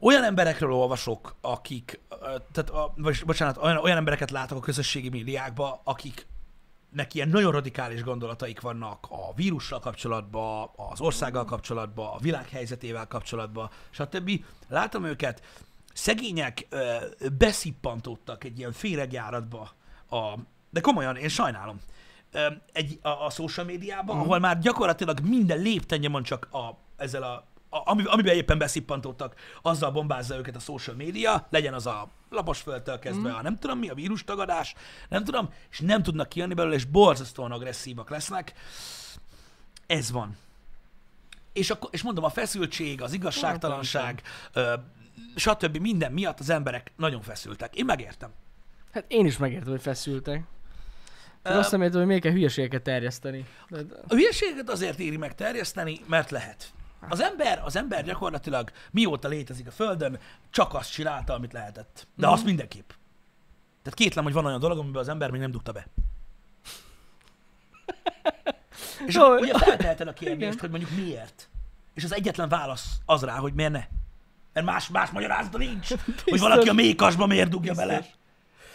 olyan 0.00 0.24
emberekről 0.24 0.72
olvasok, 0.72 1.34
akik, 1.40 2.00
ö, 2.08 2.14
tehát, 2.52 2.70
a, 2.70 2.92
vagy, 2.96 3.22
bocsánat, 3.26 3.56
olyan, 3.56 3.76
olyan 3.76 3.96
embereket 3.96 4.30
látok 4.30 4.58
a 4.58 4.60
közösségi 4.60 5.08
médiákban, 5.08 5.80
akik 5.84 6.26
nek 6.90 7.14
ilyen 7.14 7.28
nagyon 7.28 7.52
radikális 7.52 8.02
gondolataik 8.02 8.60
vannak 8.60 9.06
a 9.08 9.34
vírussal 9.34 9.78
kapcsolatban, 9.78 10.70
az 10.76 11.00
országgal 11.00 11.44
kapcsolatban, 11.44 12.06
a 12.06 12.18
világ 12.18 12.48
helyzetével 12.48 13.06
kapcsolatban, 13.06 13.70
stb. 13.90 14.44
Látom 14.68 15.04
őket, 15.04 15.42
szegények 15.92 16.66
ö, 16.68 16.96
beszippantódtak 17.38 18.44
egy 18.44 18.58
ilyen 18.58 18.72
féregjáratba, 18.72 19.70
a, 20.10 20.34
de 20.70 20.80
komolyan, 20.80 21.16
én 21.16 21.28
sajnálom, 21.28 21.80
ö, 22.32 22.46
egy, 22.72 22.98
a, 23.02 23.08
a 23.08 23.30
social 23.30 23.66
médiában, 23.66 24.16
uh-huh. 24.16 24.22
ahol 24.22 24.38
már 24.38 24.58
gyakorlatilag 24.58 25.20
minden 25.20 25.58
léptennyomon 25.58 26.22
csak 26.22 26.48
a, 26.52 26.78
ezzel 26.96 27.22
a, 27.22 27.44
ami, 27.84 28.02
amiben 28.04 28.34
éppen 28.34 28.58
beszippantódtak, 28.58 29.34
azzal 29.62 29.90
bombázza 29.90 30.36
őket 30.36 30.56
a 30.56 30.58
social 30.58 30.96
média, 30.96 31.46
legyen 31.50 31.74
az 31.74 31.86
a 31.86 32.08
laposföldtől 32.30 32.98
kezdve, 32.98 33.30
mm. 33.30 33.34
a 33.34 33.42
nem 33.42 33.58
tudom 33.58 33.78
mi, 33.78 33.88
a 33.88 33.94
vírustagadás, 33.94 34.74
nem 35.08 35.24
tudom, 35.24 35.48
és 35.70 35.80
nem 35.80 36.02
tudnak 36.02 36.28
kijönni 36.28 36.54
belőle, 36.54 36.74
és 36.74 36.84
borzasztóan 36.84 37.52
agresszívak 37.52 38.10
lesznek. 38.10 38.52
Ez 39.86 40.10
van. 40.10 40.36
És, 41.52 41.70
akkor, 41.70 41.90
és 41.92 42.02
mondom, 42.02 42.24
a 42.24 42.28
feszültség, 42.28 43.02
az 43.02 43.12
igazságtalanság, 43.12 44.22
ö, 44.52 44.74
stb. 45.36 45.76
minden 45.76 46.12
miatt 46.12 46.40
az 46.40 46.50
emberek 46.50 46.92
nagyon 46.96 47.22
feszültek. 47.22 47.74
Én 47.74 47.84
megértem. 47.84 48.30
Hát 48.92 49.04
én 49.08 49.26
is 49.26 49.36
megértem, 49.36 49.70
hogy 49.70 49.80
feszültek. 49.80 50.42
Ö, 51.42 51.50
azt 51.50 51.70
nem 51.70 51.82
értem, 51.82 51.98
hogy 51.98 52.06
miért 52.06 52.22
kell 52.22 52.32
hülyeségeket 52.32 52.82
terjeszteni. 52.82 53.46
De, 53.68 53.78
A 54.08 54.14
hülyeséget 54.14 54.70
azért 54.70 54.98
éri 54.98 55.16
meg 55.16 55.34
terjeszteni, 55.34 56.00
mert 56.06 56.30
lehet. 56.30 56.72
Az 57.08 57.20
ember, 57.20 57.60
az 57.64 57.76
ember 57.76 58.04
gyakorlatilag 58.04 58.70
mióta 58.90 59.28
létezik 59.28 59.66
a 59.66 59.70
Földön, 59.70 60.18
csak 60.50 60.74
azt 60.74 60.92
csinálta, 60.92 61.34
amit 61.34 61.52
lehetett. 61.52 62.06
De 62.14 62.28
azt 62.28 62.44
mindenképp. 62.44 62.90
Tehát 63.82 63.98
kétlem, 63.98 64.24
hogy 64.24 64.32
van 64.32 64.44
olyan 64.44 64.60
dolog, 64.60 64.78
amiben 64.78 65.00
az 65.00 65.08
ember 65.08 65.30
még 65.30 65.40
nem 65.40 65.50
dugta 65.50 65.72
be. 65.72 65.86
És 69.06 69.14
Jó, 69.14 69.36
ugye 69.36 69.58
felteheted 69.58 70.08
a 70.08 70.12
kérdést, 70.12 70.40
igen. 70.40 70.58
hogy 70.58 70.70
mondjuk 70.70 70.90
miért. 70.90 71.48
És 71.94 72.04
az 72.04 72.14
egyetlen 72.14 72.48
válasz 72.48 72.98
az 73.04 73.22
rá, 73.22 73.36
hogy 73.36 73.52
miért 73.52 73.72
ne. 73.72 73.84
Mert 74.52 74.66
más, 74.66 74.88
más 74.88 75.10
magyarázata 75.10 75.58
nincs, 75.58 75.88
hogy 76.24 76.40
valaki 76.40 76.68
a 76.68 76.72
mékasba 76.72 77.26
miért 77.26 77.48
dugja 77.48 77.74
bele. 77.74 78.06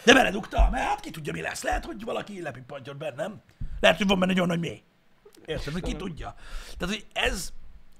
De 0.04 0.12
beledugta, 0.12 0.68
mert 0.70 0.84
hát 0.84 1.00
ki 1.00 1.10
tudja, 1.10 1.32
mi 1.32 1.40
lesz. 1.40 1.62
Lehet, 1.62 1.84
hogy 1.84 2.04
valaki 2.04 2.42
lepippantja 2.42 2.94
bennem. 2.94 3.42
Lehet, 3.80 3.96
hogy 3.96 4.06
van 4.06 4.18
benne 4.18 4.32
nagyon 4.32 4.46
nagy 4.46 4.60
mély. 4.60 4.82
Érted, 5.44 5.72
hogy 5.72 5.82
ki 5.82 5.96
tudja. 5.96 6.34
Tehát, 6.78 6.94
hogy 6.94 7.06
ez, 7.12 7.52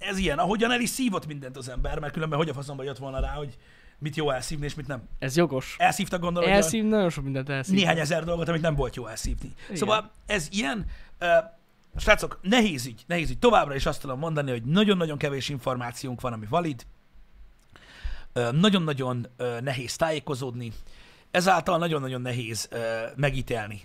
ez 0.02 0.18
ilyen, 0.18 0.38
ahogyan 0.38 0.70
el 0.70 0.80
is 0.80 0.88
szívott 0.88 1.26
mindent 1.26 1.56
az 1.56 1.68
ember, 1.68 1.98
mert 1.98 2.12
különben 2.12 2.38
hogy 2.38 2.48
a 2.48 2.52
faszomba 2.54 2.82
jött 2.82 2.98
volna 2.98 3.20
rá, 3.20 3.32
hogy 3.32 3.56
mit 3.98 4.16
jó 4.16 4.30
elszívni, 4.30 4.64
és 4.64 4.74
mit 4.74 4.86
nem. 4.86 5.02
ez 5.18 5.36
jogos. 5.36 5.74
Elszívtak 5.78 6.20
gondolom, 6.20 6.50
Elszív, 6.50 6.84
nagyon 6.84 7.10
sok 7.10 7.24
mindent 7.24 7.48
elszív. 7.48 7.74
néhány 7.74 7.98
ezer 7.98 8.24
dolgot, 8.24 8.48
amit 8.48 8.60
nem 8.60 8.74
volt 8.74 8.96
jó 8.96 9.06
elszívni. 9.06 9.52
Igen. 9.64 9.76
Szóval 9.76 10.10
ez 10.26 10.48
ilyen, 10.50 10.86
uh, 11.20 11.28
srácok, 11.96 12.38
nehéz 12.42 12.86
ügy, 12.86 13.04
nehéz 13.06 13.30
ügy. 13.30 13.38
Továbbra 13.38 13.74
is 13.74 13.86
azt 13.86 14.00
tudom 14.00 14.18
mondani, 14.18 14.50
hogy 14.50 14.62
nagyon-nagyon 14.62 15.18
kevés 15.18 15.48
információnk 15.48 16.20
van, 16.20 16.32
ami 16.32 16.46
valid. 16.48 16.86
Ö, 18.32 18.50
Nagyon-nagyon 18.52 19.26
ö, 19.36 19.60
nehéz 19.60 19.96
tájékozódni, 19.96 20.72
ezáltal 21.30 21.78
nagyon-nagyon 21.78 22.20
nehéz 22.20 22.68
ö, 22.70 22.78
megítélni 23.16 23.80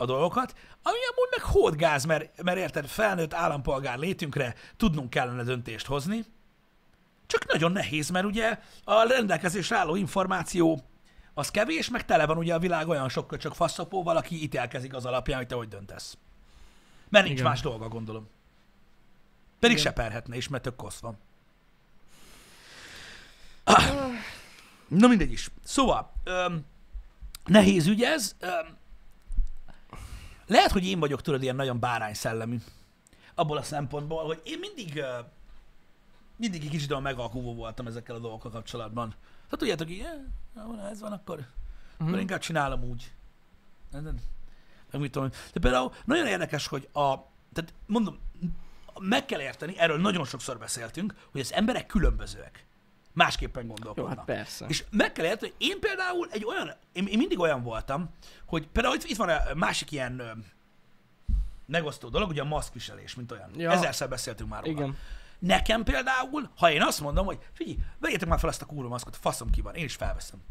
a 0.00 0.04
dolgokat, 0.04 0.54
ami 0.82 0.98
amúgy 1.10 1.28
meg 1.30 1.44
hódgáz, 1.44 2.04
mert, 2.04 2.42
mert 2.42 2.58
érted, 2.58 2.86
felnőtt 2.86 3.34
állampolgár 3.34 3.98
létünkre 3.98 4.54
tudnunk 4.76 5.10
kellene 5.10 5.42
döntést 5.42 5.86
hozni, 5.86 6.24
csak 7.26 7.46
nagyon 7.46 7.72
nehéz, 7.72 8.10
mert 8.10 8.24
ugye 8.24 8.58
a 8.84 9.02
rendelkezésre 9.02 9.76
álló 9.76 9.96
információ 9.96 10.80
az 11.34 11.50
kevés, 11.50 11.88
meg 11.88 12.04
tele 12.04 12.26
van 12.26 12.36
ugye 12.36 12.54
a 12.54 12.58
világ 12.58 12.88
olyan 12.88 13.08
sok 13.08 13.26
köcsök 13.26 13.52
faszopóval, 13.52 14.16
aki 14.16 14.42
ítélkezik 14.42 14.94
az 14.94 15.06
alapján, 15.06 15.38
hogy 15.38 15.46
te 15.46 15.54
hogy 15.54 15.68
döntesz. 15.68 16.18
Mert 17.08 17.24
nincs 17.24 17.38
Igen. 17.38 17.50
más 17.50 17.60
dolga, 17.60 17.88
gondolom. 17.88 18.28
Pedig 19.58 19.78
Igen. 19.78 19.92
se 19.92 19.92
perhetne 19.92 20.36
is, 20.36 20.48
mert 20.48 20.62
tök 20.62 20.76
kosz 20.76 20.98
van. 20.98 21.18
Ah. 23.64 23.82
Na 24.88 25.06
mindegy 25.06 25.32
is. 25.32 25.50
Szóval, 25.64 26.12
öm, 26.24 26.64
nehéz 27.44 27.86
ügy 27.86 28.02
ez. 28.02 28.36
Öm, 28.38 28.78
lehet, 30.50 30.70
hogy 30.70 30.84
én 30.86 30.98
vagyok 31.00 31.22
tudod 31.22 31.42
ilyen 31.42 31.56
nagyon 31.56 31.80
bárány 31.80 32.14
szellemű. 32.14 32.56
Abból 33.34 33.56
a 33.56 33.62
szempontból, 33.62 34.24
hogy 34.24 34.40
én 34.44 34.58
mindig, 34.58 35.02
mindig 36.36 36.64
egy 36.64 36.70
kicsit 36.70 36.90
olyan 36.90 37.02
megalkuvó 37.02 37.54
voltam 37.54 37.86
ezekkel 37.86 38.14
a 38.14 38.18
dolgokkal 38.18 38.50
kapcsolatban. 38.50 39.08
Tehát 39.08 39.58
tudjátok, 39.58 39.86
hogy 39.86 39.98
"Eh, 39.98 40.64
ha 40.64 40.88
ez 40.88 41.00
van, 41.00 41.12
akkor, 41.12 41.38
uh-huh. 41.38 42.06
akkor 42.06 42.20
inkább 42.20 42.40
csinálom 42.40 42.84
úgy. 42.84 43.12
Mit 44.92 45.12
tudom. 45.12 45.30
De 45.52 45.60
például 45.60 45.92
nagyon 46.04 46.26
érdekes, 46.26 46.66
hogy 46.66 46.88
a, 46.92 47.14
tehát 47.52 47.74
mondom, 47.86 48.18
meg 48.98 49.24
kell 49.24 49.40
érteni, 49.40 49.78
erről 49.78 50.00
nagyon 50.00 50.24
sokszor 50.24 50.58
beszéltünk, 50.58 51.14
hogy 51.30 51.40
az 51.40 51.52
emberek 51.52 51.86
különbözőek. 51.86 52.66
Másképpen 53.12 53.62
Jó, 53.62 53.68
gondolkodnak. 53.68 54.16
hát 54.16 54.24
persze. 54.24 54.66
És 54.68 54.84
meg 54.90 55.12
kell 55.12 55.24
érteni, 55.24 55.52
hogy 55.56 55.66
én 55.68 55.80
például 55.80 56.28
egy 56.30 56.44
olyan, 56.44 56.72
én, 56.92 57.06
én 57.06 57.18
mindig 57.18 57.38
olyan 57.38 57.62
voltam, 57.62 58.10
hogy 58.46 58.68
például 58.68 58.94
itt, 58.94 59.04
itt 59.04 59.16
van 59.16 59.28
a 59.28 59.54
másik 59.54 59.92
ilyen 59.92 60.18
ö, 60.18 60.30
megosztó 61.66 62.08
dolog, 62.08 62.28
ugye 62.28 62.40
a 62.40 62.44
maszkviselés, 62.44 63.14
mint 63.14 63.32
olyan. 63.32 63.50
Ja. 63.56 63.70
Ezerszer 63.70 64.08
beszéltünk 64.08 64.50
már 64.50 64.64
róla. 64.64 64.78
Igen. 64.78 64.96
Nekem 65.38 65.82
például, 65.82 66.50
ha 66.56 66.70
én 66.70 66.82
azt 66.82 67.00
mondom, 67.00 67.26
hogy 67.26 67.38
figyelj, 67.52 67.78
vegyétek 67.98 68.28
már 68.28 68.38
fel 68.38 68.48
azt 68.48 68.62
a 68.62 68.66
kurva 68.66 68.88
maszkot, 68.88 69.16
faszom 69.16 69.50
ki 69.50 69.60
van, 69.60 69.74
én 69.74 69.84
is 69.84 69.94
felveszem. 69.94 70.42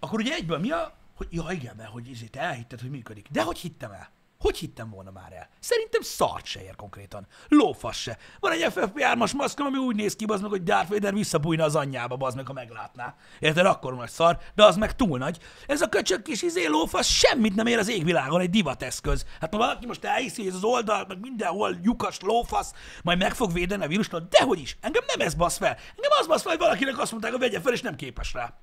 Akkor 0.00 0.20
ugye 0.20 0.34
egyből 0.34 0.58
mi 0.58 0.70
a, 0.70 0.94
hogy 1.14 1.26
ja 1.30 1.50
igen, 1.50 1.76
mert 1.76 1.90
hogy 1.90 2.10
ezért 2.12 2.36
elhitted, 2.36 2.80
hogy 2.80 2.90
működik. 2.90 3.26
De 3.30 3.42
hogy 3.42 3.58
hittem 3.58 3.92
el? 3.92 4.10
Hogy 4.40 4.56
hittem 4.56 4.90
volna 4.90 5.10
már 5.10 5.32
el? 5.32 5.48
Szerintem 5.60 6.02
szart 6.02 6.44
se 6.44 6.62
ér 6.62 6.76
konkrétan. 6.76 7.26
Lófasz 7.48 7.96
se. 7.96 8.18
Van 8.40 8.52
egy 8.52 8.66
FFP3-as 8.74 9.36
maszkom, 9.36 9.66
ami 9.66 9.78
úgy 9.78 9.96
néz 9.96 10.16
ki, 10.16 10.24
az 10.28 10.40
meg, 10.40 10.50
hogy 10.50 10.62
Darth 10.62 10.90
Vader 10.90 11.14
visszabújna 11.14 11.64
az 11.64 11.76
anyjába, 11.76 12.26
az 12.26 12.34
meg, 12.34 12.46
ha 12.46 12.52
meglátná. 12.52 13.14
Érted? 13.38 13.66
Akkor 13.66 13.94
nagy 13.94 14.10
szar, 14.10 14.38
de 14.54 14.64
az 14.64 14.76
meg 14.76 14.96
túl 14.96 15.18
nagy. 15.18 15.38
Ez 15.66 15.80
a 15.80 15.88
köcsök 15.88 16.22
kis 16.22 16.42
izé 16.42 16.66
lófasz 16.66 17.06
semmit 17.06 17.54
nem 17.54 17.66
ér 17.66 17.78
az 17.78 17.88
égvilágon, 17.88 18.40
egy 18.40 18.50
divateszköz. 18.50 19.24
Hát 19.40 19.52
ha 19.52 19.58
valaki 19.58 19.86
most 19.86 20.04
elhiszi, 20.04 20.42
hogy 20.42 20.50
ez 20.50 20.56
az 20.56 20.64
oldal, 20.64 21.04
meg 21.08 21.20
mindenhol 21.20 21.78
lyukas 21.82 22.20
lófasz, 22.20 22.72
majd 23.02 23.18
meg 23.18 23.34
fog 23.34 23.52
védeni 23.52 23.84
a 23.84 23.88
vírustól, 23.88 24.26
dehogy 24.30 24.58
is. 24.58 24.76
Engem 24.80 25.04
nem 25.06 25.26
ez 25.26 25.34
basz 25.34 25.56
fel. 25.56 25.76
Engem 25.96 26.10
az 26.20 26.26
basz 26.26 26.42
fel, 26.42 26.50
hogy 26.50 26.60
valakinek 26.60 26.98
azt 26.98 27.10
mondták, 27.10 27.32
hogy 27.32 27.40
vegye 27.40 27.60
fel, 27.60 27.72
és 27.72 27.82
nem 27.82 27.96
képes 27.96 28.32
rá. 28.32 28.54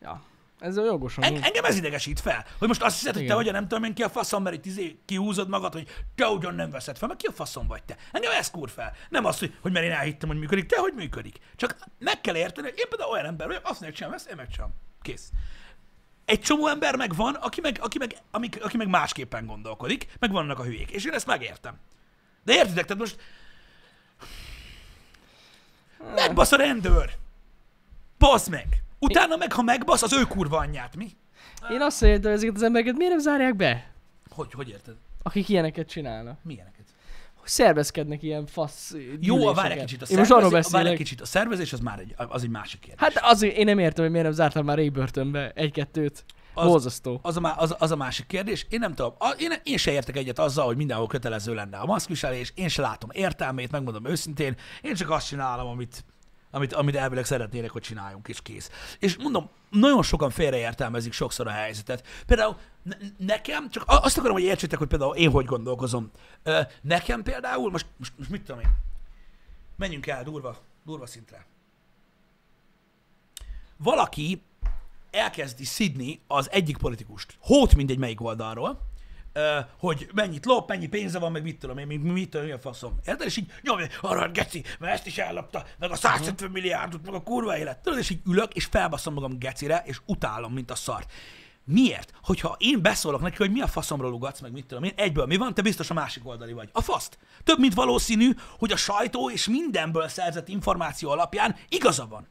Ja. 0.00 0.22
Ez 0.60 0.76
a 0.76 0.84
jogos 0.84 1.16
En, 1.18 1.42
engem 1.42 1.64
ez 1.64 1.76
idegesít 1.76 2.20
fel, 2.20 2.46
hogy 2.58 2.68
most 2.68 2.82
azt 2.82 2.98
hiszed, 2.98 3.14
hogy 3.14 3.26
te 3.26 3.34
vagy 3.34 3.52
nem 3.52 3.68
tudom 3.68 3.84
én 3.84 3.94
ki 3.94 4.02
a 4.02 4.08
faszom, 4.08 4.42
mert 4.42 4.56
itt 4.56 4.66
izé 4.66 4.98
kihúzod 5.04 5.48
magad, 5.48 5.72
hogy 5.72 5.88
te 6.14 6.28
ugyan 6.28 6.54
nem 6.54 6.70
veszed 6.70 6.98
fel, 6.98 7.08
mert 7.08 7.20
ki 7.20 7.26
a 7.26 7.32
faszom 7.32 7.66
vagy 7.66 7.82
te. 7.82 7.96
Engem 8.12 8.32
ez 8.32 8.50
kur 8.50 8.70
fel. 8.70 8.92
Nem 9.08 9.24
az, 9.24 9.38
hogy, 9.38 9.54
hogy 9.60 9.72
mert 9.72 9.84
én 9.84 9.92
elhittem, 9.92 10.28
hogy 10.28 10.38
működik, 10.38 10.66
te 10.66 10.78
hogy 10.78 10.92
működik. 10.94 11.38
Csak 11.56 11.76
meg 11.98 12.20
kell 12.20 12.36
érteni, 12.36 12.68
hogy 12.68 12.78
én 12.78 12.88
például 12.88 13.10
olyan 13.10 13.26
ember 13.26 13.46
vagyok, 13.46 13.68
azt 13.68 13.80
megcsinálom 13.80 14.16
ezt, 14.16 14.28
én 14.28 14.36
megcsinálom. 14.36 14.74
Kész. 15.02 15.30
Egy 16.24 16.40
csomó 16.40 16.68
ember 16.68 16.96
meg 16.96 17.14
van, 17.14 17.34
aki 17.34 17.60
meg, 17.60 17.78
aki 17.80 17.98
meg, 17.98 18.16
amik, 18.30 18.64
aki 18.64 18.76
meg 18.76 18.88
másképpen 18.88 19.46
gondolkodik, 19.46 20.08
meg 20.18 20.30
vannak 20.30 20.58
a 20.58 20.62
hülyék. 20.62 20.90
És 20.90 21.04
én 21.04 21.12
ezt 21.12 21.26
megértem. 21.26 21.78
De 22.44 22.52
értitek, 22.54 22.84
tehát 22.84 23.02
most 23.02 23.16
megbasz 26.14 26.52
a 26.52 26.56
rendőr. 26.56 27.16
Basz 28.18 28.48
meg. 28.48 28.82
Utána 29.00 29.36
meg, 29.36 29.52
ha 29.52 29.62
megbasz, 29.62 30.02
az 30.02 30.12
ő 30.12 30.22
kurva 30.22 30.56
anyját, 30.56 30.96
mi? 30.96 31.08
Én 31.72 31.80
azt 31.80 32.02
értem, 32.02 32.22
hogy 32.30 32.32
ezeket 32.32 32.54
az 32.56 32.62
embereket 32.62 32.96
miért 32.96 33.12
nem 33.12 33.20
zárják 33.20 33.56
be? 33.56 33.90
Hogy, 34.30 34.52
hogy 34.52 34.68
érted? 34.68 34.94
Akik 35.22 35.48
ilyeneket 35.48 35.88
csinálnak. 35.88 36.38
Milyeneket? 36.42 36.84
Hogy 37.36 37.48
szervezkednek 37.48 38.22
ilyen 38.22 38.46
fasz 38.46 38.94
Jó, 39.20 39.46
a 39.46 39.52
várj 39.54 39.72
egy 39.72 39.80
kicsit. 39.80 40.02
A 40.02 40.06
Én 40.10 40.18
most 40.18 40.30
arról 40.30 40.50
várj 40.50 40.64
egy 40.64 40.70
beszélek. 40.72 40.96
kicsit. 40.96 41.20
A 41.20 41.24
szervezés 41.24 41.72
az 41.72 41.80
már 41.80 41.98
egy, 41.98 42.14
az 42.16 42.42
egy 42.42 42.48
másik 42.50 42.80
kérdés. 42.80 43.00
Hát 43.00 43.18
azért 43.32 43.56
én 43.56 43.64
nem 43.64 43.78
értem, 43.78 44.02
hogy 44.02 44.12
miért 44.12 44.26
nem 44.26 44.34
zártam 44.36 44.64
már 44.64 44.76
régbörtönbe 44.76 45.50
egy-kettőt. 45.54 46.24
Az- 46.54 46.84
Az... 46.86 47.00
Az 47.22 47.36
a, 47.36 47.54
az, 47.56 47.74
az 47.78 47.90
a 47.90 47.96
másik 47.96 48.26
kérdés. 48.26 48.66
Én 48.70 48.78
nem 48.78 48.94
tudom, 48.94 49.14
a, 49.18 49.34
én, 49.38 49.52
én 49.62 49.76
se 49.76 49.90
értek 49.92 50.16
egyet 50.16 50.38
azzal, 50.38 50.66
hogy 50.66 50.76
mindenhol 50.76 51.06
kötelező 51.06 51.54
lenne 51.54 51.76
a 51.76 51.86
maszkviselés, 51.86 52.52
én 52.54 52.68
se 52.68 52.82
látom 52.82 53.10
értelmét, 53.12 53.70
megmondom 53.70 54.06
őszintén, 54.06 54.56
én 54.82 54.94
csak 54.94 55.10
azt 55.10 55.26
csinálom, 55.26 55.66
amit, 55.66 56.04
amit, 56.50 56.72
amit 56.72 56.96
elvileg 56.96 57.24
szeretnének, 57.24 57.70
hogy 57.70 57.82
csináljunk, 57.82 58.28
és 58.28 58.42
kész. 58.42 58.70
És 58.98 59.16
mondom, 59.16 59.48
nagyon 59.70 60.02
sokan 60.02 60.30
félreértelmezik 60.30 61.12
sokszor 61.12 61.46
a 61.46 61.50
helyzetet. 61.50 62.06
Például 62.26 62.56
ne, 62.82 62.96
nekem, 63.16 63.70
csak 63.70 63.84
azt 63.86 64.18
akarom, 64.18 64.34
hogy 64.34 64.44
értsétek, 64.44 64.78
hogy 64.78 64.88
például 64.88 65.16
én 65.16 65.30
hogy 65.30 65.44
gondolkozom. 65.44 66.10
Nekem 66.82 67.22
például, 67.22 67.70
most, 67.70 67.86
most, 67.96 68.12
most 68.16 68.30
mit 68.30 68.42
tudom 68.42 68.60
én, 68.60 68.70
menjünk 69.76 70.06
el 70.06 70.22
durva, 70.22 70.56
durva 70.84 71.06
szintre. 71.06 71.46
Valaki 73.76 74.42
elkezdi 75.10 75.64
szidni 75.64 76.20
az 76.26 76.50
egyik 76.50 76.76
politikust, 76.76 77.36
hót 77.40 77.74
mindegy 77.74 77.98
melyik 77.98 78.20
oldalról, 78.20 78.89
hogy 79.78 80.08
mennyit 80.14 80.46
lop, 80.46 80.68
mennyi 80.68 80.86
pénze 80.86 81.18
van, 81.18 81.32
meg 81.32 81.42
mit 81.42 81.58
tudom 81.58 81.78
én, 81.78 81.86
mit, 81.86 82.02
mit 82.02 82.30
tudom, 82.30 82.46
mi 82.46 82.52
a 82.52 82.58
faszom. 82.58 82.98
Érted? 83.06 83.26
És 83.26 83.36
így 83.36 83.52
nyomja, 83.62 83.86
arra 84.00 84.28
geci, 84.28 84.64
mert 84.78 84.92
ezt 84.92 85.06
is 85.06 85.18
ellopta, 85.18 85.64
meg 85.78 85.90
a 85.90 85.96
150 85.96 86.50
milliárdot, 86.50 87.04
meg 87.04 87.14
a 87.14 87.22
kurva 87.22 87.58
élet. 87.58 87.78
Tudod, 87.78 87.98
és 87.98 88.10
így 88.10 88.20
ülök, 88.26 88.54
és 88.54 88.64
felbaszom 88.64 89.14
magam 89.14 89.38
gecire, 89.38 89.82
és 89.86 90.00
utálom, 90.06 90.52
mint 90.52 90.70
a 90.70 90.74
szart. 90.74 91.12
Miért? 91.64 92.12
Hogyha 92.22 92.56
én 92.58 92.82
beszólok 92.82 93.20
neki, 93.20 93.36
hogy 93.36 93.50
mi 93.50 93.60
a 93.60 93.66
faszomról 93.66 94.12
ugatsz, 94.12 94.40
meg 94.40 94.52
mit 94.52 94.66
tudom 94.66 94.84
én, 94.84 94.92
egyből 94.96 95.26
mi 95.26 95.36
van, 95.36 95.54
te 95.54 95.62
biztos 95.62 95.90
a 95.90 95.94
másik 95.94 96.26
oldali 96.26 96.52
vagy. 96.52 96.68
A 96.72 96.80
faszt. 96.80 97.18
Több 97.44 97.58
mint 97.58 97.74
valószínű, 97.74 98.30
hogy 98.58 98.72
a 98.72 98.76
sajtó 98.76 99.30
és 99.30 99.46
mindenből 99.46 100.08
szerzett 100.08 100.48
információ 100.48 101.10
alapján 101.10 101.56
igaza 101.68 102.06
van. 102.06 102.28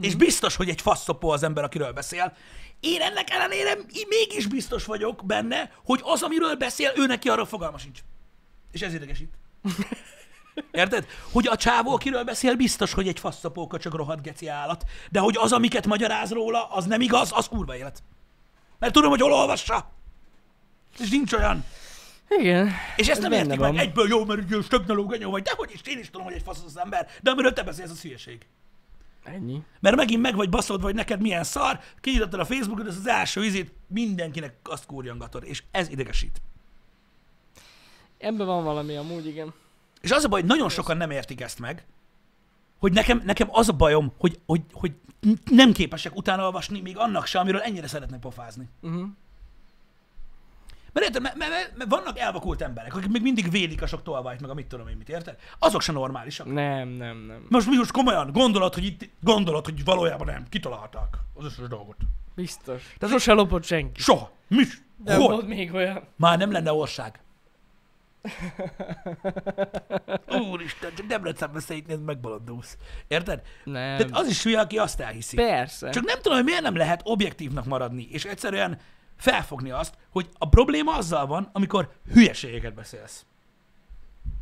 És 0.00 0.14
biztos, 0.14 0.56
hogy 0.56 0.68
egy 0.68 0.80
faszopó 0.80 1.30
az 1.30 1.42
ember, 1.42 1.64
akiről 1.64 1.92
beszél. 1.92 2.36
Én 2.80 3.00
ennek 3.00 3.30
ellenére 3.30 3.76
így 3.92 4.06
mégis 4.08 4.46
biztos 4.46 4.84
vagyok 4.84 5.26
benne, 5.26 5.72
hogy 5.84 6.00
az, 6.02 6.22
amiről 6.22 6.54
beszél, 6.54 6.92
ő 6.96 7.06
neki 7.06 7.28
arra 7.28 7.46
fogalma 7.46 7.78
sincs. 7.78 7.98
És 8.72 8.80
ez 8.80 8.94
idegesít. 8.94 9.34
Érted? 10.70 11.06
Hogy 11.32 11.46
a 11.46 11.56
csávó, 11.56 11.92
akiről 11.92 12.24
beszél, 12.24 12.54
biztos, 12.56 12.92
hogy 12.92 13.08
egy 13.08 13.20
faszopóka 13.20 13.78
csak 13.78 13.94
rohadt 13.94 14.22
geci 14.22 14.48
állat, 14.48 14.84
de 15.10 15.20
hogy 15.20 15.36
az, 15.38 15.52
amiket 15.52 15.86
magyaráz 15.86 16.30
róla, 16.30 16.64
az 16.70 16.84
nem 16.84 17.00
igaz, 17.00 17.30
az 17.34 17.48
kurva 17.48 17.76
élet. 17.76 18.02
Mert 18.78 18.92
tudom, 18.92 19.10
hogy 19.10 19.20
hol 19.20 19.32
olvassa. 19.32 19.90
És 20.98 21.10
nincs 21.10 21.32
olyan. 21.32 21.64
Igen. 22.28 22.66
És 22.96 23.08
ezt 23.08 23.18
Ez 23.18 23.22
nem 23.22 23.32
értik 23.32 23.58
van. 23.58 23.74
meg 23.74 23.84
egyből, 23.84 24.08
jó, 24.08 24.24
mert 24.24 24.40
ugye 24.40 24.62
stögnaló 24.62 25.06
genyó 25.06 25.30
vagy, 25.30 25.42
dehogy 25.42 25.70
is, 25.72 25.80
én 25.84 25.98
is 25.98 26.10
tudom, 26.10 26.26
hogy 26.26 26.34
egy 26.34 26.42
fasz 26.42 26.62
az 26.66 26.78
ember, 26.78 27.08
de 27.22 27.30
amiről 27.30 27.52
te 27.52 27.62
beszélsz, 27.62 27.90
az 27.90 28.00
hülyeség. 28.00 28.46
Ennyi. 29.24 29.62
Mert 29.80 29.96
megint 29.96 30.22
meg 30.22 30.34
vagy 30.34 30.48
baszod, 30.48 30.80
vagy 30.80 30.94
neked 30.94 31.20
milyen 31.20 31.44
szar, 31.44 31.80
kinyitottad 32.00 32.40
a 32.40 32.44
Facebookot, 32.44 32.86
ez 32.86 32.96
az 32.96 33.06
első 33.08 33.44
izét, 33.44 33.72
mindenkinek 33.86 34.54
azt 34.62 34.86
kúrjangatod, 34.86 35.44
és 35.44 35.62
ez 35.70 35.88
idegesít. 35.88 36.42
Ebben 38.18 38.46
van 38.46 38.64
valami 38.64 38.96
amúgy, 38.96 39.26
igen. 39.26 39.52
És 40.00 40.10
az 40.10 40.24
a 40.24 40.28
baj, 40.28 40.40
hogy 40.40 40.48
nagyon 40.48 40.68
sokan 40.68 40.96
nem 40.96 41.10
értik 41.10 41.40
ezt 41.40 41.58
meg, 41.58 41.86
hogy 42.78 42.92
nekem, 42.92 43.22
nekem 43.24 43.48
az 43.50 43.68
a 43.68 43.72
bajom, 43.72 44.12
hogy, 44.18 44.40
hogy, 44.46 44.62
hogy 44.72 44.92
nem 45.50 45.72
képesek 45.72 46.16
utána 46.16 46.44
olvasni 46.44 46.80
még 46.80 46.98
annak 46.98 47.26
se, 47.26 47.38
amiről 47.38 47.60
ennyire 47.60 47.86
szeretnek 47.86 48.20
pofázni. 48.20 48.68
Uh-huh. 48.80 49.08
Mert 50.92 51.06
érted, 51.06 51.22
mert, 51.22 51.36
mert, 51.36 51.76
mert 51.76 51.90
vannak 51.90 52.18
elvakult 52.18 52.62
emberek, 52.62 52.94
akik 52.94 53.10
még 53.10 53.22
mindig 53.22 53.50
védik 53.50 53.82
a 53.82 53.86
sok 53.86 54.02
tolvajt, 54.02 54.40
meg 54.40 54.50
a 54.50 54.54
mit 54.54 54.66
tudom 54.66 54.88
én 54.88 54.96
mit, 54.96 55.08
érted? 55.08 55.36
Azok 55.58 55.82
se 55.82 55.92
normálisak. 55.92 56.46
Nem, 56.46 56.88
nem, 56.88 57.16
nem. 57.16 57.46
Most 57.48 57.68
mi 57.68 57.76
most 57.76 57.92
komolyan 57.92 58.32
gondolod, 58.32 58.74
hogy 58.74 58.84
itt 58.84 59.08
gondolod, 59.20 59.64
hogy 59.64 59.84
valójában 59.84 60.26
nem, 60.26 60.44
kitalálták 60.48 61.16
az 61.34 61.44
összes 61.44 61.68
dolgot. 61.68 61.96
Biztos. 62.34 62.94
De 62.98 63.06
sose 63.06 63.32
lopott 63.32 63.64
senki. 63.64 64.00
Soha. 64.00 64.30
Mi? 64.48 64.62
Nem 65.04 65.20
Hol? 65.20 65.28
volt 65.28 65.46
még 65.46 65.74
olyan. 65.74 66.02
Már 66.16 66.38
nem 66.38 66.52
lenne 66.52 66.72
ország. 66.72 67.20
Úristen, 70.50 70.90
csak 70.96 71.06
Debrecenbe 71.06 71.60
szétnéz, 71.60 71.98
megbolondulsz. 72.04 72.76
Érted? 73.08 73.42
Nem. 73.64 73.96
Tehát 73.96 74.16
az 74.16 74.28
is 74.28 74.42
hülye, 74.42 74.60
aki 74.60 74.78
azt 74.78 75.00
elhiszi. 75.00 75.36
Persze. 75.36 75.90
Csak 75.90 76.04
nem 76.04 76.16
tudom, 76.16 76.36
hogy 76.36 76.46
miért 76.46 76.62
nem 76.62 76.76
lehet 76.76 77.00
objektívnak 77.04 77.64
maradni, 77.64 78.08
és 78.10 78.24
egyszerűen 78.24 78.78
felfogni 79.20 79.70
azt, 79.70 79.94
hogy 80.10 80.28
a 80.38 80.48
probléma 80.48 80.96
azzal 80.96 81.26
van, 81.26 81.48
amikor 81.52 81.92
hülyeségeket 82.12 82.74
beszélsz. 82.74 83.24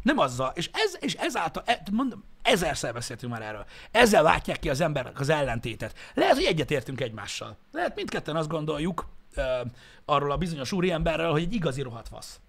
Nem 0.02 0.18
azzal. 0.18 0.52
És, 0.54 0.70
ez, 0.72 0.96
és 1.00 1.14
ezáltal, 1.14 1.62
e- 1.66 1.82
mondom, 1.92 2.24
ezerszer 2.42 2.92
beszéltünk 2.92 3.32
már 3.32 3.42
erről. 3.42 3.64
Ezzel 3.90 4.22
látják 4.22 4.58
ki 4.58 4.70
az 4.70 4.80
emberek 4.80 5.20
az 5.20 5.28
ellentétet. 5.28 5.94
Lehet, 6.14 6.34
hogy 6.34 6.44
egyetértünk 6.44 7.00
egymással. 7.00 7.56
Lehet 7.72 7.94
mindketten 7.94 8.36
azt 8.36 8.48
gondoljuk 8.48 9.06
ö, 9.34 9.60
arról 10.04 10.30
a 10.30 10.36
bizonyos 10.36 10.72
úriemberről, 10.72 11.30
hogy 11.30 11.42
egy 11.42 11.52
igazi 11.52 11.82
rohadt 11.82 12.08
fasz. 12.08 12.40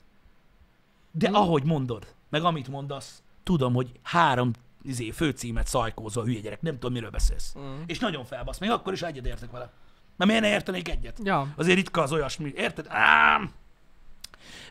De 1.11 1.29
ahogy 1.29 1.63
mondod, 1.63 2.15
meg 2.29 2.43
amit 2.43 2.67
mondasz, 2.67 3.21
tudom, 3.43 3.73
hogy 3.73 3.91
három 4.03 4.51
izé, 4.83 5.11
főcímet 5.11 5.67
szajkózol, 5.67 6.23
hülye 6.23 6.39
gyerek, 6.39 6.61
nem 6.61 6.73
tudom, 6.73 6.91
miről 6.91 7.09
beszélsz. 7.09 7.53
Mm. 7.59 7.81
És 7.85 7.99
nagyon 7.99 8.25
felbasz, 8.25 8.57
még 8.57 8.69
akkor 8.69 8.93
is 8.93 9.01
egyet 9.01 9.25
értek 9.25 9.51
vele. 9.51 9.71
Mert 10.19 10.31
miért 10.31 10.45
ne 10.45 10.49
értenék 10.49 10.89
egyet? 10.89 11.17
Ja. 11.23 11.47
Azért 11.55 11.75
ritka 11.75 12.01
az 12.01 12.11
olyasmi, 12.11 12.53
érted? 12.55 12.85
Ám! 12.89 13.53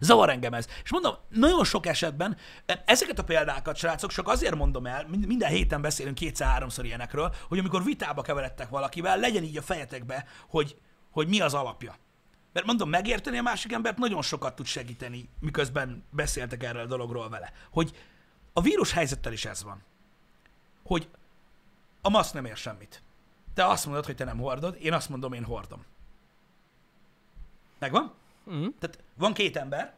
Zavar 0.00 0.30
engem 0.30 0.54
ez. 0.54 0.68
És 0.84 0.90
mondom, 0.90 1.14
nagyon 1.28 1.64
sok 1.64 1.86
esetben 1.86 2.36
e, 2.66 2.82
ezeket 2.86 3.18
a 3.18 3.24
példákat, 3.24 3.76
srácok, 3.76 4.10
csak 4.10 4.28
azért 4.28 4.54
mondom 4.54 4.86
el, 4.86 5.06
mind- 5.08 5.26
minden 5.26 5.50
héten 5.50 5.80
beszélünk 5.80 6.14
kétszer-háromszor 6.14 6.84
ilyenekről, 6.84 7.34
hogy 7.48 7.58
amikor 7.58 7.84
vitába 7.84 8.22
keveredtek 8.22 8.68
valakivel, 8.68 9.18
legyen 9.18 9.42
így 9.42 9.56
a 9.56 9.62
fejetekbe, 9.62 10.26
hogy, 10.48 10.76
hogy 11.10 11.28
mi 11.28 11.40
az 11.40 11.54
alapja. 11.54 11.94
Mert 12.52 12.66
mondom, 12.66 12.88
megérteni 12.88 13.38
a 13.38 13.42
másik 13.42 13.72
embert 13.72 13.98
nagyon 13.98 14.22
sokat 14.22 14.54
tud 14.54 14.66
segíteni, 14.66 15.28
miközben 15.40 16.04
beszéltek 16.10 16.62
erről 16.62 16.82
a 16.82 16.86
dologról 16.86 17.28
vele. 17.28 17.52
Hogy 17.70 17.96
a 18.52 18.60
vírus 18.60 18.92
helyzettel 18.92 19.32
is 19.32 19.44
ez 19.44 19.62
van. 19.62 19.82
Hogy 20.84 21.08
a 22.02 22.08
maszk 22.08 22.34
nem 22.34 22.44
ér 22.44 22.56
semmit. 22.56 23.02
Te 23.58 23.66
azt 23.66 23.86
mondod, 23.86 24.04
hogy 24.04 24.14
te 24.16 24.24
nem 24.24 24.38
hordod, 24.38 24.76
én 24.80 24.92
azt 24.92 25.08
mondom, 25.08 25.32
én 25.32 25.44
hordom. 25.44 25.84
Megvan? 27.78 28.12
Mm. 28.50 28.66
Tehát 28.78 28.98
van 29.14 29.32
két 29.32 29.56
ember, 29.56 29.94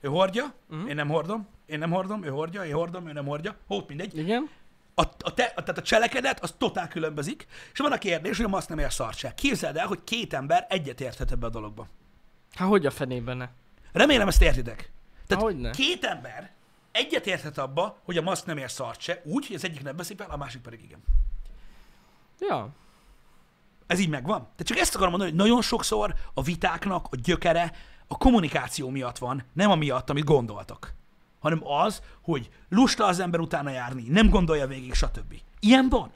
ő 0.00 0.08
hordja, 0.08 0.52
Mhm. 0.68 0.86
én 0.86 0.94
nem 0.94 1.08
hordom, 1.08 1.48
én 1.66 1.78
nem 1.78 1.90
hordom, 1.90 2.24
ő 2.24 2.28
hordja, 2.28 2.64
én 2.64 2.74
hordom, 2.74 3.08
ő 3.08 3.12
nem 3.12 3.24
hordja, 3.26 3.56
hót 3.66 3.88
mindegy. 3.88 4.18
Igen. 4.18 4.50
A, 4.94 5.02
a, 5.02 5.34
te, 5.34 5.44
a, 5.44 5.62
tehát 5.62 5.78
a 5.78 5.82
cselekedet 5.82 6.40
az 6.42 6.54
totál 6.58 6.88
különbözik, 6.88 7.46
és 7.72 7.78
van 7.78 7.92
a 7.92 7.98
kérdés, 7.98 8.36
hogy 8.36 8.46
a 8.46 8.48
maszk 8.48 8.68
nem 8.68 8.78
ér 8.78 8.92
szart 8.92 9.16
se. 9.18 9.34
Képzeld 9.34 9.76
el, 9.76 9.86
hogy 9.86 10.04
két 10.04 10.32
ember 10.34 10.66
egyet 10.68 11.00
érthet 11.00 11.32
ebbe 11.32 11.46
a 11.46 11.50
dologba. 11.50 11.86
Hát 12.54 12.68
hogy 12.68 12.86
a 12.86 12.90
fenében 12.90 13.36
ne? 13.36 13.48
Remélem 13.92 14.28
ezt 14.28 14.42
értitek. 14.42 14.90
Tehát 15.26 15.42
Hogyne. 15.44 15.70
két 15.70 16.04
ember 16.04 16.50
egyet 16.92 17.26
érthet 17.26 17.58
abba, 17.58 17.98
hogy 18.04 18.16
a 18.16 18.22
maszk 18.22 18.46
nem 18.46 18.56
ér 18.58 18.70
szart 18.70 19.00
se, 19.00 19.20
úgy, 19.24 19.46
hogy 19.46 19.56
az 19.56 19.64
egyik 19.64 19.82
nem 19.82 19.96
veszik 19.96 20.18
fel, 20.18 20.30
a 20.30 20.36
másik 20.36 20.60
pedig 20.62 20.82
igen. 20.82 21.02
Ja. 22.40 22.68
Ez 23.86 23.98
így 23.98 24.08
megvan. 24.08 24.40
Tehát 24.40 24.66
csak 24.66 24.78
ezt 24.78 24.94
akarom 24.94 25.10
mondani, 25.10 25.30
hogy 25.30 25.40
nagyon 25.40 25.62
sokszor 25.62 26.14
a 26.34 26.42
vitáknak 26.42 27.06
a 27.10 27.16
gyökere 27.16 27.72
a 28.06 28.16
kommunikáció 28.16 28.88
miatt 28.88 29.18
van, 29.18 29.44
nem 29.52 29.70
amiatt, 29.70 30.10
amit 30.10 30.24
gondoltak. 30.24 30.94
Hanem 31.40 31.66
az, 31.66 32.02
hogy 32.22 32.50
lusta 32.68 33.06
az 33.06 33.20
ember 33.20 33.40
utána 33.40 33.70
járni, 33.70 34.02
nem 34.08 34.28
gondolja 34.28 34.66
végig, 34.66 34.94
stb. 34.94 35.34
Ilyen 35.60 35.88
van. 35.88 36.12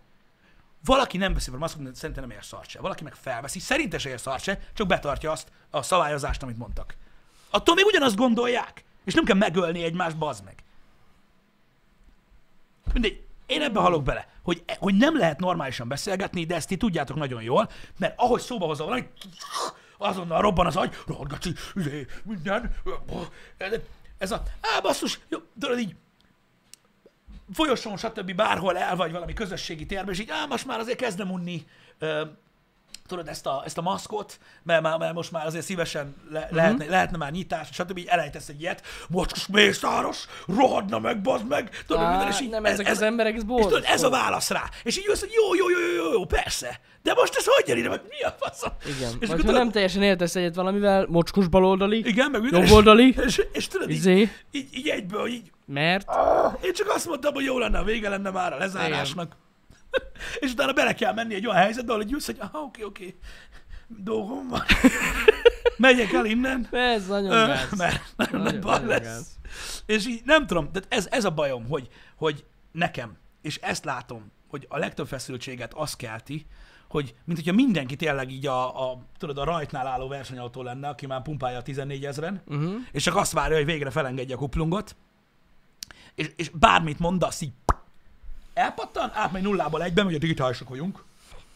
Valaki 0.85 1.16
nem 1.16 1.33
veszi 1.35 1.51
fel, 1.51 1.59
hogy 1.59 1.95
szerintem 1.95 2.29
nem 2.29 2.37
ér 2.37 2.45
szart 2.45 2.68
se. 2.68 2.81
Valaki 2.81 3.03
meg 3.03 3.14
felveszi, 3.14 3.59
szerintem 3.59 3.99
se 3.99 4.09
ér 4.09 4.20
szart 4.20 4.43
se, 4.43 4.61
csak 4.75 4.87
betartja 4.87 5.31
azt 5.31 5.51
a 5.70 5.83
szabályozást, 5.83 6.43
amit 6.43 6.59
mondtak. 6.59 6.97
Attól 7.51 7.75
még 7.75 7.85
ugyanazt 7.85 8.16
gondolják, 8.16 8.85
és 9.05 9.14
nem 9.14 9.25
kell 9.25 9.37
megölni 9.37 9.83
egymást, 9.83 10.18
bazd 10.18 10.45
meg. 10.45 10.62
Mindegy, 12.93 13.27
én 13.55 13.62
ebbe 13.62 13.80
halok 13.80 14.02
bele, 14.02 14.26
hogy, 14.42 14.64
hogy 14.78 14.94
nem 14.94 15.18
lehet 15.18 15.40
normálisan 15.40 15.88
beszélgetni, 15.88 16.44
de 16.44 16.55
ezt 16.55 16.68
ti 16.68 16.76
tudjátok 16.76 17.16
nagyon 17.16 17.42
jól, 17.42 17.68
mert 17.98 18.14
ahogy 18.16 18.40
szóba 18.40 18.66
hozza 18.66 18.84
valami, 18.84 19.09
azonnal 19.98 20.40
robban 20.40 20.66
az 20.66 20.76
agy, 20.76 20.94
rohadgacsi, 21.07 21.52
izé, 21.74 22.07
minden, 22.24 22.74
ez 24.18 24.30
a, 24.32 24.42
á, 24.61 24.80
basszus, 24.80 25.20
jó, 25.28 25.38
tudod 25.61 25.78
így, 25.78 25.96
folyosón, 27.52 27.96
stb. 27.96 28.34
bárhol 28.34 28.78
el 28.78 28.96
vagy 28.96 29.12
valami 29.12 29.32
közösségi 29.32 29.86
térben, 29.86 30.14
és 30.14 30.20
így, 30.20 30.30
á, 30.30 30.46
most 30.46 30.66
már 30.66 30.78
azért 30.78 30.98
kezdem 30.98 31.30
unni, 31.30 31.66
tudod, 33.09 33.28
ezt 33.28 33.46
a, 33.46 33.62
ezt 33.64 33.78
a 33.78 33.82
maszkot, 33.82 34.38
mert, 34.62 34.82
mert, 34.82 34.98
mert 34.98 35.14
most 35.14 35.32
már 35.32 35.46
azért 35.46 35.64
szívesen 35.64 36.14
le, 36.30 36.48
lehetne, 36.50 36.84
lehetne 36.84 37.16
már 37.16 37.30
nyitás, 37.30 37.68
stb. 37.72 37.98
így 37.98 38.07
elejtesz 38.07 38.48
egy 38.48 38.61
ilyet, 38.61 38.82
mocskos 39.09 39.46
mészáros, 39.46 40.26
rohadna 40.46 40.98
meg, 40.98 41.20
bazd 41.20 41.46
meg, 41.46 41.84
tudod, 41.86 42.02
Á, 42.02 42.11
minden, 42.11 42.28
és 42.28 42.40
így, 42.40 42.50
nem, 42.50 42.64
ezek 42.64 42.86
az 42.86 43.02
emberek, 43.02 43.34
ez 43.34 43.42
és 43.46 43.64
tudod, 43.64 43.84
ez 43.86 44.02
a 44.02 44.11
válasz 44.11 44.50
rá. 44.50 44.62
És 44.82 44.98
így 44.98 45.05
jössz, 45.07 45.20
hogy 45.20 45.32
jó, 45.32 45.55
jó, 45.55 45.70
jó, 45.70 45.78
jó, 45.78 46.05
jó, 46.05 46.12
jó, 46.12 46.24
persze. 46.24 46.80
De 47.02 47.14
most 47.14 47.36
ez 47.36 47.44
hogy 47.46 47.78
ide, 47.78 47.88
meg 47.88 48.00
mi 48.09 48.22
a 48.22 48.34
faszom? 48.38 48.72
Igen. 48.96 49.12
És 49.20 49.28
Vagy 49.28 49.28
ha 49.28 49.36
tudod, 49.36 49.55
nem 49.55 49.70
teljesen 49.70 50.02
értesz 50.02 50.36
egyet 50.36 50.55
valamivel, 50.55 51.07
mocskos 51.09 51.48
baloldali, 51.48 51.98
igen, 52.07 52.30
meg 52.30 52.40
minden, 52.40 52.62
és, 52.62 52.68
jobboldali, 52.68 53.14
és, 53.26 53.42
és, 53.52 53.68
tudod, 53.68 53.90
így, 53.90 53.96
izé, 53.96 54.30
így, 54.50 54.68
így 54.72 54.88
egyből, 54.88 55.26
így, 55.26 55.50
mert 55.66 56.09
én 56.62 56.72
csak 56.72 56.88
azt 56.88 57.07
mondtam, 57.07 57.34
hogy 57.34 57.44
jó 57.44 57.59
lenne, 57.59 57.82
vége 57.82 58.09
lenne 58.09 58.30
már 58.30 58.52
a 58.52 58.57
lezárásnak. 58.57 59.36
és 60.40 60.53
utána 60.53 60.72
bele 60.72 60.95
kell 60.95 61.12
menni 61.12 61.34
egy 61.34 61.47
olyan 61.47 61.59
helyzetbe, 61.59 61.92
ahol 61.92 62.05
így 62.05 62.11
jössz, 62.11 62.26
hogy 62.26 62.36
aha, 62.40 62.59
oké, 62.59 62.82
oké, 62.82 63.16
dolgom 63.86 64.49
van. 64.49 64.62
Megyek 65.76 66.12
el 66.12 66.24
innen. 66.24 66.68
ez 66.70 67.07
nagyon 67.07 67.30
Ö, 67.32 67.47
gáz. 67.47 67.70
mert 67.78 68.03
nagyon 68.16 68.40
nagy 68.40 68.59
baj 68.59 68.72
nagyon 68.72 68.88
lesz. 68.88 69.03
gáz. 69.03 69.38
És 69.86 70.07
így 70.07 70.20
nem 70.24 70.47
tudom, 70.47 70.68
de 70.72 70.80
ez, 70.88 71.09
ez 71.11 71.24
a 71.24 71.30
bajom, 71.30 71.68
hogy, 71.68 71.88
hogy 72.16 72.45
nekem, 72.72 73.16
és 73.42 73.57
ezt 73.57 73.84
látom, 73.84 74.32
hogy 74.49 74.66
a 74.68 74.78
legtöbb 74.78 75.07
feszültséget 75.07 75.74
az 75.74 75.95
kelti, 75.97 76.47
hogy 76.88 77.14
mint 77.24 77.38
hogyha 77.38 77.55
mindenki 77.55 77.97
tényleg 77.97 78.30
így 78.30 78.47
a, 78.47 78.90
a, 78.90 78.99
tudod, 79.18 79.38
a 79.38 79.45
rajtnál 79.45 79.86
álló 79.86 80.09
versenyautó 80.09 80.62
lenne, 80.62 80.88
aki 80.88 81.07
már 81.07 81.22
pumpálja 81.22 81.59
a 81.59 81.62
14 81.62 82.05
ezeren, 82.05 82.42
Uh-huh. 82.47 82.74
és 82.92 83.03
csak 83.03 83.16
azt 83.16 83.32
várja, 83.32 83.57
hogy 83.57 83.64
végre 83.64 83.90
felengedje 83.90 84.34
a 84.34 84.38
kuplungot, 84.38 84.97
és, 86.14 86.30
és 86.36 86.49
bármit 86.51 86.99
mondasz, 86.99 87.40
így 87.40 87.53
elpattan, 88.55 89.11
átmegy 89.14 89.42
nullából 89.42 89.82
egyben, 89.82 90.07
ugye 90.07 90.18
digitálisak 90.18 90.68
vagyunk, 90.68 91.05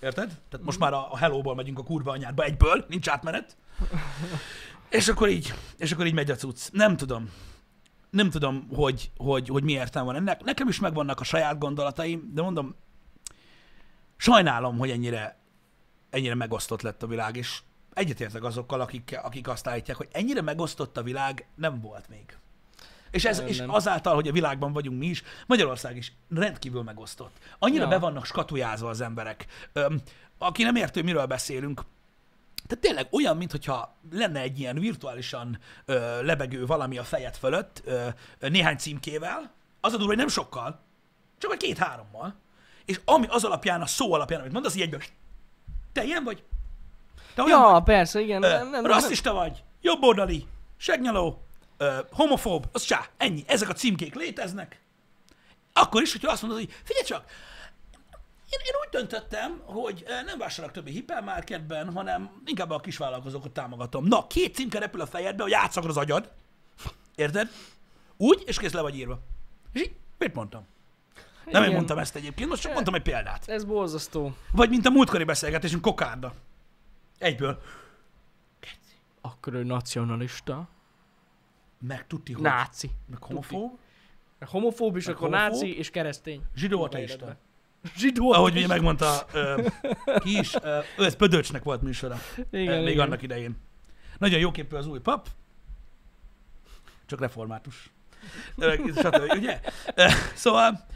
érted? 0.01 0.39
Tehát 0.49 0.67
most 0.67 0.79
már 0.79 0.93
a, 0.93 1.13
a 1.13 1.17
hello-ból 1.17 1.55
megyünk 1.55 1.79
a 1.79 1.83
kurva 1.83 2.11
anyádba 2.11 2.45
egyből, 2.45 2.85
nincs 2.89 3.09
átmenet. 3.09 3.57
És 4.89 5.09
akkor 5.09 5.29
így, 5.29 5.55
és 5.77 5.93
akkor 5.93 6.07
így 6.07 6.15
megy 6.15 6.31
a 6.31 6.35
cucc. 6.35 6.69
Nem 6.73 6.97
tudom. 6.97 7.31
Nem 8.11 8.31
tudom, 8.31 8.69
hogy, 8.75 9.11
hogy, 9.17 9.49
hogy 9.49 9.63
mi 9.63 9.73
értelme 9.73 10.13
van 10.13 10.21
ennek. 10.21 10.45
Nekem 10.45 10.69
is 10.69 10.81
megvannak 10.81 11.21
a 11.21 11.25
saját 11.25 11.59
gondolataim, 11.59 12.31
de 12.35 12.43
mondom, 12.43 12.75
sajnálom, 14.17 14.79
hogy 14.79 14.91
ennyire, 14.91 15.39
ennyire 16.11 16.35
megosztott 16.35 16.83
lett 16.83 17.03
a 17.03 17.07
világ, 17.07 17.37
és 17.37 17.61
egyetértek 17.93 18.45
azokkal, 18.45 18.81
akik, 18.81 19.19
akik 19.23 19.49
azt 19.49 19.67
állítják, 19.67 19.97
hogy 19.97 20.09
ennyire 20.13 20.43
megosztott 20.43 20.97
a 20.97 21.03
világ 21.03 21.47
nem 21.55 21.81
volt 21.81 22.09
még. 22.09 22.39
És, 23.11 23.25
ez, 23.25 23.43
és 23.47 23.57
nem. 23.59 23.71
azáltal, 23.71 24.15
hogy 24.15 24.29
a 24.29 24.33
világban 24.33 24.73
vagyunk 24.73 24.99
mi 24.99 25.07
is, 25.07 25.23
Magyarország 25.47 25.97
is 25.97 26.13
rendkívül 26.35 26.83
megosztott. 26.83 27.37
Annyira 27.59 27.83
Ja. 27.83 27.89
be 27.89 27.99
vannak 27.99 28.25
skatujázva 28.27 28.89
az 28.89 29.01
emberek. 29.01 29.47
Öm, 29.73 30.01
aki 30.39 30.63
nem 30.63 30.77
értő, 30.77 31.03
miről 31.03 31.27
beszélünk, 31.27 31.83
tehát 32.67 32.85
tényleg 32.85 33.07
olyan, 33.11 33.37
mintha 33.37 33.97
lenne 34.13 34.41
egy 34.41 34.59
ilyen 34.59 34.79
virtuálisan 34.79 35.59
ö, 35.85 36.23
lebegő 36.23 36.67
valami 36.67 36.99
a 36.99 37.05
fejed 37.05 37.37
fölött, 37.37 37.83
ö, 37.85 38.07
néhány 38.41 38.77
címkével, 38.77 39.51
az 39.81 39.93
a 39.93 39.97
durva, 39.97 40.07
hogy 40.07 40.17
nem 40.17 40.29
sokkal, 40.29 40.81
csak 41.39 41.51
vagy 41.51 41.59
két-hárommal, 41.59 42.35
és 42.85 43.01
ami 43.05 43.27
az 43.29 43.45
alapján, 43.45 43.81
a 43.81 43.87
szó 43.87 44.13
alapján, 44.13 44.41
amit 44.41 44.53
mondasz, 44.53 44.75
így 44.75 44.81
egyből, 44.83 45.01
te 45.93 46.05
ilyen 46.05 46.25
vagy? 46.25 46.43
Te 47.35 47.43
olyan 47.43 47.61
Ja, 47.61 47.71
vagy? 47.71 47.83
persze, 47.83 48.21
igen. 48.21 48.43
Ö, 48.43 48.49
Nem, 48.49 48.59
nem, 48.63 48.71
nem, 48.71 48.87
rasszista 48.87 49.33
vagy, 49.33 49.63
jobboldali, 49.81 50.47
segnyaló, 50.77 51.43
ö, 51.79 51.99
homofób, 52.11 52.69
az 52.73 52.83
csá, 52.83 53.09
ennyi. 53.17 53.45
Ezek 53.47 53.69
a 53.69 53.73
címkék 53.73 54.15
léteznek. 54.15 54.81
Akkor 55.73 56.03
is, 56.03 56.13
hogyha 56.13 56.31
azt 56.31 56.43
mondod, 56.43 56.61
hogy 56.61 56.75
figyelj 56.85 57.07
csak, 57.07 57.25
én, 58.51 58.59
én 58.65 58.73
úgy 58.81 58.89
döntöttem, 58.91 59.61
hogy 59.65 60.05
nem 60.25 60.39
vásárolok 60.39 60.75
többi 60.75 60.91
hipermarketben, 60.91 61.93
hanem 61.93 62.43
inkább 62.45 62.71
a 62.71 62.81
kisvállalkozókat 62.81 63.53
támogatom. 63.53 64.05
Na, 64.05 64.27
két 64.27 64.55
címke 64.55 64.79
repül 64.79 65.01
a 65.01 65.07
fejedbe, 65.07 65.43
hogy 65.43 65.53
játszakod 65.53 65.91
az 65.91 65.97
agyad. 65.97 66.31
Érted? 67.15 67.51
Úgy, 68.17 68.43
és 68.47 68.59
kész 68.59 68.73
le 68.73 68.81
vagy 68.81 68.97
írva. 68.97 69.19
És 69.73 69.81
így, 69.81 69.97
mit 70.19 70.35
mondtam? 70.35 70.67
Nem 71.45 71.55
én 71.55 71.63
Igen. 71.63 71.75
mondtam 71.75 71.99
ezt 71.99 72.17
egyébként, 72.17 72.49
most 72.49 72.63
csak 72.63 72.73
mondtam 72.73 72.95
egy 72.95 73.03
példát. 73.03 73.49
Ez 73.49 73.65
borzasztó. 73.65 74.37
Vagy 74.53 74.69
mint 74.69 74.87
a 74.87 74.91
múltkori 74.91 75.25
beszélgetésünk 75.25 75.83
kokárda. 75.83 76.35
Egyből. 77.19 77.63
Akkor 79.21 79.55
ő 79.55 79.63
nacionalista. 79.63 80.69
Meg 81.81 82.07
tudti, 82.07 82.33
hogy... 82.33 82.43
Náci. 82.43 82.91
Meg 83.11 83.23
homofób. 83.23 83.79
Homofób 84.41 84.97
is, 84.97 85.07
Meg 85.07 85.15
akkor 85.15 85.29
homofób. 85.29 85.53
náci 85.53 85.79
és 85.79 85.91
keresztény. 85.91 86.43
Zsidó 86.57 86.83
ateista. 86.83 87.37
Zsidó 87.97 88.33
Ahogy 88.33 88.57
ugye 88.57 88.67
megmondta, 88.67 89.27
ö, 89.33 89.67
ki 90.23 90.39
is, 90.39 90.55
ö, 90.63 90.79
ő 90.99 91.05
ez 91.05 91.17
Pödöcsnek 91.17 91.63
volt 91.63 91.83
műsora, 91.83 92.19
Igen, 92.51 92.83
még 92.83 92.93
igen. 92.93 93.07
annak 93.07 93.23
idején. 93.23 93.57
Nagyon 94.19 94.39
jó 94.39 94.51
képű 94.51 94.77
az 94.77 94.87
új 94.87 94.99
pap, 94.99 95.29
csak 97.07 97.21
református. 97.21 97.91
Stb. 98.97 99.33
ugye? 99.39 99.61
Szóval, 100.35 100.87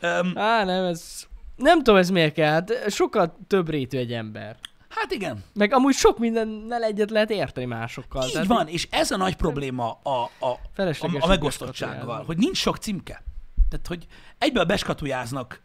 öm, 0.00 0.32
Á, 0.38 0.64
nem, 0.64 0.84
ez... 0.84 1.26
Nem 1.56 1.78
tudom, 1.78 1.96
ez 1.96 2.10
miért 2.10 2.34
kell. 2.34 2.50
Hát 2.52 2.90
sokkal 2.90 3.36
több 3.46 3.68
rétű 3.68 3.98
egy 3.98 4.12
ember. 4.12 4.56
Hát 4.88 5.12
igen, 5.12 5.44
Meg 5.54 5.72
amúgy 5.72 5.94
sok 5.94 6.18
mindennel 6.18 6.82
egyet 6.82 7.10
lehet 7.10 7.30
érteni 7.30 7.66
másokkal. 7.66 8.26
így 8.26 8.32
Tehát 8.32 8.46
van, 8.46 8.68
és 8.68 8.88
ez 8.90 9.10
a 9.10 9.16
nagy 9.16 9.36
probléma 9.36 9.98
a, 10.02 10.30
a, 10.38 10.46
a, 10.46 11.16
a 11.20 11.26
megosztottsággal, 11.26 12.24
hogy 12.24 12.36
nincs 12.36 12.56
sok 12.56 12.76
címke. 12.76 13.22
Tehát, 13.68 13.86
hogy 13.86 14.06
egyből 14.38 14.64
beskatujáznak 14.64 15.62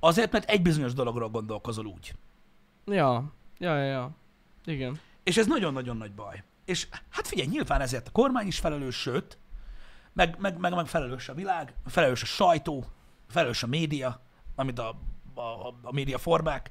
azért, 0.00 0.32
mert 0.32 0.50
egy 0.50 0.62
bizonyos 0.62 0.92
dologról 0.92 1.28
gondolkozol 1.28 1.86
úgy. 1.86 2.14
Ja, 2.86 3.32
ja, 3.58 3.76
ja, 3.76 3.84
ja. 3.84 4.10
Igen. 4.64 5.00
És 5.22 5.36
ez 5.36 5.46
nagyon-nagyon 5.46 5.96
nagy 5.96 6.12
baj. 6.12 6.42
És 6.64 6.88
hát 7.10 7.26
figyelj, 7.26 7.48
nyilván 7.48 7.80
ezért 7.80 8.08
a 8.08 8.10
kormány 8.10 8.46
is 8.46 8.58
felelős, 8.58 8.96
sőt, 8.96 9.38
meg, 10.12 10.36
meg, 10.38 10.58
meg, 10.58 10.74
meg 10.74 10.86
felelős 10.86 11.28
a 11.28 11.34
világ, 11.34 11.74
felelős 11.86 12.22
a 12.22 12.26
sajtó, 12.26 12.84
felelős 13.28 13.62
a 13.62 13.66
média, 13.66 14.20
amit 14.54 14.78
a, 14.78 14.88
a, 15.34 15.74
a 15.82 15.92
média 15.92 16.18
formák, 16.18 16.70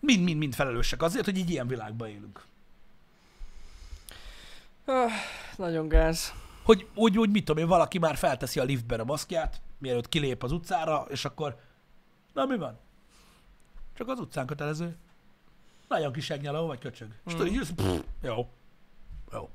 mind-mind-mind 0.00 0.54
felelősek 0.54 1.02
azért, 1.02 1.24
hogy 1.24 1.38
így 1.38 1.50
ilyen 1.50 1.66
világban 1.66 2.08
élünk. 2.08 2.44
Ah, 4.84 5.10
nagyon 5.56 5.88
gáz. 5.88 6.32
Hogy 6.62 6.88
úgy, 6.94 7.18
úgy 7.18 7.30
mit 7.30 7.44
tudom 7.44 7.62
én, 7.62 7.68
valaki 7.68 7.98
már 7.98 8.16
felteszi 8.16 8.60
a 8.60 8.64
liftben 8.64 9.00
a 9.00 9.04
maszkját, 9.04 9.60
mielőtt 9.78 10.08
kilép 10.08 10.42
az 10.42 10.52
utcára, 10.52 11.06
és 11.08 11.24
akkor, 11.24 11.60
na 12.32 12.44
mi 12.44 12.56
van? 12.56 12.78
Csak 13.94 14.08
az 14.08 14.18
utcán 14.18 14.46
kötelező. 14.46 14.96
Nagyon 15.88 16.12
kis 16.12 16.24
segnyaló 16.24 16.66
vagy 16.66 16.78
köcsög. 16.78 17.08
És 17.26 17.32
tudod, 17.32 17.46
így 17.46 17.54
jössz, 17.54 17.70
pff, 17.70 18.00
jó. 18.22 18.48
Jó. 19.32 19.50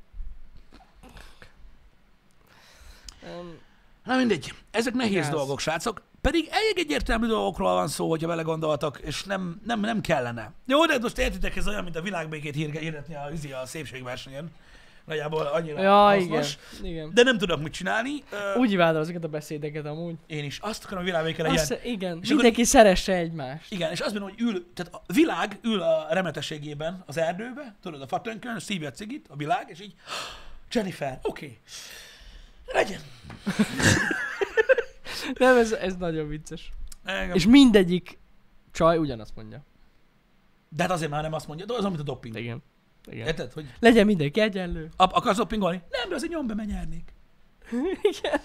Um, 3.24 3.58
Na 4.04 4.16
mindegy, 4.18 4.54
ezek 4.72 4.94
nehéz 4.94 5.24
Gáz. 5.24 5.30
dolgok, 5.30 5.60
srácok. 5.60 6.02
Pedig 6.22 6.48
elég 6.52 6.78
egyértelmű 6.78 7.28
dolgokról 7.28 7.74
van 7.74 7.88
szó, 7.88 8.10
hogyha 8.10 8.28
vele 8.28 8.42
gondoltak, 8.42 9.00
és 9.04 9.24
nem, 9.24 9.62
nem, 9.66 9.80
nem 9.80 10.02
kellene. 10.02 10.52
Jó, 10.66 10.86
de 10.86 10.98
most 11.02 11.18
értitek, 11.18 11.56
ez 11.56 11.68
olyan, 11.68 11.84
mint 11.84 11.96
a 11.96 12.02
világbékét 12.02 12.56
hirdetni 12.56 13.16
a, 13.16 13.30
izi 13.34 13.52
a 13.52 13.66
szépségversenyen. 13.66 14.52
Nagyjából 15.06 15.46
annyira 15.46 15.82
ja, 15.82 16.16
igen. 16.20 16.38
hasznos. 16.38 16.58
igen. 16.84 17.12
De 17.14 17.24
nem 17.24 17.38
tudok 17.38 17.62
mit 17.62 17.74
csinálni. 17.74 18.24
Úgy 18.56 18.72
imádom 18.72 19.02
ezeket 19.02 19.24
a 19.24 19.28
beszédeket 19.28 19.86
amúgy. 19.86 20.16
Én 20.28 20.44
is 20.44 20.60
azt 20.62 20.84
akarom, 20.84 21.04
hogy 21.04 21.12
világbéke 21.12 21.44
legyen. 21.44 21.58
Azt, 21.58 21.80
igen, 21.84 22.20
És 22.22 22.30
mindenki 22.30 22.64
szeresse 22.64 23.14
egymást. 23.14 23.72
Igen, 23.72 23.92
és 23.92 24.00
azt 24.00 24.14
mondom, 24.14 24.30
hogy 24.30 24.42
ül, 24.42 24.66
tehát 24.74 24.94
a 24.94 25.14
világ 25.14 25.60
ül 25.64 25.82
a 25.82 26.08
remetességében 26.10 27.04
az 27.06 27.18
erdőbe, 27.18 27.76
tudod, 27.82 28.02
a 28.02 28.08
fatönkön, 28.08 28.60
szívja 28.60 28.88
a 28.88 28.92
cigit, 28.92 29.26
a 29.30 29.36
világ, 29.36 29.66
és 29.68 29.82
így, 29.82 29.94
Jennifer, 30.74 31.20
oké, 31.22 31.46
okay. 31.46 31.60
legyen. 32.82 33.02
Nem, 35.40 35.58
ez, 35.58 35.72
ez 35.72 35.96
nagyon 35.96 36.28
vicces. 36.28 36.72
Engem. 37.04 37.36
És 37.36 37.46
mindegyik 37.46 38.18
csaj 38.72 38.98
ugyanazt 38.98 39.36
mondja. 39.36 39.64
De 40.70 40.84
hát 40.84 40.92
azért 40.92 41.12
már 41.12 41.22
nem 41.22 41.34
azt 41.34 41.48
mondja, 41.48 41.66
de 41.66 41.74
az, 41.74 41.86
amit 41.86 42.00
a 42.00 42.04
doping. 42.04 42.38
Igen. 42.38 42.64
Igen. 43.12 43.28
Érted, 43.28 43.52
hogy 43.54 43.74
Legyen 43.80 44.06
mindenki 44.06 44.40
egyenlő. 44.40 44.90
Ap- 44.96 45.14
akarsz 45.14 45.38
dopingolni? 45.38 45.82
Nem, 45.90 46.10
de 46.10 46.16
azért 46.16 46.32
nyom 46.32 46.48
be, 46.48 46.54
mert 46.54 46.70
nyernék. 46.70 47.14
Igen. 48.12 48.40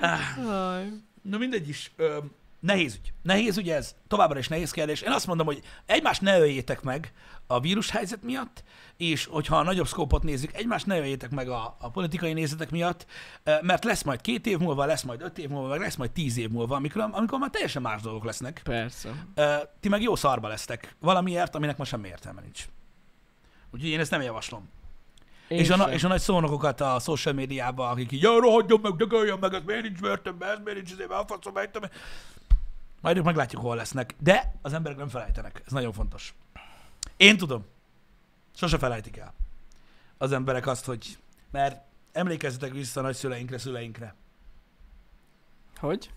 Ah, 0.00 0.48
Aj. 0.50 0.88
na 1.22 1.38
mindegy 1.38 1.68
is. 1.68 1.92
Ö, 1.96 2.18
nehéz 2.62 2.94
ügy. 2.94 3.12
Nehéz 3.22 3.56
ügy 3.56 3.70
ez. 3.70 3.94
Továbbra 4.08 4.38
is 4.38 4.48
nehéz 4.48 4.70
kérdés. 4.70 5.00
Én 5.00 5.10
azt 5.10 5.26
mondom, 5.26 5.46
hogy 5.46 5.62
egymást 5.86 6.20
ne 6.20 6.38
öljétek 6.38 6.82
meg 6.82 7.12
a 7.46 7.60
vírushelyzet 7.60 8.22
miatt, 8.22 8.64
és 8.96 9.24
hogyha 9.24 9.56
a 9.56 9.62
nagyobb 9.62 9.86
szkópot 9.86 10.22
nézzük, 10.22 10.54
egymást 10.54 10.86
ne 10.86 10.98
öljétek 10.98 11.30
meg 11.30 11.48
a, 11.48 11.76
a 11.80 11.90
politikai 11.90 12.32
nézetek 12.32 12.70
miatt, 12.70 13.06
ö, 13.44 13.54
mert 13.62 13.84
lesz 13.84 14.02
majd 14.02 14.20
két 14.20 14.46
év 14.46 14.58
múlva, 14.58 14.84
lesz 14.84 15.02
majd 15.02 15.22
öt 15.22 15.38
év 15.38 15.48
múlva, 15.48 15.68
meg 15.68 15.80
lesz 15.80 15.96
majd 15.96 16.10
tíz 16.10 16.36
év 16.36 16.50
múlva, 16.50 16.76
amikor, 16.76 17.08
amikor 17.10 17.38
már 17.38 17.50
teljesen 17.50 17.82
más 17.82 18.02
dolgok 18.02 18.24
lesznek. 18.24 18.60
Persze. 18.64 19.10
Ö, 19.34 19.54
ti 19.80 19.88
meg 19.88 20.02
jó 20.02 20.16
szarba 20.16 20.48
lesztek 20.48 20.96
valamiért, 21.00 21.54
aminek 21.54 21.76
most 21.76 21.90
semmi 21.90 22.08
értelme 22.08 22.40
nincs. 22.40 22.68
Úgyhogy 23.70 23.90
én 23.90 24.00
ezt 24.00 24.10
nem 24.10 24.22
javaslom. 24.22 24.68
Én 25.48 25.58
és, 25.58 25.70
a, 25.70 25.76
sem. 25.76 25.90
és 25.90 26.04
a 26.04 26.08
nagy 26.08 26.20
szónokokat 26.20 26.80
a 26.80 26.98
social 26.98 27.34
médiában, 27.34 27.90
akik 27.90 28.12
így, 28.12 28.22
ja, 28.22 28.40
rohadjon 28.40 28.80
meg, 28.82 28.92
dögöljön 28.92 29.38
meg, 29.38 29.54
ez 29.54 29.62
miért 29.66 29.82
nincs 29.82 30.00
börtönben, 30.00 30.50
ez 30.50 30.58
miért 30.64 30.78
nincs 30.78 30.92
izébe, 30.92 31.14
a 31.14 31.24
faszom, 31.26 31.56
ejtem. 31.56 31.82
Majd 33.02 33.16
ők 33.16 33.24
meglátjuk, 33.24 33.62
hol 33.62 33.76
lesznek. 33.76 34.14
De 34.18 34.54
az 34.62 34.72
emberek 34.72 34.98
nem 34.98 35.08
felejtenek. 35.08 35.62
Ez 35.66 35.72
nagyon 35.72 35.92
fontos. 35.92 36.34
Én 37.16 37.36
tudom. 37.36 37.64
Sose 38.54 38.78
felejtik 38.78 39.16
el. 39.16 39.34
Az 40.18 40.32
emberek 40.32 40.66
azt, 40.66 40.84
hogy... 40.84 41.18
Mert 41.50 41.84
emlékezzetek 42.12 42.72
vissza 42.72 43.00
a 43.00 43.02
nagyszüleinkre, 43.02 43.58
szüleinkre. 43.58 44.14
Hogy? 45.76 46.10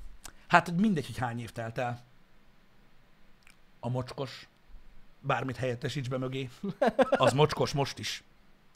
Hát 0.47 0.67
hogy 0.67 0.77
mindegy, 0.79 1.05
hogy 1.05 1.17
hány 1.17 1.39
év 1.39 1.51
telt 1.51 1.77
el. 1.77 2.03
A 3.79 3.89
mocskos, 3.89 4.47
bármit 5.19 5.57
helyettesíts 5.57 6.09
be 6.09 6.17
mögé, 6.17 6.49
az 7.09 7.33
mocskos 7.33 7.73
most 7.73 7.99
is. 7.99 8.23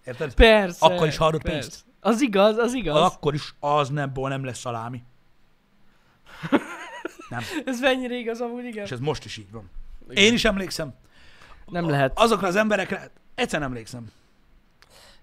Érted? 0.05 0.33
Persze. 0.33 0.85
Akkor 0.85 1.07
is 1.07 1.17
hallod 1.17 1.41
pénzt. 1.41 1.85
Az 1.99 2.21
igaz, 2.21 2.57
az 2.57 2.73
igaz. 2.73 3.13
Akkor 3.13 3.33
is 3.33 3.55
az 3.59 3.89
nem, 3.89 4.11
nem 4.15 4.43
lesz 4.43 4.59
szalámi. 4.59 5.03
Nem. 7.29 7.41
Ez 7.65 7.79
mennyire 7.79 8.15
igaz 8.15 8.41
amúgy, 8.41 8.65
igen. 8.65 8.83
És 8.83 8.91
ez 8.91 8.99
most 8.99 9.25
is 9.25 9.37
így 9.37 9.51
van. 9.51 9.69
igen. 10.09 10.23
Én 10.23 10.33
is 10.33 10.45
emlékszem. 10.45 10.93
Nem 11.65 11.89
lehet. 11.89 12.11
Azokra 12.19 12.47
az 12.47 12.55
emberekre 12.55 13.11
egyszer 13.35 13.59
nem 13.59 13.69
emlékszem. 13.69 14.11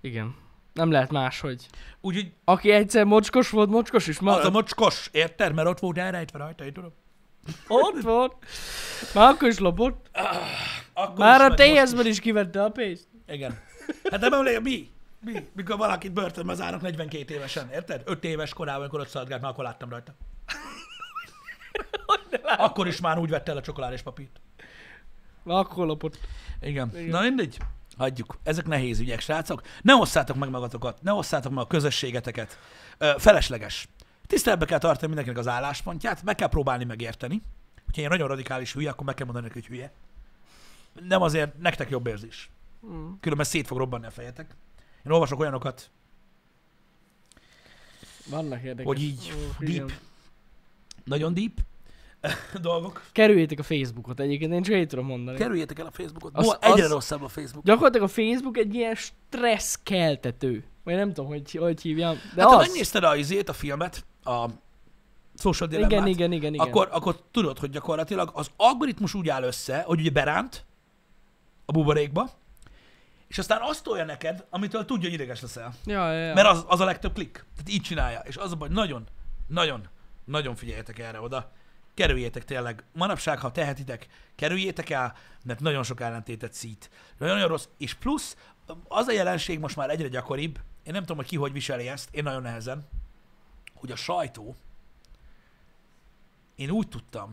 Igen. 0.01 0.35
Nem 0.73 0.91
lehet 0.91 1.11
máshogy. 1.11 1.67
Úgyhogy 2.01 2.33
Aki 2.45 2.71
egyszer 2.71 3.05
mocskos 3.05 3.51
volt, 3.51 3.69
mocskos 3.71 4.07
is 4.07 4.17
az 4.17 4.23
marad. 4.23 4.45
a 4.45 4.51
mocskos, 4.51 5.09
érted? 5.13 5.55
Mert 5.55 5.69
ott 5.69 5.79
volt 5.79 5.99
elrejtve 5.99 6.39
rajta, 6.39 6.65
én 6.65 6.73
tudom. 6.73 6.93
Ott 7.69 8.03
volt. 8.03 8.33
Már 9.15 9.29
akkor 9.29 9.49
is 9.49 9.59
lopott. 9.59 10.11
Akkor 10.95 11.19
Már 11.19 11.41
is, 11.59 11.81
a 11.81 11.85
TS-ben 11.85 12.07
is 12.07 12.21
kivette 12.21 12.65
a 12.65 12.71
pénzt. 12.71 13.09
Igen. 13.29 13.59
Hát 14.11 14.21
nem 14.21 14.33
emlékszem, 14.33 14.63
mi? 14.63 14.91
Mi? 15.21 15.49
Mikor 15.53 15.77
valakit 15.77 16.13
börtönbe 16.13 16.55
zárnak 16.55 16.81
42 16.81 17.35
évesen, 17.35 17.71
érted? 17.73 18.03
5 18.05 18.25
éves 18.25 18.53
korában, 18.55 18.81
amikor 18.81 19.01
ott 19.01 19.09
szaladgált, 19.09 19.43
már 19.43 19.51
akkor 19.51 19.65
láttam 19.65 19.89
rajta. 19.91 20.15
Akkor 22.43 22.87
is 22.87 23.01
már 23.01 23.19
úgy 23.19 23.31
vette 23.31 23.51
el 23.51 23.57
a 23.57 23.61
csokoládés 23.63 24.03
papírt. 24.03 24.41
Akkor 25.45 25.87
lopott. 25.87 26.19
Igen. 26.61 26.91
Igen. 26.95 27.09
Na 27.09 27.21
mindegy. 27.21 27.59
Hagyjuk. 27.97 28.39
Ezek 28.43 28.67
nehéz 28.67 28.99
ügyek, 29.01 29.21
srácok. 29.21 29.63
Ne 29.83 29.95
osszátok 29.95 30.37
meg 30.37 30.51
magatokat, 30.51 31.03
ne 31.03 31.13
osszátok 31.13 31.53
meg 31.53 31.65
a 31.65 31.67
közösségeteket. 31.67 32.59
Ö, 32.99 33.15
felesleges. 33.19 33.89
Tiszteletbe 34.27 34.65
kell 34.65 34.79
tartani 34.79 35.07
mindenkinek 35.07 35.39
az 35.39 35.49
álláspontját, 35.49 36.23
meg 36.23 36.35
kell 36.35 36.49
próbálni 36.49 36.85
megérteni. 36.85 37.43
Hogyha 37.75 38.01
ilyen 38.01 38.11
nagyon 38.11 38.29
radikális 38.29 38.73
hülye, 38.73 38.91
akkor 38.91 39.07
meg 39.07 39.15
kell 39.15 39.25
mondani 39.25 39.47
neki, 39.47 39.59
hogy 39.59 39.69
hülye. 39.69 39.93
Nem 41.09 41.23
azért, 41.23 41.59
nektek 41.59 41.91
jobb 41.91 42.07
érzés. 42.07 42.51
Mm. 42.87 43.13
Különben 43.21 43.47
szét 43.47 43.67
fog 43.67 43.79
robbanni 43.79 44.07
a 44.07 44.11
fejetek. 44.11 44.57
Én 45.07 45.13
olvasok 45.13 45.41
olyanokat, 45.41 45.91
Vannak 48.31 48.59
érdekes. 48.63 48.85
hogy 48.85 49.03
így 49.03 49.33
Ó, 49.37 49.39
deep, 49.59 49.71
igen. 49.73 49.91
nagyon 51.05 51.35
deep 51.35 51.61
dolgok. 52.61 53.03
Kerüljétek 53.13 53.59
a 53.59 53.63
Facebookot 53.63 54.21
egyébként, 54.21 54.53
én 54.53 54.63
csak 54.63 54.75
így 54.75 54.87
tudom 54.89 55.07
mondani. 55.07 55.37
Kerüljétek 55.39 55.79
el 55.79 55.87
a 55.87 55.91
Facebookot. 55.91 56.33
Az- 56.35 56.47
Az, 56.49 56.57
egyre 56.61 56.85
az- 56.85 56.91
rosszabb 56.91 57.23
a 57.23 57.29
Facebook. 57.29 57.65
Gyakorlatilag 57.65 58.07
a 58.07 58.11
Facebook 58.13 58.57
egy 58.57 58.75
ilyen 58.75 58.95
stressz 58.95 59.79
keltető. 59.83 60.65
Vagy 60.85 60.95
nem 60.95 61.13
tudom, 61.13 61.27
hogy, 61.31 61.53
hogy 61.53 61.81
hívjam. 61.81 62.17
De 62.35 62.43
hát 62.43 62.51
ha 62.51 62.57
az. 62.57 62.67
megnézted 62.67 63.05
a 63.05 63.17
izét, 63.17 63.49
a 63.49 63.53
filmet, 63.53 64.05
a 64.25 64.47
Social 65.39 65.69
Dilemmát, 65.69 65.91
Igen, 65.91 66.07
igen, 66.07 66.33
igen, 66.33 66.55
igen. 66.55 66.67
Akkor, 66.67 66.89
akkor 66.93 67.23
tudod, 67.31 67.59
hogy 67.59 67.71
gyakorlatilag 67.71 68.31
az 68.35 68.51
algoritmus 68.57 69.15
úgy 69.15 69.29
áll 69.29 69.43
össze, 69.43 69.83
hogy 69.87 70.01
ugye 70.01 70.11
beránt 70.11 70.65
a 71.65 71.73
buborékba, 71.73 72.31
és 73.29 73.39
aztán 73.39 73.61
azt 73.63 73.83
tolja 73.83 74.05
neked, 74.05 74.47
amitől 74.51 74.85
tudja, 74.85 75.05
hogy 75.09 75.13
ideges 75.19 75.41
leszel. 75.41 75.75
Ja, 75.85 76.13
ja, 76.13 76.19
ja. 76.27 76.35
Mert 76.35 76.49
az, 76.49 76.65
az 76.69 76.81
a 76.81 76.85
legtöbb 76.85 77.13
klik. 77.15 77.33
Tehát 77.33 77.69
így 77.71 77.81
csinálja. 77.81 78.21
És 78.25 78.37
az 78.37 78.53
a 78.53 78.57
baj, 78.57 78.69
nagyon, 78.73 79.05
nagyon, 79.47 79.89
nagyon 80.25 80.55
figyeljetek 80.55 80.99
erre 80.99 81.21
oda. 81.21 81.53
Kerüljétek 81.97 82.45
tényleg. 82.45 82.85
Manapság, 82.93 83.39
ha 83.39 83.53
tehetitek, 83.53 84.07
kerüljétek 84.35 84.91
el, 84.91 85.17
mert 85.45 85.61
nagyon 85.61 85.83
sok 85.83 86.01
ellentétet 86.01 86.53
szít. 86.53 86.91
Nagyon, 87.19 87.35
nagyon 87.35 87.51
rossz. 87.51 87.69
És 87.79 87.95
plusz, 87.95 88.37
az 88.89 89.07
a 89.07 89.13
jelenség 89.13 89.59
most 89.59 89.77
már 89.77 89.91
egyre 89.91 90.09
gyakoribb, 90.09 90.59
én 90.83 90.93
nem 90.93 91.01
tudom, 91.01 91.17
hogy 91.17 91.27
ki 91.27 91.37
hogy 91.37 91.53
viseli 91.53 91.89
ezt, 91.89 92.15
én 92.15 92.23
nagyon 92.23 92.43
nehezen, 92.43 92.89
hogy 93.75 93.91
a 93.91 93.97
sajtó, 93.97 94.57
én 96.57 96.71
úgy 96.71 96.89
tudtam, 96.89 97.33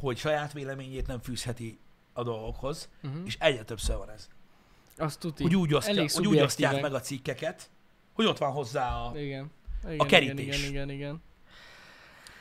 hogy 0.00 0.18
saját 0.18 0.52
véleményét 0.52 1.06
nem 1.06 1.20
fűzheti 1.20 1.78
a 2.12 2.22
dolgokhoz, 2.22 2.88
Uh-huh. 3.02 3.20
és 3.24 3.36
egyre 3.40 3.62
többször 3.62 3.96
van 3.96 4.10
ez. 4.10 4.28
Azt 4.96 5.18
tuti. 5.18 5.42
Hogy 5.42 5.56
úgy, 5.56 5.74
osztja, 5.74 5.92
Elég 5.92 6.12
hogy 6.12 6.26
úgy 6.26 6.40
osztják 6.40 6.80
meg 6.80 6.94
a 6.94 7.00
cikkeket, 7.00 7.70
hogy 8.12 8.26
ott 8.26 8.38
van 8.38 8.52
hozzá 8.52 8.94
a... 8.94 9.18
Igen. 9.18 9.50
igen 9.84 9.98
A 9.98 10.06
kerítés. 10.06 10.44
Igen, 10.44 10.58
igen, 10.58 10.70
igen, 10.70 10.90
igen. 10.90 11.22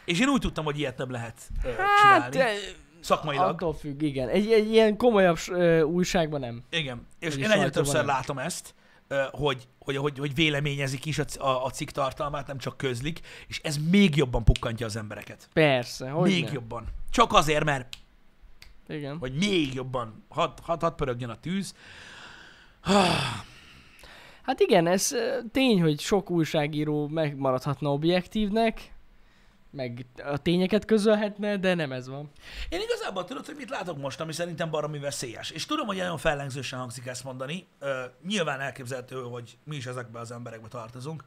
És 0.06 0.20
én 0.20 0.28
úgy 0.28 0.40
tudtam, 0.42 0.66
hogy 0.66 0.80
ilyet 0.80 0.98
nem 0.98 1.12
lehet 1.12 1.42
ö, 1.64 1.70
Hát, 1.72 2.32
csinálni. 2.32 2.58
Szakmailag. 3.00 3.50
attól 3.50 3.74
függ, 3.74 4.02
igen. 4.02 4.30
Egy, 4.30 4.52
egy 4.52 4.72
ilyen 4.72 4.98
komolyabb 4.98 5.38
ö, 5.50 5.82
újságban 5.82 6.40
nem. 6.40 6.64
Igen. 6.70 7.08
És 7.20 7.34
Vagy 7.34 7.44
én 7.44 7.52
egyre 7.52 7.70
többször 7.70 7.96
nem. 7.96 8.06
látom 8.06 8.38
ezt, 8.38 8.76
ö, 9.08 9.24
hogy, 9.32 9.68
hogy, 9.80 9.96
hogy, 9.98 10.20
hogy 10.20 10.36
véleményezik 10.36 11.06
is 11.06 11.20
a, 11.20 11.26
a, 11.40 11.66
a 11.66 11.70
cikk 11.70 11.90
tartalmát, 11.90 12.48
nem 12.48 12.58
csak 12.58 12.78
közlik, 12.78 13.20
és 13.48 13.60
ez 13.64 13.78
még 13.90 14.16
jobban 14.16 14.44
pukkantja 14.44 14.86
az 14.86 14.96
embereket. 14.96 15.50
Persze, 15.54 16.10
hogy 16.10 16.30
még 16.30 16.44
nem. 16.44 16.54
jobban. 16.54 16.86
Csak 17.12 17.34
azért, 17.34 17.64
mert 17.64 17.88
Igen. 18.88 19.18
hogy 19.18 19.34
még 19.34 19.74
jobban 19.74 20.26
hadd 20.30 20.58
had, 20.62 20.82
had 20.82 20.96
pörögjön 20.96 21.30
a 21.30 21.40
tűz. 21.40 21.74
Hát 24.44 24.60
igen, 24.60 24.88
ez 24.88 25.12
tény, 25.52 25.82
hogy 25.82 26.00
sok 26.00 26.30
újságíró 26.30 27.08
megmaradhatna 27.08 27.92
objektívnek, 27.92 28.93
meg 29.74 30.06
a 30.24 30.38
tényeket 30.38 30.86
közölhetne, 30.86 31.58
de 31.58 31.74
nem 31.74 31.92
ez 31.92 32.08
van. 32.08 32.32
Én 32.70 32.82
igazából 32.82 33.24
tudod, 33.24 33.46
hogy 33.46 33.56
mit 33.56 33.70
látok 33.70 33.98
most, 33.98 34.20
ami 34.20 34.34
szerintem 34.34 34.70
baromi 34.70 35.00
veszélyes. 35.00 35.52
És 35.52 35.66
tudom, 35.66 35.88
hogy 35.88 35.98
nagyon 35.98 36.18
fellengzősen 36.18 36.80
hangzik 36.80 37.06
ezt 37.06 37.24
mondani. 37.24 37.68
Ö, 37.80 38.04
nyilván 38.28 38.60
elképzelhető, 38.60 39.22
hogy 39.22 39.58
mi 39.64 39.76
is 39.76 39.86
ezekbe 39.86 40.20
az 40.20 40.32
emberekbe 40.32 40.68
tartozunk. 40.68 41.24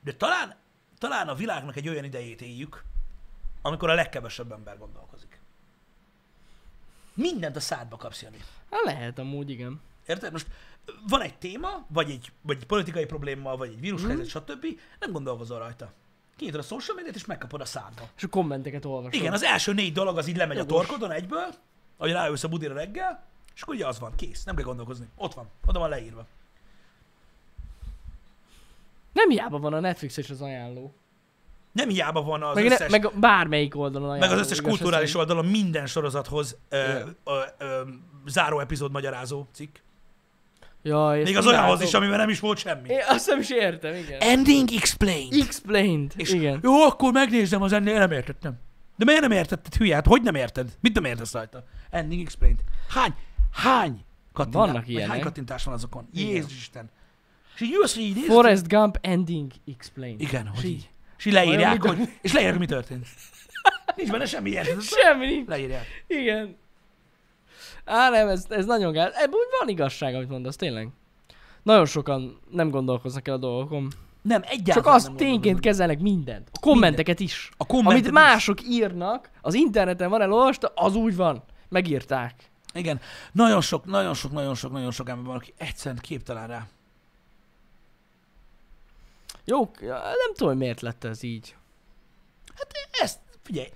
De 0.00 0.12
talán, 0.12 0.56
talán 0.98 1.28
a 1.28 1.34
világnak 1.34 1.76
egy 1.76 1.88
olyan 1.88 2.04
idejét 2.04 2.42
éljük, 2.42 2.84
amikor 3.62 3.90
a 3.90 3.94
legkevesebb 3.94 4.52
ember 4.52 4.78
gondolkozik. 4.78 5.40
Mindent 7.14 7.56
a 7.56 7.60
szádba 7.60 7.96
kapsz, 7.96 8.22
Jani. 8.22 8.38
Hát 8.70 8.84
lehet 8.84 9.18
amúgy, 9.18 9.50
igen. 9.50 9.80
Érted? 10.08 10.32
Most 10.32 10.46
van 11.08 11.20
egy 11.20 11.38
téma, 11.38 11.86
vagy 11.88 12.10
egy, 12.10 12.32
vagy 12.42 12.56
egy 12.60 12.66
politikai 12.66 13.04
probléma, 13.04 13.56
vagy 13.56 13.68
egy 13.68 13.80
vírushelyzet, 13.80 14.24
mm. 14.24 14.28
stb. 14.28 14.66
Nem 15.00 15.12
gondolkozol 15.12 15.58
rajta. 15.58 15.92
Kinyitod 16.36 16.60
a 16.60 16.62
social 16.62 16.96
mediát, 16.96 17.14
és 17.14 17.24
megkapod 17.24 17.60
a 17.60 17.64
szádba. 17.64 18.08
És 18.16 18.22
a 18.22 18.28
kommenteket 18.28 18.84
olvasom. 18.84 19.20
Igen, 19.20 19.32
az 19.32 19.42
első 19.42 19.72
négy 19.72 19.92
dolog 19.92 20.18
az 20.18 20.26
így 20.26 20.36
lemegy 20.36 20.56
Jogos. 20.56 20.72
a 20.72 20.76
torkodon 20.76 21.10
egyből, 21.10 21.54
ahogy 21.96 22.12
rájössz 22.12 22.44
a 22.44 22.48
budira 22.48 22.74
reggel, 22.74 23.24
és 23.54 23.62
akkor 23.62 23.74
ugye 23.74 23.86
az 23.86 23.98
van, 23.98 24.12
kész, 24.16 24.44
nem 24.44 24.54
kell 24.54 24.64
gondolkozni. 24.64 25.06
Ott 25.16 25.34
van, 25.34 25.48
oda 25.66 25.78
van 25.78 25.88
leírva. 25.88 26.26
Nem 29.12 29.28
hiába 29.28 29.58
van 29.58 29.72
a 29.72 29.80
Netflix 29.80 30.16
és 30.16 30.30
az 30.30 30.40
ajánló. 30.40 30.94
Nem 31.72 31.88
hiába 31.88 32.22
van 32.22 32.42
az 32.42 32.54
Meg, 32.54 32.64
összes, 32.64 32.90
ne, 32.90 32.98
meg 32.98 33.18
bármelyik 33.18 33.76
oldalon 33.76 34.10
ajánló. 34.10 34.28
meg 34.28 34.38
az 34.38 34.44
összes 34.44 34.60
kulturális 34.60 35.14
oldalon 35.14 35.46
minden 35.46 35.86
sorozathoz 35.86 36.56
ö, 36.68 36.76
Igen. 36.82 37.16
ö, 37.24 37.40
ö, 37.58 37.80
záró 38.26 38.60
epizód 38.60 38.92
magyarázó 38.92 39.46
cikk. 39.52 39.76
Jaj, 40.82 41.22
Még 41.22 41.36
az 41.36 41.46
olyanhoz 41.46 41.80
is, 41.80 41.94
amiben 41.94 42.18
nem 42.18 42.28
is 42.28 42.40
volt 42.40 42.58
semmi. 42.58 42.88
Én 42.88 42.98
azt 43.08 43.26
nem 43.26 43.40
is 43.40 43.50
értem, 43.50 43.94
igen. 43.94 44.20
Ending 44.20 44.68
explained. 44.72 45.32
Explained. 45.40 46.12
És 46.16 46.32
igen. 46.32 46.58
jó, 46.62 46.82
akkor 46.82 47.12
megnézem 47.12 47.62
az 47.62 47.72
ennél, 47.72 47.98
nem 47.98 48.10
értettem. 48.10 48.58
De 48.96 49.04
miért 49.04 49.20
nem 49.20 49.30
értetted, 49.30 49.74
hülyát? 49.74 50.06
Hogy 50.06 50.22
nem 50.22 50.34
érted? 50.34 50.68
Mit 50.80 50.94
nem 50.94 51.04
értesz 51.04 51.32
rajta? 51.32 51.64
Ending 51.90 52.20
explained. 52.22 52.58
Hány, 52.88 53.14
hány 53.52 54.04
kattintás, 54.32 54.60
Vannak 54.60 54.84
vagy 54.84 54.94
hány 54.94 54.96
ilyenek. 54.96 55.20
kattintás 55.20 55.64
van 55.64 55.74
azokon? 55.74 56.08
Igen. 56.12 56.28
Jézus 56.30 56.56
Isten. 56.56 56.90
És 57.54 57.60
így 57.60 57.70
jössz, 57.70 57.96
így 57.96 58.14
nézd, 58.14 58.26
Forrest 58.26 58.68
Gump 58.68 58.98
ending 59.00 59.52
explained. 59.76 60.20
Igen, 60.20 60.46
hogy 60.46 60.64
És 60.64 60.70
így. 60.70 60.90
És 61.18 61.24
így 61.24 61.32
leírják, 61.32 61.82
hogy, 61.82 61.98
és 62.22 62.32
leírják, 62.32 62.58
mi 62.58 62.66
történt. 62.66 63.06
Nincs 63.96 64.10
benne 64.10 64.26
semmi 64.26 64.50
érted. 64.50 64.82
Semmi 65.02 65.26
nincs. 65.26 65.48
Leírják. 65.48 65.86
Igen. 66.06 66.56
Á, 67.88 68.10
nem, 68.10 68.28
ez, 68.28 68.44
ez 68.48 68.66
nagyon 68.66 68.92
gáz. 68.92 69.12
Ebben 69.14 69.34
úgy 69.34 69.58
van 69.58 69.68
igazság, 69.68 70.14
amit 70.14 70.28
mondasz, 70.28 70.56
tényleg. 70.56 70.88
Nagyon 71.62 71.86
sokan 71.86 72.40
nem 72.50 72.70
gondolkoznak 72.70 73.28
el 73.28 73.34
a 73.34 73.38
dolgokon. 73.38 73.88
Nem, 74.22 74.42
egyáltalán 74.44 74.82
Csak 74.82 74.94
azt 74.94 75.06
nem 75.06 75.16
tényként 75.16 75.42
gondolom. 75.42 75.60
kezelnek 75.60 76.00
mindent. 76.00 76.48
A 76.52 76.58
kommenteket 76.60 77.20
is. 77.20 77.50
A 77.56 77.66
kommentet 77.66 78.00
Amit 78.00 78.10
mások 78.10 78.62
írnak, 78.62 79.30
az 79.40 79.54
interneten 79.54 80.10
van 80.10 80.20
elolvasta, 80.20 80.72
az 80.74 80.94
úgy 80.94 81.16
van. 81.16 81.42
Megírták. 81.68 82.34
Igen. 82.74 83.00
Nagyon 83.32 83.60
sok, 83.60 83.84
nagyon 83.84 84.14
sok, 84.14 84.32
nagyon 84.32 84.54
sok, 84.54 84.72
nagyon 84.72 84.90
sok 84.90 85.08
ember 85.08 85.26
van, 85.26 85.36
aki 85.36 85.54
egyszerűen 85.56 86.00
képtelen 86.00 86.46
rá. 86.46 86.66
Jó, 89.44 89.70
nem 89.90 90.32
tudom, 90.34 90.48
hogy 90.48 90.58
miért 90.58 90.80
lett 90.80 91.04
ez 91.04 91.22
így. 91.22 91.56
Ezt, 92.90 93.18
figyelj, 93.42 93.68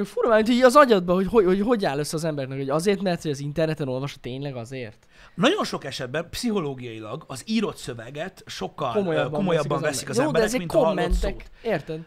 Csak 0.00 0.08
fura, 0.08 0.28
mert 0.28 0.48
így 0.48 0.62
az 0.62 0.76
agyadban, 0.76 1.14
hogy 1.14 1.26
hogy, 1.26 1.44
hogy 1.44 1.60
hogy 1.60 1.84
áll 1.84 1.98
össze 1.98 2.16
az 2.16 2.24
embernek, 2.24 2.58
hogy 2.58 2.68
azért, 2.68 3.02
mert 3.02 3.22
hogy 3.22 3.30
az 3.30 3.40
interneten 3.40 3.88
olvasod 3.88 4.20
tényleg 4.20 4.56
azért. 4.56 5.06
nagyon 5.34 5.64
sok 5.64 5.84
esetben 5.84 6.28
pszichológiailag 6.30 7.24
az 7.26 7.42
írott 7.46 7.76
szöveget 7.76 8.42
sokkal 8.46 8.92
Komolyabban, 8.92 9.32
komolyabban, 9.32 9.80
veszik 9.80 10.08
az, 10.08 10.16
Jó, 10.16 10.22
emberek, 10.22 10.40
de 10.40 10.46
ezek 10.46 10.58
mint 10.58 10.72
a 10.72 10.78
kommentek. 10.78 11.42
szót. 11.42 11.50
Érted? 11.72 12.00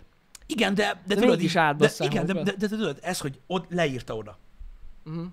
Igen, 0.46 0.74
de, 0.76 1.02
de, 1.06 1.16
De 1.16 1.22
tudod, 1.22 1.40
átbasszák 1.54 2.08
de, 2.08 2.14
igen, 2.14 2.26
de, 2.26 2.34
de, 2.34 2.42
de, 2.44 2.68
de, 2.68 2.68
tudod, 2.68 2.98
ez, 3.02 3.20
hogy 3.20 3.40
ott 3.48 3.66
leírta 3.70 4.16
oda. 4.16 4.38
Uh-huh. 5.06 5.26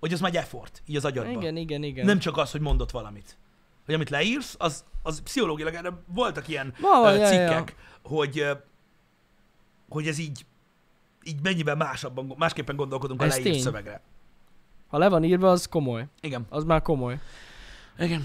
Hogy 0.00 0.12
az 0.12 0.20
már 0.20 0.34
effort, 0.34 0.82
így 0.86 0.96
az 0.96 1.04
agyadban. 1.04 1.40
Igen, 1.42 1.56
igen, 1.56 1.82
igen. 1.82 2.06
Nem 2.06 2.18
csak 2.18 2.36
az, 2.36 2.50
hogy 2.50 2.60
mondott 2.60 2.90
valamit. 2.90 3.36
Hogy 3.84 3.94
amit 3.94 4.10
leírsz, 4.10 4.54
az, 4.58 4.84
az 5.02 5.22
pszichológilag 5.22 5.74
erre 5.74 5.92
voltak 6.06 6.48
ilyen 6.48 6.74
Van, 6.80 7.00
van, 7.00 7.14
ö, 7.14 7.16
ja, 7.16 7.22
ja, 7.22 7.28
cikkek, 7.28 7.74
hogy, 8.02 8.38
ö, 8.38 8.52
hogy 9.88 10.06
ez 10.06 10.18
így, 10.18 10.46
így 11.28 11.40
mennyivel 11.42 11.74
másabban, 11.74 12.34
másképpen 12.38 12.76
gondolkodunk 12.76 13.22
Ez 13.22 13.26
a 13.26 13.30
leírt 13.30 13.50
tény. 13.52 13.60
szövegre. 13.60 14.00
Ha 14.88 14.98
le 14.98 15.08
van 15.08 15.24
írva, 15.24 15.50
az 15.50 15.66
komoly. 15.66 16.06
Igen. 16.20 16.46
Az 16.48 16.64
már 16.64 16.82
komoly. 16.82 17.18
Igen. 17.98 18.22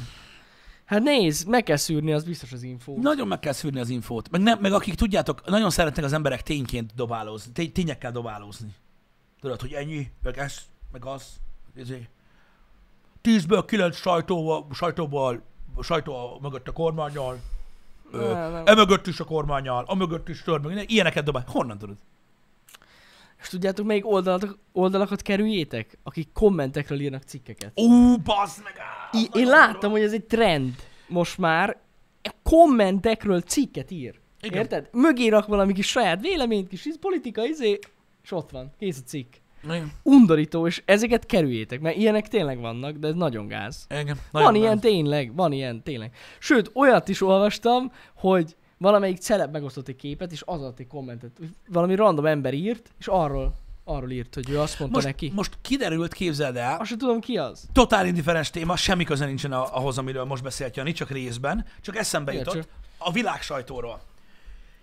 Hát 0.86 1.02
nézd, 1.02 1.48
meg 1.48 1.64
kell 1.64 1.76
szűrni, 1.76 2.14
az 2.14 2.24
biztos 2.24 2.52
az 2.52 2.64
infó. 2.64 2.98
Nagyon 3.02 3.28
meg 3.28 3.40
kell 3.40 3.54
szűrni 3.54 3.80
az 3.80 3.90
infót. 3.90 4.30
Meg, 4.30 4.42
nem, 4.42 4.60
meg 4.60 4.74
akik 4.74 4.96
tudjátok, 4.96 5.46
nagyon 5.46 5.70
szeretnek 5.70 6.06
az 6.06 6.14
emberek 6.14 6.42
tényként 6.42 6.92
dobálózni, 6.96 7.52
tény, 7.52 7.72
tényekkel 7.72 8.12
dobálózni. 8.12 8.76
Tudod, 9.42 9.62
hogy 9.62 9.72
ennyi, 9.74 10.12
meg 10.22 10.38
ez, 10.38 10.58
meg 10.92 11.06
az. 11.06 11.26
Ezért. 11.76 12.10
Tízből 13.22 13.66
kilenc 13.66 13.96
sajtóval, 13.96 14.68
sajtóval, 14.74 15.42
sajtó 15.82 16.40
mögött 16.42 16.68
a 16.68 16.72
kormányjal, 16.72 17.40
ö, 18.12 18.34
Nem, 18.34 18.52
nem. 18.52 18.64
e 18.66 18.74
mögött 18.76 19.08
is 19.08 19.20
a 19.20 19.24
kormányjal, 19.24 19.84
a 19.88 19.96
mögött 19.96 20.30
is 20.30 20.42
tör, 20.42 20.60
meg 20.60 20.92
ilyeneket 20.92 21.24
dobál. 21.24 21.44
Honnan 21.48 21.78
tudod? 21.78 21.96
És 23.44 23.50
tudjátok, 23.50 23.86
melyik 23.86 24.08
oldalakat, 24.08 24.58
oldalakat 24.72 25.22
kerüljétek? 25.22 25.98
Akik 26.04 26.28
kommentekről 26.34 27.00
írnak 27.00 27.24
cikkeket. 27.24 27.72
Ú, 27.76 28.18
bazd 28.18 28.64
meg! 28.64 28.74
á, 28.78 29.18
I- 29.18 29.40
én 29.40 29.48
láttam, 29.48 29.92
hogy 29.92 30.02
ez 30.02 30.14
egy 30.14 30.24
trend 30.24 30.74
most 31.08 31.38
már. 31.38 31.78
Kommentekről 32.44 33.42
cikket 33.42 33.92
ír. 33.92 34.20
Igen. 34.42 34.58
Érted? 34.62 34.90
Mögé 34.92 35.28
rak 35.28 35.48
valami 35.48 35.74
kis 35.74 35.88
saját 35.88 36.22
véleményt, 36.22 36.68
kis 36.68 36.88
politika, 37.00 37.46
izé, 37.46 37.80
és 38.24 38.32
ott 38.32 38.50
van. 38.52 38.72
Kész 38.80 39.00
a 39.00 39.04
cikk. 39.06 39.34
Igen. 39.64 39.92
Undorító, 40.04 40.68
és 40.68 40.82
ezeket 40.86 41.26
kerüljétek, 41.26 41.80
mert 41.80 41.96
ilyenek 41.98 42.28
tényleg 42.28 42.60
vannak, 42.60 42.98
de 42.98 43.08
ez 43.08 43.14
nagyon 43.14 43.48
gáz. 43.48 43.86
Igen. 43.90 44.18
van 44.32 44.44
Nagyon 44.44 44.56
ilyen 44.56 44.74
gáz. 44.74 44.82
tényleg, 44.82 45.36
van 45.36 45.52
ilyen 45.52 45.84
tényleg. 45.84 46.16
Sőt, 46.40 46.72
olyat 46.74 47.08
is 47.10 47.22
olvastam, 47.22 47.92
hogy 48.16 48.56
valamelyik 48.84 49.18
celeb 49.18 49.52
megosztott 49.52 49.88
egy 49.88 49.96
képet, 49.96 50.32
és 50.32 50.42
az 50.46 50.60
adott 50.62 50.80
egy 50.80 50.88
kommentet. 50.88 51.32
Valami 51.68 51.96
random 51.96 52.26
ember 52.26 52.54
írt, 52.54 52.92
és 53.00 53.08
arról, 53.08 53.54
arról 53.84 54.12
írt, 54.12 54.34
hogy 54.34 54.50
ő 54.50 54.60
azt 54.60 54.80
mondta 54.80 54.98
Most, 54.98 55.08
neki. 55.08 55.32
most 55.36 55.58
kiderült, 55.62 56.14
képzeld 56.14 56.56
el, 56.56 56.80
Azt 56.80 56.90
sem 56.90 56.98
tudom 56.98 57.20
ki 57.20 57.38
az. 57.38 57.68
totál 57.72 58.06
indiferens 58.08 58.50
téma, 58.50 58.76
semmi 58.76 59.04
köze 59.04 59.26
nincsen 59.26 59.52
ahhoz, 59.52 59.98
amiről 59.98 60.24
most 60.24 60.44
beszélt 60.44 60.76
Jani, 60.76 60.92
csak 60.92 61.10
részben, 61.10 61.66
csak 61.82 61.96
eszembe 61.96 62.32
Igen, 62.34 62.44
jutott 62.46 62.70
a 62.98 63.12
világ 63.12 63.42
sajtóról. 63.42 64.02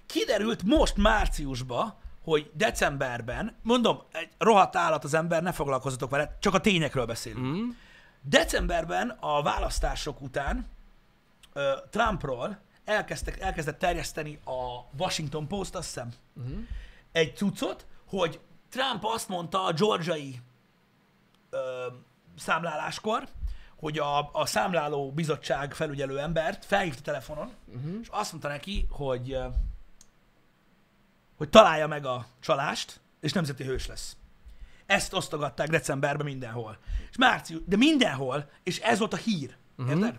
Kiderült 0.07 0.63
most 0.63 0.97
márciusban, 0.97 1.95
hogy 2.25 2.51
decemberben, 2.55 3.55
mondom, 3.63 3.99
egy 4.13 4.29
rohadt 4.39 4.77
állat 4.77 5.05
az 5.05 5.15
ember, 5.15 5.43
ne 5.43 5.53
foglalkozzatok 5.53 6.11
vele, 6.11 6.37
csak 6.41 6.55
a 6.55 6.61
tényekről 6.61 7.07
beszélünk. 7.07 7.47
Mm. 7.47 7.69
Decemberben 8.23 9.17
a 9.21 9.43
választások 9.43 10.21
után 10.21 10.67
ö, 11.53 11.71
Trumpról 11.91 12.59
elkezdtek, 12.91 13.41
elkezdett 13.41 13.79
terjeszteni 13.79 14.39
a 14.45 14.85
Washington 14.99 15.47
Post, 15.49 15.75
azt 15.75 15.87
hiszem, 15.87 16.09
Uh-huh. 16.37 16.59
egy 17.13 17.37
cuccot, 17.37 17.87
hogy 18.07 18.41
Trump 18.71 19.05
azt 19.05 19.29
mondta 19.29 19.65
a 19.65 19.73
georgiai 19.73 20.41
ö, 21.51 21.87
számláláskor, 22.39 23.29
hogy 23.77 23.99
a, 23.99 24.31
a 24.33 24.47
számláló 24.47 25.13
bizottság 25.13 25.75
felügyelő 25.75 26.19
embert 26.19 26.65
felhívta 26.65 27.03
telefonon, 27.03 27.53
Uh-huh. 27.75 27.99
és 28.03 28.09
azt 28.11 28.31
mondta 28.31 28.49
neki, 28.49 28.87
hogy, 28.91 29.39
hogy 31.37 31.49
találja 31.51 31.87
meg 31.87 32.07
a 32.07 32.27
csalást, 32.41 33.01
és 33.21 33.33
nemzeti 33.33 33.65
hős 33.65 33.87
lesz. 33.87 34.17
Ezt 34.87 35.13
osztogatták 35.15 35.69
decemberben 35.69 36.27
mindenhol. 36.27 36.79
És 37.11 37.17
március, 37.17 37.61
de 37.67 37.77
mindenhol, 37.77 38.51
és 38.63 38.79
ez 38.79 38.99
volt 38.99 39.13
a 39.13 39.17
hír. 39.17 39.57
Uh-huh. 39.79 39.95
Érted? 39.97 40.19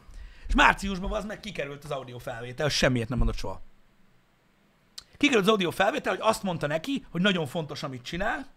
És 0.52 0.58
márciusban 0.58 1.12
az 1.12 1.26
meg 1.26 1.40
kikerült 1.40 1.84
az 1.84 1.92
audio 1.92 2.18
felvétel, 2.18 2.70
semmiért 2.70 3.10
nem 3.10 3.18
mondott 3.18 3.38
soha. 3.38 3.62
Kikerült 5.18 5.46
az 5.46 5.52
audio 5.52 5.72
felvétel, 5.72 6.14
hogy 6.14 6.22
azt 6.24 6.44
mondta 6.44 6.68
neki, 6.68 7.06
hogy 7.12 7.22
nagyon 7.22 7.48
fontos, 7.48 7.84
amit 7.84 8.02
csinál, 8.02 8.48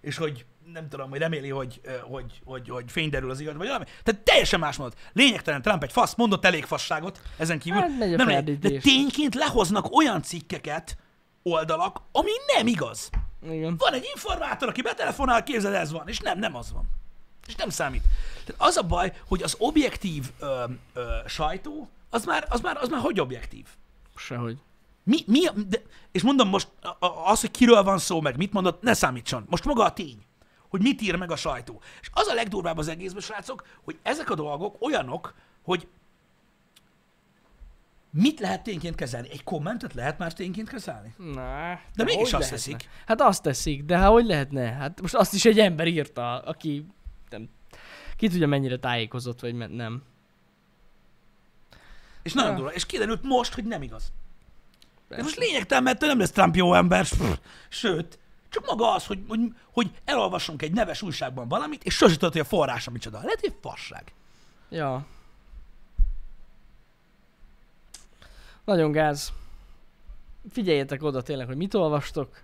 és 0.00 0.16
hogy 0.16 0.44
nem 0.72 0.88
tudom, 0.88 1.10
hogy 1.10 1.18
reméli, 1.18 1.48
hogy, 1.48 1.80
hogy, 2.02 2.40
hogy, 2.44 2.68
hogy 2.68 2.84
fény 2.90 3.10
derül 3.10 3.30
az 3.30 3.40
igaz, 3.40 3.56
vagy 3.56 3.66
valami. 3.66 3.84
Tehát 4.02 4.20
teljesen 4.20 4.60
más 4.60 4.76
mondott. 4.76 4.98
Lényegtelen 5.12 5.62
Trump 5.62 5.82
egy 5.82 5.92
fasz, 5.92 6.14
mondott 6.14 6.44
elég 6.44 6.64
fasságot 6.64 7.20
ezen 7.36 7.58
kívül. 7.58 7.80
Hát 7.80 7.98
nem 7.98 8.26
lényeg, 8.26 8.58
de 8.58 8.78
tényként 8.78 9.34
lehoznak 9.34 9.96
olyan 9.96 10.22
cikkeket, 10.22 10.96
oldalak, 11.42 12.00
ami 12.12 12.30
nem 12.56 12.66
igaz. 12.66 13.10
Igen. 13.50 13.76
Van 13.76 13.92
egy 13.92 14.08
informátor, 14.14 14.68
aki 14.68 14.82
betelefonál, 14.82 15.42
képzeld, 15.42 15.74
ez 15.74 15.92
van, 15.92 16.08
és 16.08 16.18
nem, 16.18 16.38
nem 16.38 16.56
az 16.56 16.72
van. 16.72 16.98
És 17.46 17.54
nem 17.54 17.68
számít. 17.68 18.02
Tehát 18.44 18.62
az 18.62 18.76
a 18.76 18.82
baj, 18.82 19.12
hogy 19.28 19.42
az 19.42 19.54
objektív 19.58 20.30
ö, 20.38 20.64
ö, 20.92 21.14
sajtó, 21.26 21.88
az 22.10 22.24
már, 22.24 22.46
az, 22.48 22.60
már, 22.60 22.76
az 22.76 22.88
már 22.88 23.00
hogy 23.00 23.20
objektív? 23.20 23.66
Sehogy. 24.16 24.58
Mi, 25.04 25.18
mi, 25.26 25.40
de, 25.68 25.82
és 26.12 26.22
mondom 26.22 26.48
most, 26.48 26.68
az, 27.24 27.40
hogy 27.40 27.50
kiről 27.50 27.82
van 27.82 27.98
szó, 27.98 28.20
meg 28.20 28.36
mit 28.36 28.52
mondott, 28.52 28.82
ne 28.82 28.94
számítson. 28.94 29.44
Most 29.48 29.64
maga 29.64 29.84
a 29.84 29.92
tény, 29.92 30.24
hogy 30.68 30.80
mit 30.80 31.00
ír 31.00 31.16
meg 31.16 31.30
a 31.30 31.36
sajtó. 31.36 31.80
És 32.00 32.10
az 32.12 32.26
a 32.26 32.34
legdurvább 32.34 32.78
az 32.78 32.88
egészben, 32.88 33.22
srácok, 33.22 33.66
hogy 33.84 33.98
ezek 34.02 34.30
a 34.30 34.34
dolgok 34.34 34.76
olyanok, 34.80 35.34
hogy 35.62 35.86
mit 38.10 38.40
lehet 38.40 38.62
tényként 38.62 38.94
kezelni? 38.94 39.28
Egy 39.30 39.44
kommentet 39.44 39.94
lehet 39.94 40.18
már 40.18 40.32
tényként 40.32 40.68
kezelni? 40.68 41.14
Na, 41.16 41.80
De 41.94 42.04
mégis 42.04 42.20
azt 42.22 42.32
lehetne? 42.32 42.48
teszik. 42.50 42.88
Hát 43.06 43.20
azt 43.20 43.42
teszik, 43.42 43.84
de 43.84 43.98
hát 43.98 44.10
hogy 44.10 44.26
lehetne? 44.26 44.70
Hát 44.72 45.00
most 45.00 45.14
azt 45.14 45.34
is 45.34 45.44
egy 45.44 45.58
ember 45.58 45.86
írta, 45.86 46.38
aki 46.38 46.86
ki 48.20 48.28
tudja 48.28 48.46
mennyire 48.46 48.78
tájékozott, 48.78 49.40
vagy 49.40 49.54
nem. 49.54 50.02
És 52.22 52.32
nagyon 52.32 52.50
Ja. 52.50 52.56
durva. 52.56 52.72
És 52.72 52.86
kiderült 52.86 53.22
most, 53.22 53.54
hogy 53.54 53.64
nem 53.64 53.82
igaz. 53.82 54.12
Ez 55.08 55.22
most 55.22 55.36
lényegtelen, 55.36 55.82
mert 55.82 56.00
nem 56.00 56.18
lesz 56.18 56.30
Trump 56.30 56.56
jó 56.56 56.74
ember, 56.74 57.06
sőt, 57.68 58.18
csak 58.48 58.66
maga 58.66 58.94
az, 58.94 59.06
hogy, 59.06 59.24
hogy, 59.28 59.40
hogy 59.72 59.90
elolvassunk 60.04 60.62
egy 60.62 60.72
neves 60.72 61.02
újságban 61.02 61.48
valamit, 61.48 61.84
és 61.84 61.94
sosem 61.94 62.14
tudod, 62.16 62.32
hogy 62.32 62.40
a 62.40 62.44
forrása 62.44 62.90
micsoda. 62.90 63.16
Lehet, 63.18 63.40
hogy 63.40 63.54
fasság. 63.60 64.12
Ja. 64.68 65.06
Nagyon 68.64 68.92
gáz. 68.92 69.32
Figyeljetek 70.50 71.02
oda 71.02 71.22
tényleg, 71.22 71.46
hogy 71.46 71.56
mit 71.56 71.74
olvastok. 71.74 72.42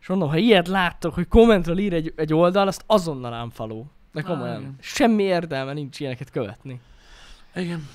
És 0.00 0.06
mondom, 0.06 0.28
ha 0.28 0.36
ilyet 0.36 0.68
láttok, 0.68 1.14
hogy 1.14 1.28
kommentről 1.28 1.78
ír 1.78 1.92
egy, 1.92 2.12
egy 2.16 2.34
oldal, 2.34 2.66
azt 2.66 2.84
azonnal 2.86 3.32
ám 3.32 3.50
faló. 3.50 3.90
De 4.14 4.22
komolyan. 4.22 4.60
igen. 4.60 4.76
Semmi 4.80 5.22
értelme 5.22 5.72
nincs 5.72 6.00
ilyeneket 6.00 6.30
követni. 6.30 6.80
Igen. 7.54 7.88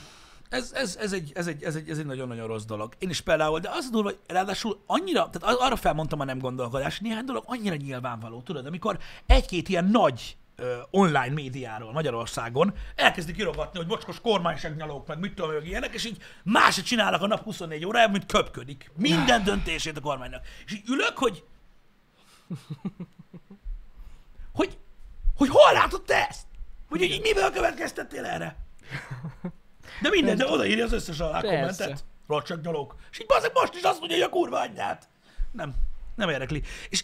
Ez, 0.50 0.72
ez, 0.76 0.98
ez, 1.02 1.14
egy, 1.14 1.32
ez, 1.36 1.48
egy, 1.48 1.64
ez, 1.64 1.76
egy, 1.76 1.90
ez 1.90 1.98
egy 1.98 2.06
nagyon-nagyon 2.06 2.48
rossz 2.48 2.64
dolog. 2.64 2.94
Én 2.98 3.10
is 3.10 3.22
például, 3.22 3.60
de 3.60 3.70
az 3.70 3.86
a 3.86 3.92
durva, 3.92 4.10
hogy 4.10 4.20
ráadásul 4.28 4.84
annyira, 4.86 5.30
tehát 5.30 5.56
ar- 5.56 5.62
arra 5.66 5.76
felmondtam 5.76 6.20
a 6.20 6.24
nem 6.24 6.40
gondolkodás, 6.40 7.00
néhány 7.00 7.26
dolog 7.26 7.44
annyira 7.46 7.76
nyilvánvaló, 7.76 8.42
tudod, 8.42 8.66
amikor 8.66 8.98
egy-két 9.26 9.70
ilyen 9.70 9.86
nagy 9.86 10.38
ö, 10.56 10.76
online 10.92 11.34
médiáról 11.34 11.92
Magyarországon 11.92 12.74
elkezdik 12.96 13.38
írogatni, 13.38 13.80
hogy 13.80 13.88
mocskos 13.88 14.22
kormányságnyalók, 14.22 15.08
meg 15.08 15.20
mit 15.20 15.34
tudom, 15.34 15.52
meg 15.52 15.68
ilyenek, 15.68 15.94
és 15.94 16.06
így 16.06 16.18
másod 16.44 16.84
csinálnak 16.84 17.22
a 17.22 17.28
nap 17.28 17.44
24 17.44 17.86
órájában, 17.86 18.12
mint 18.12 18.32
köpködik. 18.32 18.92
Minden 18.96 19.44
döntését 19.44 19.98
a 19.98 20.02
kormánynak. 20.02 20.46
És 20.66 20.74
így 20.74 20.84
ülök, 20.88 21.18
hogy, 21.18 21.44
hogy 25.40 25.50
hol 25.50 25.74
látod 25.74 26.02
te 26.02 26.28
ezt? 26.28 26.46
Hogy 26.90 27.02
így 27.02 27.22
miből 27.22 27.52
következtettél 27.52 28.26
erre? 28.26 28.56
De 30.02 30.10
minden, 30.10 30.38
de 30.38 30.48
odaírja 30.48 30.86
az 30.86 30.92
összes 30.94 31.20
alá 31.20 31.40
Persze. 31.40 31.56
kommentet. 31.58 32.04
Racsak 32.28 32.62
nyalók. 32.62 32.96
És 33.12 33.20
így 33.20 33.26
bazeg 33.28 33.52
most 33.54 33.76
is 33.76 33.82
azt 33.82 34.00
mondja, 34.00 34.18
hogy 34.18 34.26
a 34.26 34.30
kurva 34.30 34.60
anyját. 34.60 35.08
Nem, 35.52 35.74
nem 36.16 36.30
érdekli. 36.30 36.64
És 36.90 37.04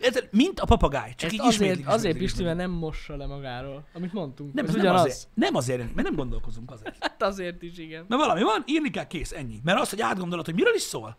érted, 0.00 0.28
mint 0.32 0.60
a 0.60 0.64
papagáj. 0.64 1.14
Csak 1.16 1.22
Ezt 1.22 1.32
így 1.32 1.40
azért, 1.40 1.52
ismétlik, 1.54 1.86
azért 1.86 1.98
ismétlik, 1.98 2.22
Pisti, 2.22 2.40
ismétlik. 2.40 2.56
mert 2.56 2.70
nem 2.70 2.78
mossa 2.78 3.16
le 3.16 3.26
magáról, 3.26 3.84
amit 3.94 4.12
mondtunk. 4.12 4.54
Nem, 4.54 4.64
ez 4.64 4.70
ez 4.70 4.76
nem 4.76 4.84
ugyanaz. 4.84 5.04
azért, 5.04 5.28
nem 5.34 5.54
azért, 5.54 5.78
mert 5.94 6.08
nem 6.08 6.14
gondolkozunk 6.16 6.70
azért. 6.70 6.96
Hát 7.04 7.22
azért 7.22 7.62
is, 7.62 7.78
igen. 7.78 8.04
Mert 8.08 8.20
valami 8.22 8.42
van, 8.42 8.62
írni 8.66 8.90
kell, 8.90 9.06
kész, 9.06 9.32
ennyi. 9.32 9.60
Mert 9.64 9.80
az, 9.80 9.90
hogy 9.90 10.00
átgondolod, 10.00 10.44
hogy 10.44 10.54
miről 10.54 10.74
is 10.74 10.82
szól. 10.82 11.16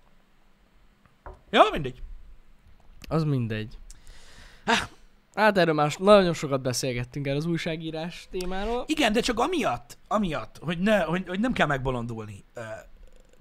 Ja, 1.49 1.63
mindegy. 1.71 2.01
Az 3.09 3.23
mindegy. 3.23 3.77
Há. 4.65 4.87
Hát 5.41 5.57
erről 5.57 5.73
már 5.73 5.93
nagyon 5.97 6.33
sokat 6.33 6.61
beszélgettünk 6.61 7.27
el 7.27 7.35
az 7.35 7.45
újságírás 7.45 8.27
témáról. 8.31 8.83
Igen, 8.87 9.13
de 9.13 9.19
csak 9.19 9.39
amiatt, 9.39 9.97
amiatt, 10.07 10.59
hogy, 10.61 10.79
ne, 10.79 10.99
hogy, 10.99 11.23
hogy 11.27 11.39
nem 11.39 11.53
kell 11.53 11.67
megbolondulni. 11.67 12.43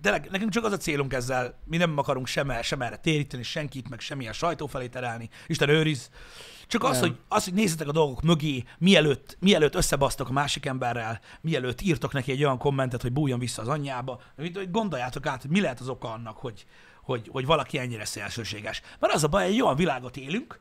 De 0.01 0.23
nekünk 0.31 0.51
csak 0.51 0.65
az 0.65 0.73
a 0.73 0.77
célunk 0.77 1.13
ezzel, 1.13 1.59
mi 1.65 1.77
nem 1.77 1.99
akarunk 1.99 2.27
sem, 2.27 2.51
el- 2.51 2.63
sem 2.63 2.83
erre 2.83 2.97
téríteni 2.97 3.43
senkit, 3.43 3.89
meg 3.89 4.01
semmilyen 4.01 4.33
sajtó 4.33 4.67
felé 4.67 4.87
terelni. 4.87 5.29
Isten 5.47 5.69
őriz. 5.69 6.11
Csak 6.67 6.85
az, 6.85 7.01
Nem. 7.01 7.01
hogy, 7.01 7.19
az, 7.29 7.45
hogy 7.45 7.55
nézzetek 7.55 7.89
a 7.89 7.93
dolgok 7.93 8.23
mögé, 8.23 8.65
mielőtt, 8.79 9.37
mielőtt 9.41 9.75
összebasztok 9.75 10.29
a 10.29 10.33
másik 10.33 10.67
emberrel, 10.67 11.21
mielőtt 11.41 11.81
írtok 11.81 12.13
neki 12.13 12.33
egy 12.33 12.45
olyan 12.45 12.59
kommentet, 12.59 13.03
hogy 13.03 13.13
bújjon 13.13 13.39
vissza 13.39 13.63
az 13.63 13.69
anyjába, 13.69 14.21
hogy 14.37 14.71
gondoljátok 14.71 15.27
át, 15.27 15.43
hogy 15.43 15.51
mi 15.51 15.61
lehet 15.61 15.81
az 15.81 15.89
oka 15.89 16.13
annak, 16.13 16.37
hogy, 16.37 16.67
hogy, 17.03 17.29
hogy 17.33 17.47
valaki 17.47 17.79
ennyire 17.79 18.05
szélsőséges. 18.05 18.83
Mert 18.99 19.15
az 19.15 19.25
a 19.25 19.29
baj, 19.29 19.45
egy 19.45 19.63
olyan 19.63 19.77
világot 19.77 20.17
élünk, 20.17 20.61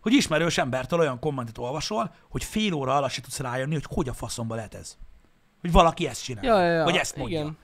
hogy 0.00 0.12
ismerős 0.12 0.58
embertől 0.58 0.98
olyan 0.98 1.18
kommentet 1.18 1.58
olvasol, 1.58 2.14
hogy 2.28 2.44
fél 2.44 2.72
óra 2.72 2.96
alatt 2.96 3.10
se 3.10 3.20
tudsz 3.20 3.38
rájönni, 3.38 3.74
hogy 3.74 3.86
hogy 3.88 4.08
a 4.08 4.12
faszomba 4.12 4.54
lehet 4.54 4.74
ez. 4.74 4.96
Hogy 5.60 5.72
valaki 5.72 6.06
ezt 6.06 6.24
csinál. 6.24 6.44
Ja, 6.44 6.60
ja, 6.60 6.72
ja. 6.72 6.84
Hogy 6.84 6.96
ezt 6.96 7.16
mondja. 7.16 7.40
Igen. 7.40 7.56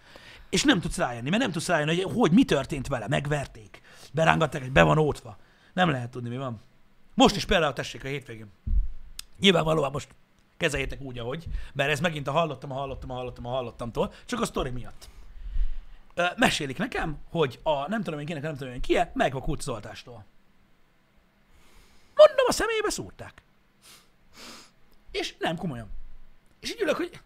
És 0.50 0.62
nem 0.62 0.80
tudsz 0.80 0.96
rájönni, 0.96 1.30
mert 1.30 1.42
nem 1.42 1.52
tudsz 1.52 1.68
rájönni, 1.68 2.02
hogy, 2.02 2.12
hogy 2.14 2.32
mi 2.32 2.44
történt 2.44 2.86
vele. 2.86 3.08
Megverték. 3.08 3.80
Berángatták, 4.12 4.62
hogy 4.62 4.72
be 4.72 4.82
van 4.82 4.98
ótva. 4.98 5.36
Nem 5.72 5.90
lehet 5.90 6.10
tudni, 6.10 6.28
mi 6.28 6.36
van. 6.36 6.60
Most 7.14 7.36
is 7.36 7.44
például 7.44 7.72
tessék 7.72 8.04
a 8.04 8.08
hétvégén. 8.08 8.50
Nyilvánvalóan 9.38 9.90
most 9.90 10.08
kezeljétek 10.56 11.00
úgy, 11.00 11.18
ahogy, 11.18 11.44
mert 11.72 11.90
ez 11.90 12.00
megint 12.00 12.28
a 12.28 12.32
hallottam, 12.32 12.70
a 12.70 12.74
hallottam, 12.74 13.10
a 13.10 13.14
hallottam, 13.14 13.46
a 13.46 13.50
hallottamtól, 13.50 14.12
csak 14.26 14.40
a 14.40 14.44
sztori 14.44 14.70
miatt. 14.70 15.08
Ö, 16.14 16.24
mesélik 16.36 16.78
nekem, 16.78 17.18
hogy 17.30 17.60
a 17.62 17.88
nem 17.88 18.02
tudom 18.02 18.20
én 18.20 18.26
kinek, 18.26 18.42
nem 18.42 18.56
tudom 18.56 18.72
én 18.72 18.80
ki 18.80 18.98
megvakult 19.12 19.62
Zoltástól. 19.62 20.24
Mondom, 22.14 22.46
a 22.48 22.52
személybe 22.52 22.90
szúrták. 22.90 23.42
És 25.10 25.34
nem 25.38 25.56
komolyan. 25.56 25.90
És 26.60 26.70
így 26.70 26.80
ülök, 26.80 26.96
hogy... 26.96 27.20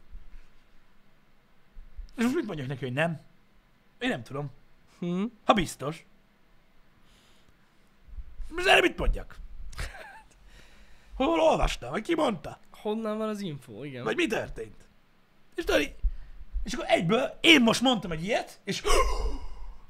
És 2.16 2.22
most 2.24 2.34
mit 2.34 2.46
mondjak 2.46 2.68
neki, 2.68 2.84
hogy 2.84 2.92
nem? 2.94 3.20
Én 3.98 4.08
nem 4.08 4.22
tudom. 4.22 4.50
Hm? 4.98 5.24
Ha 5.44 5.52
biztos. 5.52 6.04
Most 8.48 8.66
erre 8.66 8.80
mit 8.80 8.98
mondjak? 8.98 9.36
Hol 11.14 11.40
olvastam? 11.40 11.90
Vagy 11.90 12.02
ki 12.02 12.14
mondta? 12.14 12.58
Honnan 12.70 13.18
van 13.18 13.28
az 13.28 13.40
info? 13.40 13.84
Igen. 13.84 14.04
Vagy 14.04 14.16
mi 14.16 14.26
történt? 14.26 14.88
És 15.54 15.64
tudod, 15.64 15.80
így- 15.80 15.94
és 16.64 16.72
akkor 16.72 16.84
egyből 16.88 17.38
én 17.40 17.60
most 17.62 17.80
mondtam 17.80 18.12
egy 18.12 18.24
ilyet, 18.24 18.60
és 18.64 18.82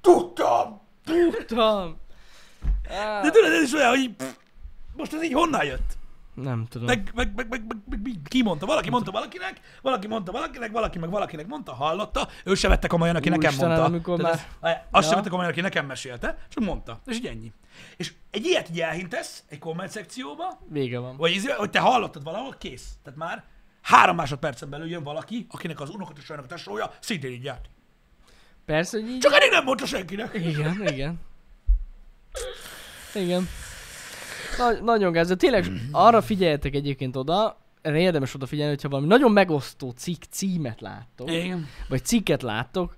tudtam! 0.00 0.80
Tudom. 1.04 1.98
Á, 2.88 3.22
De 3.22 3.30
tudod, 3.30 3.52
ez 3.52 3.62
is 3.62 3.72
olyan, 3.72 3.88
hogy 3.88 4.16
most 4.98 5.12
ez 5.14 5.22
így 5.22 5.32
honnan 5.32 5.64
jött? 5.64 5.96
nem 6.34 6.66
tudom. 6.68 6.86
Meg, 6.86 7.10
meg, 7.14 7.34
meg, 7.34 7.48
meg, 7.48 7.64
meg, 7.66 7.76
meg, 7.88 8.00
meg 8.02 8.12
ki 8.28 8.42
mondta? 8.42 8.66
Valaki 8.66 8.90
mondta 8.90 9.10
valakinek, 9.10 9.60
valaki 9.82 10.06
mondta 10.06 10.32
valakinek, 10.32 10.70
valaki 10.72 10.98
meg 10.98 11.10
valakinek 11.10 11.46
mondta, 11.46 11.74
hallotta, 11.74 12.28
ő 12.44 12.54
se 12.54 12.68
vette 12.68 12.86
komolyan, 12.88 13.16
aki 13.16 13.28
nekem 13.28 13.44
Úristenem, 13.44 13.68
mondta. 13.70 13.88
amikor 13.94 14.20
már- 14.20 14.32
ez- 14.60 14.76
Azt 14.90 15.02
Ja. 15.04 15.08
sem 15.08 15.16
vette 15.16 15.28
komolyan, 15.28 15.50
aki 15.50 15.60
nekem 15.60 15.86
mesélte, 15.86 16.38
csak 16.48 16.64
mondta. 16.64 17.00
És 17.06 17.16
így 17.16 17.26
ennyi. 17.26 17.52
És 17.96 18.12
egy 18.30 18.44
ilyet 18.46 18.68
így 18.70 18.80
elhintesz 18.80 19.42
egy 19.48 19.58
komment 19.58 19.90
szekcióba, 19.90 20.58
Vége 20.68 20.98
van. 20.98 21.16
vagy 21.16 21.30
izé, 21.30 21.50
hogy 21.50 21.70
te 21.70 21.78
hallottad 21.80 22.22
valahol, 22.22 22.54
kész. 22.58 22.88
Tehát 23.02 23.18
már 23.18 23.44
három 23.82 24.16
másodpercen 24.16 24.70
belül 24.70 24.88
jön 24.88 25.02
valaki, 25.02 25.46
akinek 25.50 25.80
az 25.80 25.90
unokatesójának 25.90 26.50
a 26.50 26.54
tesója 26.54 26.90
szintén 27.00 27.30
így 27.32 27.44
járt. 27.44 27.66
Persze, 28.64 28.98
hogy 29.00 29.08
így... 29.08 29.18
Csak 29.18 29.32
eddig 29.32 29.50
nem 29.50 29.64
mondta 29.64 29.86
senkinek. 29.86 30.34
Igen, 30.34 30.82
igen. 30.86 31.20
Igen. 33.14 33.48
Nagy, 34.58 34.82
nagyon 34.82 35.12
gáz, 35.12 35.28
de 35.28 35.34
tényleg 35.34 35.66
arra 35.92 36.20
figyeljetek 36.20 36.74
egyébként 36.74 37.16
oda, 37.16 37.56
erre 37.82 37.98
érdemes 37.98 38.34
odafigyelni, 38.34 38.72
hogyha 38.72 38.88
valami 38.88 39.06
nagyon 39.06 39.32
megosztó 39.32 39.90
cikk 39.90 40.22
címet 40.30 40.80
láttok, 40.80 41.30
Igen. 41.30 41.66
vagy 41.88 42.04
cikket 42.04 42.42
láttok, 42.42 42.96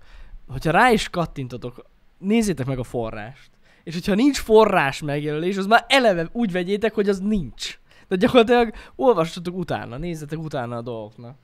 hogyha 0.49 0.71
rá 0.71 0.91
is 0.91 1.09
kattintotok, 1.09 1.85
nézzétek 2.19 2.67
meg 2.67 2.79
a 2.79 2.83
forrást. 2.83 3.51
És 3.85 3.95
hogyha 3.95 4.15
nincs 4.15 4.39
forrás 4.39 5.03
megjelölés, 5.03 5.57
az 5.57 5.67
már 5.67 5.85
eleve 5.89 6.29
úgy 6.33 6.53
vegyétek, 6.53 6.95
hogy 6.95 7.09
az 7.09 7.19
nincs. 7.19 7.79
De 8.09 8.17
gyakorlatilag 8.17 8.73
olvassatok 8.97 9.57
utána, 9.57 9.97
nézzetek 9.97 10.39
utána 10.39 10.77
a 10.77 10.83
dolgoknak. 10.83 11.37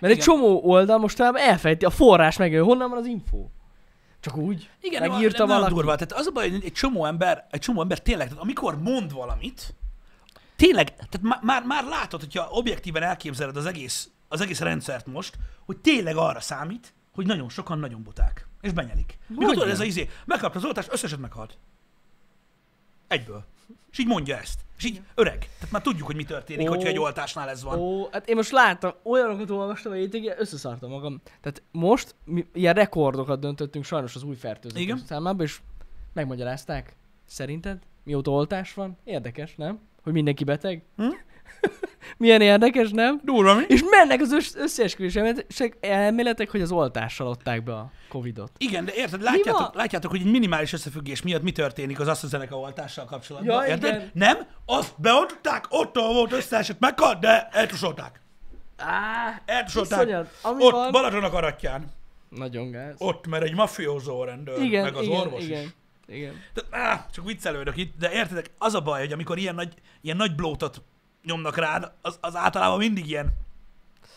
Mert 0.00 0.12
egy 0.12 0.20
Igen. 0.20 0.24
csomó 0.24 0.60
oldal 0.64 0.98
mostanában 0.98 1.40
elfejti 1.40 1.84
a 1.84 1.90
forrás 1.90 2.36
megjelölő. 2.36 2.68
Honnan 2.68 2.90
van 2.90 2.98
az 2.98 3.06
info? 3.06 3.46
Csak 4.20 4.36
úgy? 4.36 4.70
Igen, 4.80 5.10
Megírta 5.10 5.46
nem, 5.46 5.56
valaki? 5.56 5.74
durva. 5.74 5.94
Tehát 5.94 6.12
az 6.12 6.26
a 6.26 6.30
baj, 6.30 6.50
hogy 6.50 6.64
egy 6.64 6.72
csomó 6.72 7.04
ember, 7.06 7.46
egy 7.50 7.60
csomó 7.60 7.80
ember 7.80 8.00
tényleg, 8.00 8.28
tehát 8.28 8.42
amikor 8.42 8.82
mond 8.82 9.12
valamit, 9.12 9.74
tényleg, 10.56 10.94
tehát 10.94 11.20
má- 11.20 11.42
már, 11.42 11.64
már 11.64 11.84
látod, 11.84 12.20
hogyha 12.20 12.48
objektíven 12.50 13.02
elképzeled 13.02 13.56
az 13.56 13.66
egész, 13.66 14.10
az 14.28 14.40
egész 14.40 14.60
rendszert 14.60 15.06
most, 15.06 15.38
hogy 15.66 15.78
tényleg 15.78 16.16
arra 16.16 16.40
számít, 16.40 16.92
hogy 17.12 17.26
nagyon 17.26 17.48
sokan 17.48 17.78
nagyon 17.78 18.02
buták. 18.02 18.48
És 18.60 18.72
benyelik. 18.72 19.18
Mikor 19.26 19.54
tudod, 19.54 19.68
ez 19.68 19.80
a 19.80 19.84
izé, 19.84 20.08
megkapta 20.24 20.58
az 20.58 20.64
oltást, 20.64 20.92
összeset 20.92 21.18
meghalt. 21.18 21.58
Egyből. 23.08 23.44
És 23.90 23.98
így 23.98 24.06
mondja 24.06 24.36
ezt. 24.36 24.60
És 24.78 24.84
így 24.84 25.02
öreg. 25.14 25.38
Tehát 25.38 25.70
már 25.70 25.82
tudjuk, 25.82 26.06
hogy 26.06 26.16
mi 26.16 26.24
történik, 26.24 26.68
Ó. 26.68 26.74
hogyha 26.74 26.88
egy 26.88 26.98
oltásnál 26.98 27.48
ez 27.48 27.62
van. 27.62 27.78
Ó, 27.78 28.08
hát 28.12 28.28
én 28.28 28.36
most 28.36 28.50
láttam, 28.50 28.92
olyanokat 29.02 29.50
olvastam 29.50 29.92
a 29.92 29.94
hétvégén, 29.94 30.34
összeszartam 30.38 30.90
magam. 30.90 31.20
Tehát 31.40 31.62
most 31.70 32.14
mi, 32.24 32.46
ilyen 32.52 32.74
rekordokat 32.74 33.40
döntöttünk 33.40 33.84
sajnos 33.84 34.14
az 34.14 34.22
új 34.22 34.36
fertőzés 34.36 34.82
Igen. 34.82 34.98
számában, 34.98 35.46
és 35.46 35.60
megmagyarázták. 36.12 36.96
Szerinted? 37.26 37.78
Mióta 38.04 38.30
oltás 38.30 38.74
van? 38.74 38.98
Érdekes, 39.04 39.54
nem? 39.56 39.80
Hogy 40.02 40.12
mindenki 40.12 40.44
beteg? 40.44 40.84
Hm? 40.96 41.02
Milyen 42.16 42.40
érdekes, 42.40 42.90
nem? 42.90 43.20
Durva, 43.24 43.54
mi? 43.54 43.62
És 43.68 43.82
mennek 43.90 44.20
az 44.20 44.32
össz- 44.32 44.56
összeesküvés 44.56 45.18
elméletek- 45.80 46.50
hogy 46.50 46.60
az 46.60 46.72
oltással 46.72 47.26
adták 47.26 47.62
be 47.64 47.72
a 47.74 47.90
Covidot. 48.08 48.50
Igen, 48.58 48.84
de 48.84 48.92
érted, 48.94 49.22
látjátok, 49.22 49.74
látjátok, 49.74 50.10
hogy 50.10 50.20
egy 50.20 50.30
minimális 50.30 50.72
összefüggés 50.72 51.22
miatt 51.22 51.42
mi 51.42 51.52
történik 51.52 52.00
az 52.00 52.08
AstraZeneca 52.08 52.58
oltással 52.58 53.04
kapcsolatban. 53.04 53.62
Ja, 53.62 53.66
érted? 53.68 53.94
igen. 53.94 54.10
Nem, 54.14 54.36
azt 54.66 54.94
beoltották, 55.00 55.64
ott 55.68 55.94
volt 55.96 56.32
összeesett, 56.32 56.78
meghalt, 56.80 57.18
de 57.20 57.48
eltusolták. 57.52 58.20
Á, 58.76 59.42
Eltusolták. 59.46 60.26
Ott, 60.42 60.70
van... 60.72 60.90
Balaton 60.90 61.24
a 61.24 61.30
karatján. 61.30 61.84
Nagyon 62.28 62.70
gáz. 62.70 62.94
Ott, 62.98 63.26
mert 63.26 63.42
egy 63.42 63.54
mafiózó 63.54 64.24
rendőr, 64.24 64.62
igen, 64.62 64.82
meg 64.84 64.94
az 64.94 65.04
igen, 65.04 65.20
orvos 65.20 65.44
igen, 65.44 65.62
is. 65.62 66.16
igen. 66.16 66.34
Tehát, 66.54 66.90
áh, 66.90 67.00
csak 67.12 67.24
viccelődök 67.24 67.76
itt, 67.76 67.94
de 67.98 68.12
értedek, 68.12 68.50
az 68.58 68.74
a 68.74 68.80
baj, 68.80 69.00
hogy 69.00 69.12
amikor 69.12 69.38
ilyen 69.38 69.54
nagy, 69.54 69.74
ilyen 70.00 70.16
nagy 70.16 70.34
blótot 70.34 70.82
nyomnak 71.24 71.56
rád, 71.56 71.92
az, 72.02 72.18
az 72.20 72.36
általában 72.36 72.78
mindig 72.78 73.08
ilyen. 73.08 73.28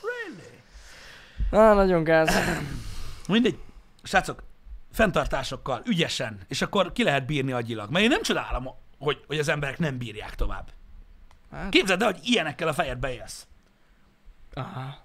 Really? 0.01 0.49
Á, 1.67 1.73
nagyon 1.73 2.03
gáz. 2.03 2.35
Mindegy. 3.27 3.57
Srácok, 4.03 4.43
fenntartásokkal, 4.91 5.81
ügyesen, 5.85 6.39
és 6.47 6.61
akkor 6.61 6.91
ki 6.91 7.03
lehet 7.03 7.25
bírni 7.25 7.51
agyilag. 7.51 7.89
Mert 7.89 8.03
én 8.03 8.09
nem 8.09 8.21
csodálom, 8.21 8.67
hogy, 8.99 9.23
hogy 9.27 9.39
az 9.39 9.47
emberek 9.49 9.79
nem 9.79 9.97
bírják 9.97 10.35
tovább. 10.35 10.69
Hát, 11.51 11.69
Képzeld 11.69 12.01
el, 12.01 12.11
hogy 12.11 12.19
ilyenekkel 12.23 12.67
a 12.67 12.73
fejedbe 12.73 13.13
élsz. 13.13 13.47
aha. 14.53 15.01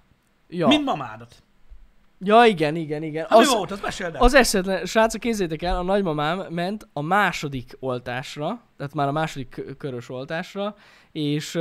Ja. 0.47 0.67
Mint 0.67 0.85
mamádat. 0.85 1.43
ja, 2.19 2.43
igen, 2.45 2.75
igen, 2.75 3.03
igen. 3.03 3.25
Az, 3.29 3.47
mi 3.47 3.53
volt, 3.55 3.71
az 3.71 3.79
meséld 3.79 4.15
el. 4.15 4.21
az 4.21 4.33
eszetlen, 4.33 4.85
srácok, 4.85 5.21
kézzétek 5.21 5.61
el, 5.61 5.77
a 5.77 5.81
nagymamám 5.81 6.45
ment 6.49 6.87
a 6.93 7.01
második 7.01 7.77
oltásra, 7.79 8.61
tehát 8.77 8.93
már 8.93 9.07
a 9.07 9.11
második 9.11 9.49
kö- 9.49 9.77
körös 9.77 10.09
oltásra, 10.09 10.75
és 11.11 11.59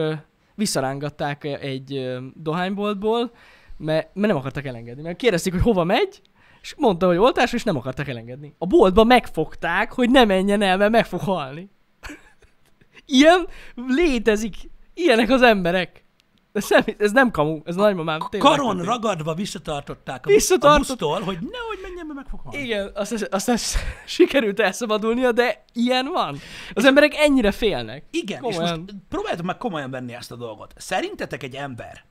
visszarángatták 0.59 1.45
egy 1.45 2.19
dohányboltból, 2.35 3.31
mert, 3.77 4.11
mert 4.15 4.27
nem 4.29 4.37
akartak 4.37 4.65
elengedni. 4.65 5.03
Mert 5.03 5.17
kérdezték, 5.17 5.53
hogy 5.53 5.63
hova 5.63 5.85
megy, 5.85 6.21
és 6.63 6.75
mondta, 6.77 7.07
hogy 7.07 7.17
oltás, 7.17 7.53
és 7.53 7.63
nem 7.65 7.77
akartak 7.77 8.09
elengedni. 8.09 8.55
A 8.59 8.67
boltba 8.67 9.05
megfogták, 9.05 9.93
hogy 9.93 10.11
ne 10.11 10.25
menjen 10.25 10.63
el, 10.63 10.77
mert 10.77 10.91
meg 10.91 11.07
fog 11.07 11.21
halni. 11.21 11.71
Ilyen 13.07 13.47
létezik. 13.75 14.55
Ilyenek 14.95 15.31
az 15.31 15.43
emberek. 15.43 16.05
Ez 16.53 16.69
nem, 16.69 16.85
ez 16.99 17.13
nem 17.13 17.31
kamu, 17.31 17.61
ez 17.65 17.75
nagymamám. 17.75 18.19
tényleg 18.31 18.51
Karon 18.51 18.77
megtörtént. 18.77 19.03
ragadva 19.03 19.35
visszatartották 19.35 20.27
a, 20.27 20.29
Visszatartott- 20.29 20.75
a 20.75 20.79
busztól, 20.79 21.21
hogy 21.21 21.39
nehogy 21.51 21.79
menjen, 21.83 22.07
mert 22.07 22.15
meg 22.19 22.27
fog 22.29 22.41
halni. 22.41 22.59
Igen, 22.59 22.91
aztán, 22.95 23.19
aztán 23.31 23.57
sikerült 24.07 24.61
elszabadulnia, 24.61 25.33
de 25.33 25.65
ilyen 25.73 26.07
van. 26.13 26.39
Az 26.75 26.85
emberek 26.85 27.15
ennyire 27.17 27.51
félnek. 27.51 28.05
Igen, 28.11 28.45
és 28.45 28.55
Komolyan. 28.55 28.79
most 28.81 28.95
próbáljátok 29.09 29.47
meg 29.47 29.57
komolyan 29.57 29.91
venni 29.91 30.15
ezt 30.15 30.33
a 30.33 30.37
dolgot. 30.37 30.75
Szerintetek 30.77 31.43
egy 31.43 31.55
ember, 31.55 32.05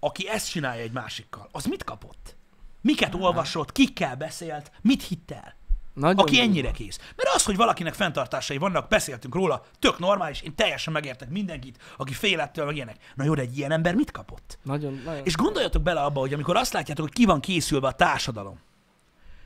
aki 0.00 0.28
ezt 0.28 0.50
csinálja 0.50 0.82
egy 0.82 0.92
másikkal, 0.92 1.48
az 1.52 1.64
mit 1.64 1.84
kapott? 1.84 2.36
Miket 2.82 3.14
olvasott, 3.14 3.72
kikkel 3.72 4.16
beszélt, 4.16 4.70
mit 4.82 5.02
hitt 5.02 5.30
el? 5.30 5.54
Nagyon 5.94 6.18
Aki 6.18 6.36
durva. 6.36 6.46
ennyire 6.46 6.70
kész. 6.70 6.98
Mert 7.16 7.28
az, 7.34 7.44
hogy 7.44 7.56
valakinek 7.56 7.94
fenntartásai 7.94 8.58
vannak, 8.58 8.88
beszéltünk 8.88 9.34
róla, 9.34 9.62
tök 9.78 9.98
normális, 9.98 10.40
én 10.40 10.54
teljesen 10.54 10.92
megértek 10.92 11.28
mindenkit, 11.28 11.82
aki 11.96 12.12
fél 12.12 12.40
ettől, 12.40 12.64
meg 12.64 12.74
ilyenek. 12.74 12.96
Na 13.14 13.24
jó, 13.24 13.34
de 13.34 13.42
egy 13.42 13.58
ilyen 13.58 13.72
ember 13.72 13.94
mit 13.94 14.10
kapott? 14.10 14.58
Nagyon, 14.62 15.00
nagyon. 15.04 15.24
És 15.24 15.36
gondoljatok 15.36 15.82
bele 15.82 16.00
abba, 16.00 16.20
hogy 16.20 16.32
amikor 16.32 16.56
azt 16.56 16.72
látjátok, 16.72 17.04
hogy 17.04 17.14
ki 17.14 17.24
van 17.24 17.40
készülve 17.40 17.86
a 17.86 17.92
társadalom, 17.92 18.60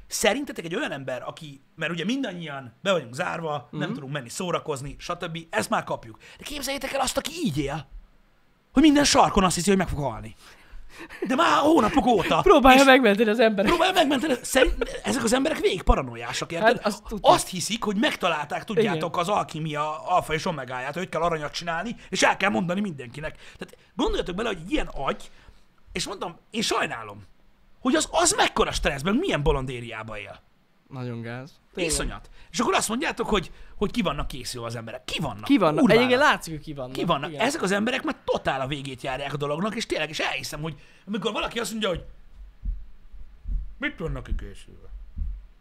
szerintetek 0.07 0.64
egy 0.64 0.74
olyan 0.74 0.92
ember, 0.92 1.22
aki, 1.26 1.61
mert 1.74 1.92
ugye 1.92 2.05
mindannyian 2.05 2.72
be 2.82 2.92
vagyunk 2.92 3.14
zárva, 3.14 3.57
mm-hmm. 3.66 3.78
nem 3.78 3.95
tudunk 3.95 4.12
menni 4.12 4.28
szórakozni, 4.28 4.97
stb., 4.99 5.38
ezt 5.51 5.70
már 5.70 5.84
kapjuk. 5.84 6.18
De 6.38 6.45
képzeljétek 6.45 6.92
el 6.92 7.01
azt, 7.01 7.16
aki 7.16 7.30
így 7.45 7.59
él, 7.59 7.86
hogy 8.72 8.82
minden 8.82 9.05
sarkon 9.05 9.45
azt 9.45 9.55
hiszi, 9.55 9.68
hogy 9.68 9.78
meg 9.78 9.88
fog 9.88 9.99
halni. 9.99 10.36
De 11.26 11.34
már 11.34 11.59
hónapok 11.59 12.07
óta. 12.07 12.40
Próbálja 12.40 12.80
és 12.80 12.86
megmenteni 12.86 13.30
az 13.30 13.38
emberek. 13.38 13.70
Próbálja 13.70 13.95
megmenteni. 13.95 14.34
Szerint, 14.42 15.01
ezek 15.03 15.24
az 15.24 15.32
emberek 15.32 15.59
végig 15.59 15.82
paranoiásak, 15.82 16.53
érted? 16.53 16.76
Hát, 16.76 16.86
azt 16.86 17.03
tudtam. 17.09 17.32
azt 17.32 17.49
hiszik, 17.49 17.84
hogy 17.84 17.97
megtalálták, 17.97 18.64
tudjátok, 18.64 19.16
az 19.16 19.28
alkimia 19.28 20.05
alfa 20.07 20.34
és 20.34 20.47
omegáját, 20.47 20.95
hogy 20.95 21.09
kell 21.09 21.20
aranyat 21.20 21.53
csinálni, 21.53 21.97
és 22.09 22.22
el 22.22 22.36
kell 22.36 22.51
mondani 22.51 22.80
mindenkinek. 22.80 23.36
Tehát 23.59 23.76
gondoljatok 23.95 24.34
bele, 24.34 24.49
hogy 24.49 24.70
ilyen 24.70 24.90
agy, 24.95 25.30
és 25.92 26.07
mondom, 26.07 26.36
én 26.51 26.62
sajnálom, 26.62 27.22
hogy 27.80 27.95
az, 27.95 28.09
az 28.11 28.32
mekkora 28.32 28.72
stresszben, 28.72 29.14
milyen 29.14 29.42
bolondériába 29.42 30.18
él. 30.18 30.40
Nagyon 30.95 31.20
gáz. 31.20 31.61
Iszonyat. 31.74 32.30
És 32.51 32.59
akkor 32.59 32.74
azt 32.74 32.88
mondjátok, 32.88 33.28
hogy, 33.28 33.51
hogy 33.76 33.90
ki 33.90 34.03
vannak 34.03 34.26
készülve 34.26 34.66
az 34.66 34.76
emberek. 34.76 35.05
Ki 35.05 35.20
vannak? 35.20 35.45
Ki 35.45 35.59
vannak? 35.59 35.78
Kurvára. 35.78 36.01
Egyébként 36.01 36.20
látszik, 36.20 36.53
hogy 36.55 36.62
ki 36.62 36.72
vannak. 36.74 36.92
Ki 36.92 37.05
vannak? 37.05 37.30
Igen. 37.30 37.40
Ezek 37.40 37.62
az 37.62 37.70
emberek 37.70 38.03
már 38.03 38.16
totál 38.24 38.61
a 38.61 38.66
végét 38.66 39.03
járják 39.03 39.32
a 39.32 39.36
dolognak, 39.36 39.74
és 39.74 39.86
tényleg 39.86 40.11
is 40.11 40.18
elhiszem, 40.18 40.61
hogy 40.61 40.74
amikor 41.07 41.32
valaki 41.32 41.59
azt 41.59 41.70
mondja, 41.70 41.88
hogy 41.88 42.05
mit 43.78 43.99
vannak 43.99 44.24
ki 44.24 44.34
készülve? 44.34 44.88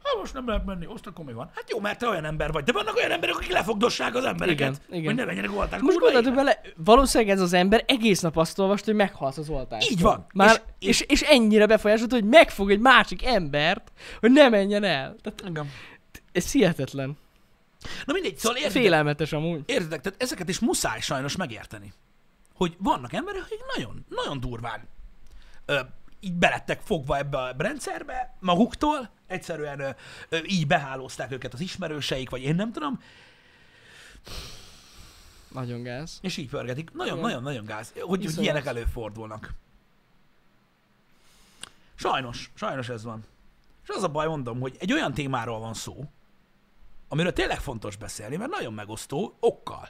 Hát 0.04 0.16
most 0.20 0.34
nem 0.34 0.48
lehet 0.48 0.66
menni, 0.66 0.86
azt 0.86 1.08
akkor 1.08 1.26
mi 1.26 1.34
van? 1.34 1.50
Hát 1.56 1.70
jó, 1.70 1.80
mert 1.80 2.00
te 2.00 2.08
olyan 2.08 2.26
ember 2.26 2.52
vagy, 2.52 2.64
de 2.64 2.72
vannak 2.72 2.96
olyan 2.96 3.12
emberek, 3.12 3.36
akik 3.36 3.52
lefogdossák 3.52 4.16
az 4.16 4.24
embereket, 4.26 4.58
Igen, 4.88 4.98
igen. 5.00 5.06
hogy 5.06 5.16
ne 5.16 5.26
menjenek 5.26 5.52
olták. 5.58 5.82
Most 5.82 5.98
élet. 6.10 6.34
bele, 6.36 6.62
valószínűleg 6.78 7.34
ez 7.36 7.42
az 7.42 7.54
ember 7.54 7.84
egész 7.88 8.20
nap 8.22 8.38
azt 8.38 8.60
olvasta, 8.60 8.86
hogy 8.86 8.96
meghalsz 8.96 9.38
az 9.38 9.50
oltást. 9.50 9.92
Így 9.92 10.02
van. 10.02 10.26
Már, 10.34 10.62
És- 10.80 10.88
és, 10.90 11.02
és, 11.02 11.22
ennyire 11.22 11.66
befolyásolt, 11.66 12.12
hogy 12.12 12.24
megfog 12.26 12.72
egy 12.72 12.80
másik 12.80 13.26
embert, 13.26 13.92
hogy 14.20 14.32
ne 14.32 14.50
menjen 14.50 14.84
el. 14.84 15.16
Tehát 15.22 15.44
Igen. 15.48 15.70
ez 16.32 16.52
hihetetlen. 16.52 17.18
Na 18.06 18.14
mindegy, 18.14 18.38
szóval 18.38 18.58
értitek, 18.58 18.82
Félelmetes 18.82 19.34
amúgy. 19.34 19.62
értitek, 19.66 20.02
tehát 20.02 20.22
ezeket 20.22 20.50
is 20.50 20.60
muszáj 20.60 21.00
sajnos 21.00 21.36
megérteni. 21.36 21.94
Hogy 22.56 22.76
vannak 22.80 23.14
emberek, 23.14 23.42
akik 23.42 23.60
nagyon, 23.76 24.06
nagyon 24.10 24.40
durván 24.40 24.88
ö, 25.66 25.80
így 26.24 26.34
belettek 26.34 26.82
fogva 26.82 27.18
ebbe 27.18 27.38
a 27.38 27.54
rendszerbe 27.58 28.36
maguktól, 28.40 29.10
egyszerűen 29.28 29.80
ö, 29.80 29.90
ö, 30.30 30.38
így 30.46 30.68
behálózták 30.68 31.32
őket 31.32 31.54
az 31.54 31.60
ismerőseik, 31.60 32.30
vagy 32.30 32.42
én 32.42 32.56
nem 32.56 32.72
tudom, 32.72 33.02
Nagyon 35.48 35.84
gáz. 35.84 36.20
és 36.22 36.38
így 36.38 36.50
pörgetik. 36.50 36.92
Nagyon, 36.92 37.18
Igen. 37.18 37.26
nagyon, 37.30 37.44
nagyon 37.44 37.66
gáz, 37.66 37.92
hogy, 38.00 38.26
hogy 38.26 38.44
ilyenek 38.44 38.66
előfordulnak. 38.66 39.54
Sajnos, 41.96 42.52
sajnos 42.56 42.90
ez 42.90 43.04
van. 43.04 43.26
És 43.84 43.90
az 43.90 44.04
a 44.04 44.08
baj, 44.08 44.28
mondom, 44.28 44.60
hogy 44.60 44.76
egy 44.80 44.94
olyan 44.94 45.14
témáról 45.14 45.60
van 45.60 45.74
szó, 45.74 46.06
amiről 47.08 47.34
tényleg 47.34 47.60
fontos 47.60 47.96
beszélni, 47.96 48.36
mert 48.36 48.52
nagyon 48.52 48.74
megosztó, 48.74 49.38
okkal. 49.40 49.90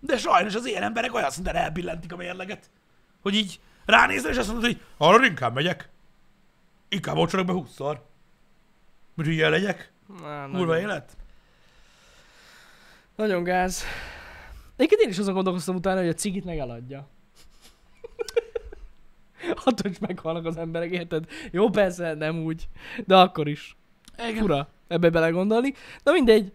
De 0.00 0.18
sajnos 0.18 0.54
az 0.54 0.66
ilyen 0.66 0.82
emberek 0.82 1.14
olyan 1.14 1.30
szinten 1.30 1.56
elbillentik 1.56 2.12
a 2.12 2.16
mérleget, 2.16 2.70
hogy 3.20 3.34
így 3.34 3.60
ránézve, 3.88 4.28
és 4.28 4.36
azt 4.36 4.48
mondod, 4.48 4.64
hogy 4.64 4.80
arra 4.96 5.26
inkább 5.26 5.54
megyek. 5.54 5.88
Inkább 6.88 7.16
mocsorok 7.16 7.46
be 7.46 7.52
20-szor. 7.56 7.98
Hogy 9.16 9.26
hülye 9.26 9.48
legyek. 9.48 9.92
Kurva 10.52 10.78
élet. 10.78 11.16
nagyon 13.16 13.42
gáz. 13.42 13.84
Egyébként 14.76 15.00
én 15.00 15.08
is 15.08 15.18
azon 15.18 15.34
gondolkoztam 15.34 15.76
utána, 15.76 16.00
hogy 16.00 16.08
a 16.08 16.14
cigit 16.14 16.44
meg 16.44 16.58
eladja. 16.58 17.08
Attól 19.64 19.90
is 19.90 19.98
meghalnak 19.98 20.44
az 20.44 20.56
emberek, 20.56 20.90
érted? 20.90 21.24
Jó, 21.50 21.70
persze, 21.70 22.14
nem 22.14 22.38
úgy. 22.38 22.68
De 23.06 23.16
akkor 23.16 23.48
is. 23.48 23.76
Igen. 24.18 24.36
Fura 24.36 24.68
ebbe 24.88 25.10
belegondolni. 25.10 25.74
Na 26.02 26.12
mindegy. 26.12 26.52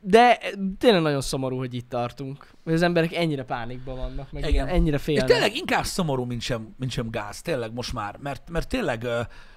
De 0.00 0.38
tényleg 0.78 1.02
nagyon 1.02 1.20
szomorú, 1.20 1.56
hogy 1.56 1.74
itt 1.74 1.88
tartunk. 1.88 2.48
Hogy 2.64 2.72
az 2.72 2.82
emberek 2.82 3.14
ennyire 3.14 3.44
pánikban 3.44 3.96
vannak, 3.96 4.32
meg 4.32 4.48
Igen. 4.48 4.68
Ennyire 4.68 4.96
És 4.96 5.02
félnek. 5.02 5.26
tényleg 5.26 5.56
inkább 5.56 5.84
szomorú, 5.84 6.24
mint 6.24 6.40
sem, 6.40 6.74
mint 6.78 6.90
sem 6.90 7.10
gáz. 7.10 7.42
Tényleg 7.42 7.72
most 7.72 7.92
már. 7.92 8.16
Mert, 8.16 8.50
mert 8.50 8.68
tényleg 8.68 9.06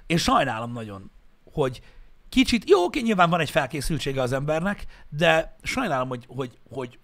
én 0.06 0.18
sajnálom 0.18 0.72
nagyon, 0.72 1.12
hogy 1.54 1.82
kicsit, 2.30 2.70
jó, 2.70 2.84
oké, 2.84 3.02
nyilván 3.02 3.30
van 3.30 3.40
egy 3.40 3.50
felkészültsége 3.50 4.22
az 4.22 4.32
embernek, 4.32 4.86
de 5.10 5.56
sajnálom, 5.62 6.08
hogy, 6.08 6.26
hogy, 6.28 6.60
hogy 6.70 7.00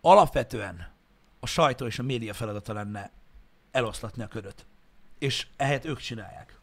alapvetően 0.00 0.92
a 1.40 1.46
sajtó 1.46 1.86
és 1.86 1.98
a 1.98 2.02
média 2.02 2.34
feladata 2.34 2.72
lenne 2.72 3.10
eloszlatni 3.70 4.22
a 4.22 4.26
ködöt. 4.28 4.66
És 5.18 5.46
ehelyett 5.56 5.84
ők 5.84 5.98
csinálják. 5.98 6.58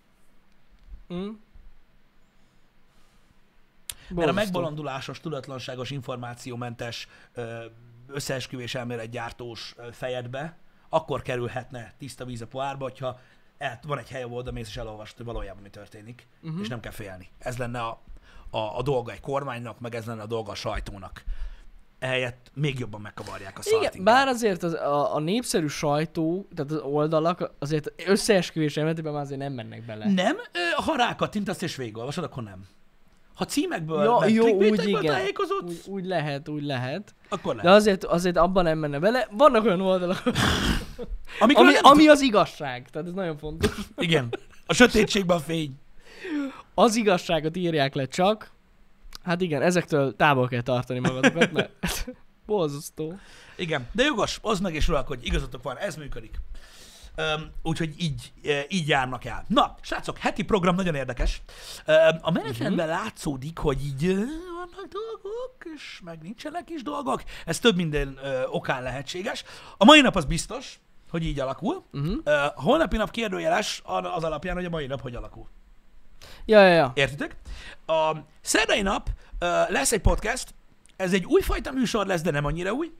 Hm? 1.08 1.30
Mert 4.16 4.30
a 4.30 4.34
megbolondulásos, 4.34 5.20
tudatlanságos, 5.20 5.90
információmentes, 5.90 7.08
összeesküvés 8.08 8.76
elméletgyártós 8.76 9.74
ö, 9.78 9.92
fejedbe 9.92 10.58
akkor 10.94 11.22
kerülhetne 11.22 11.94
tiszta 11.98 12.26
víz 12.26 12.42
a 12.42 12.48
pohárba, 12.48 12.84
hogyha 12.84 13.20
el, 13.58 13.80
van 13.88 13.98
egy 13.98 14.10
hely, 14.10 14.24
ahol 14.24 14.38
oda 14.38 14.52
mész 14.52 14.68
és 14.68 14.78
elolvasod, 14.78 15.18
hogy 15.18 15.26
valójában 15.26 15.62
mi 15.62 15.70
történik, 15.70 16.28
uh-huh. 16.42 16.62
és 16.62 16.68
nem 16.68 16.80
kell 16.80 16.92
félni. 16.92 17.30
Ez 17.40 17.58
lenne 17.58 17.80
a, 17.80 18.02
a, 18.50 18.78
a 18.78 18.82
dolga 18.82 19.12
egy 19.12 19.20
kormánynak, 19.20 19.80
meg 19.80 19.96
ez 19.96 20.06
lenne 20.06 20.22
a 20.22 20.26
dolga 20.26 20.52
a 20.52 20.56
sajtónak. 20.56 21.24
Ehelyett 22.00 22.52
még 22.54 22.80
jobban 22.80 23.02
megkavarják 23.02 23.60
a 23.60 23.62
szart. 23.62 23.94
Igen, 23.94 24.04
bár 24.04 24.28
azért 24.28 24.64
az, 24.64 24.74
a, 24.74 25.16
a 25.16 25.20
népszerű 25.20 25.68
sajtó, 25.68 26.48
tehát 26.56 26.72
az 26.72 26.78
oldalak 26.78 27.52
azért 27.60 27.92
összeesküvés 28.06 28.78
elméletében 28.78 29.14
már 29.14 29.22
azért 29.22 29.40
nem 29.40 29.54
mennek 29.54 29.86
bele. 29.86 30.12
Nem, 30.12 30.38
ha 30.86 30.96
rákattintasz 30.96 31.62
és 31.62 31.76
végigolvasod, 31.76 32.24
akkor 32.24 32.44
nem. 32.44 32.68
Ha 33.42 33.48
címekből, 33.48 34.04
Ja, 34.04 34.18
meg 34.20 34.34
jó, 34.34 34.48
úgy 34.48 34.88
igen. 34.88 35.04
tájékozódsz, 35.06 35.64
Úgy, 35.88 35.94
úgy 35.94 36.06
lehet, 36.06 36.50
úgy 36.50 36.64
lehet. 36.64 37.14
akkor 37.30 37.56
De 37.56 37.64
lehet. 37.64 37.78
azért, 37.80 38.04
azért 38.04 38.38
abban 38.38 38.64
nem 38.64 38.78
menne 38.78 39.00
bele. 39.00 39.28
Vannak 39.32 39.66
olyan 39.66 39.82
oldalak, 39.82 40.24
ami, 41.40 41.54
nem 41.54 41.74
ami 41.82 42.08
az 42.08 42.22
igazság. 42.22 42.90
Tehát 42.90 43.08
ez 43.08 43.14
nagyon 43.14 43.38
fontos. 43.38 43.72
Igen. 43.98 44.30
A 44.66 44.74
sötétségben 44.74 45.38
a 45.38 45.40
fény. 45.40 45.80
Az 46.74 46.96
igazságot 46.96 47.56
írják 47.58 47.96
le 47.96 48.06
csak. 48.06 48.52
Hát 49.24 49.42
igen, 49.42 49.62
ezektől 49.62 50.16
távol 50.16 50.48
kell 50.48 50.62
tartani 50.62 51.00
magatokat, 51.00 51.52
mert 51.52 52.08
borzasztó. 52.46 53.14
Igen, 53.56 53.88
de 53.92 54.04
jogos, 54.04 54.40
oszd 54.42 54.62
meg 54.62 54.76
és 54.76 54.88
uralkodj, 54.88 55.26
igazatok 55.26 55.64
van, 55.64 55.78
ez 55.78 55.96
működik. 55.96 56.36
Úgyhogy 57.64 57.96
így, 57.98 58.32
így 58.68 58.88
járnak 58.88 59.26
el. 59.26 59.46
Na, 59.48 59.76
srácok, 59.82 60.18
heti 60.18 60.44
program 60.44 60.76
nagyon 60.76 60.96
érdekes. 60.96 61.42
A 62.22 62.32
menetrenben 62.32 62.90
uh-huh. 62.90 63.04
látszódik, 63.04 63.58
hogy 63.58 63.86
így 63.86 64.08
vannak 64.56 64.88
dolgok, 64.90 65.56
és 65.76 66.00
meg 66.04 66.22
nincsenek 66.22 66.70
is 66.70 66.84
dolgok. 66.84 67.24
Ez 67.46 67.60
több 67.60 67.76
minden 67.76 68.20
okán 68.50 68.84
lehetséges. 68.84 69.44
A 69.78 69.86
mai 69.86 70.02
nap 70.02 70.16
az 70.16 70.26
biztos, 70.26 70.80
hogy 71.10 71.26
így 71.26 71.40
alakul. 71.40 71.84
Uh-huh. 71.92 72.18
Uh, 72.26 72.34
a 72.34 72.54
holnapi 72.56 72.98
nap 72.98 73.12
kérdőjeles 73.12 73.82
az 73.86 74.24
alapján, 74.24 74.56
hogy 74.56 74.66
a 74.66 74.70
mai 74.70 74.86
nap 74.86 75.02
hogy 75.02 75.16
alakul. 75.16 75.48
Ja, 76.46 76.62
ja, 76.62 76.74
ja. 76.74 76.92
Értitek? 76.96 77.36
A 77.86 78.16
szerdai 78.42 78.82
nap 78.82 79.10
lesz 79.68 79.92
egy 79.92 80.02
podcast, 80.02 80.54
ez 80.96 81.14
egy 81.14 81.26
újfajta 81.26 81.72
műsor 81.72 82.06
lesz, 82.06 82.22
de 82.22 82.32
nem 82.32 82.46
annyira 82.46 82.72
új. 82.72 82.92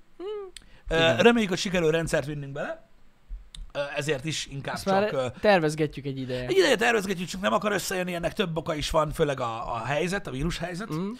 Igen. 0.90 1.18
reméljük, 1.18 1.50
hogy 1.50 1.60
sikerül 1.60 1.92
rendszert 1.92 2.26
vinnünk 2.26 2.54
bele. 2.54 2.90
Ezért 3.96 4.26
is 4.26 4.46
inkább 4.46 4.76
Ezt 4.76 4.84
csak... 4.84 5.12
már 5.12 5.32
tervezgetjük 5.32 6.06
egy 6.06 6.18
ideje. 6.20 6.48
egy 6.48 6.58
ideje 6.58 6.76
tervezgetjük, 6.76 7.28
csak 7.28 7.42
nem 7.42 7.54
akar 7.54 7.72
összejönni, 7.72 8.14
ennek 8.14 8.34
több 8.34 8.58
oka 8.58 8.76
is 8.76 8.90
van, 8.90 9.12
főleg 9.12 9.40
a, 9.40 9.74
a 9.74 9.86
helyzet, 9.86 10.28
a 10.28 10.32
vírus 10.32 10.58
helyzet, 10.58 10.94
Mm. 10.94 11.12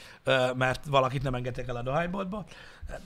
mert 0.56 0.86
valakit 0.86 1.24
nem 1.24 1.34
engedtek 1.34 1.68
el 1.68 1.76
a 1.76 1.82
dohányboltba. 1.82 2.46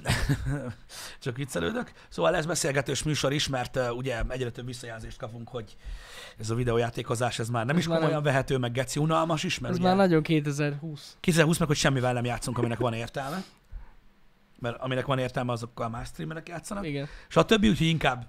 csak 1.23 1.35
viccelődök. 1.37 1.91
Szóval 2.09 2.31
lesz 2.31 2.45
beszélgetős 2.45 3.03
műsor 3.03 3.33
is, 3.33 3.47
mert 3.47 3.79
ugye 3.91 4.21
egyre 4.27 4.49
több 4.51 4.65
visszajelzést 4.65 5.17
kapunk, 5.17 5.49
hogy 5.49 5.75
ez 6.39 6.49
a 6.49 6.55
videójátékozás, 6.55 7.39
ez 7.39 7.49
már 7.49 7.65
nem 7.65 7.75
Ez 7.75 7.81
is 7.81 7.87
már 7.87 7.97
komolyan 7.97 8.21
nem- 8.21 8.31
vehető, 8.31 8.57
meg 8.57 8.71
geci 8.71 8.99
unalmas 8.99 9.43
is, 9.43 9.59
mert 9.59 9.73
Ez 9.73 9.79
ugye 9.79 9.87
már 9.87 9.97
nagyon 9.97 10.21
2020. 10.23 11.17
2020 11.19 11.57
meg, 11.57 11.67
hogy 11.67 11.77
semmivel 11.77 12.13
nem 12.13 12.25
játszunk, 12.25 12.57
aminek 12.57 12.79
van 12.79 12.93
értelme. 12.93 13.43
Mert 14.59 14.81
aminek 14.81 15.05
van 15.05 15.17
értelme, 15.19 15.51
azokkal 15.51 15.89
más 15.89 16.07
streamerek 16.07 16.47
játszanak. 16.47 16.85
Igen. 16.85 17.07
És 17.29 17.35
a 17.35 17.45
többi, 17.45 17.69
úgyhogy 17.69 17.87
inkább 17.87 18.27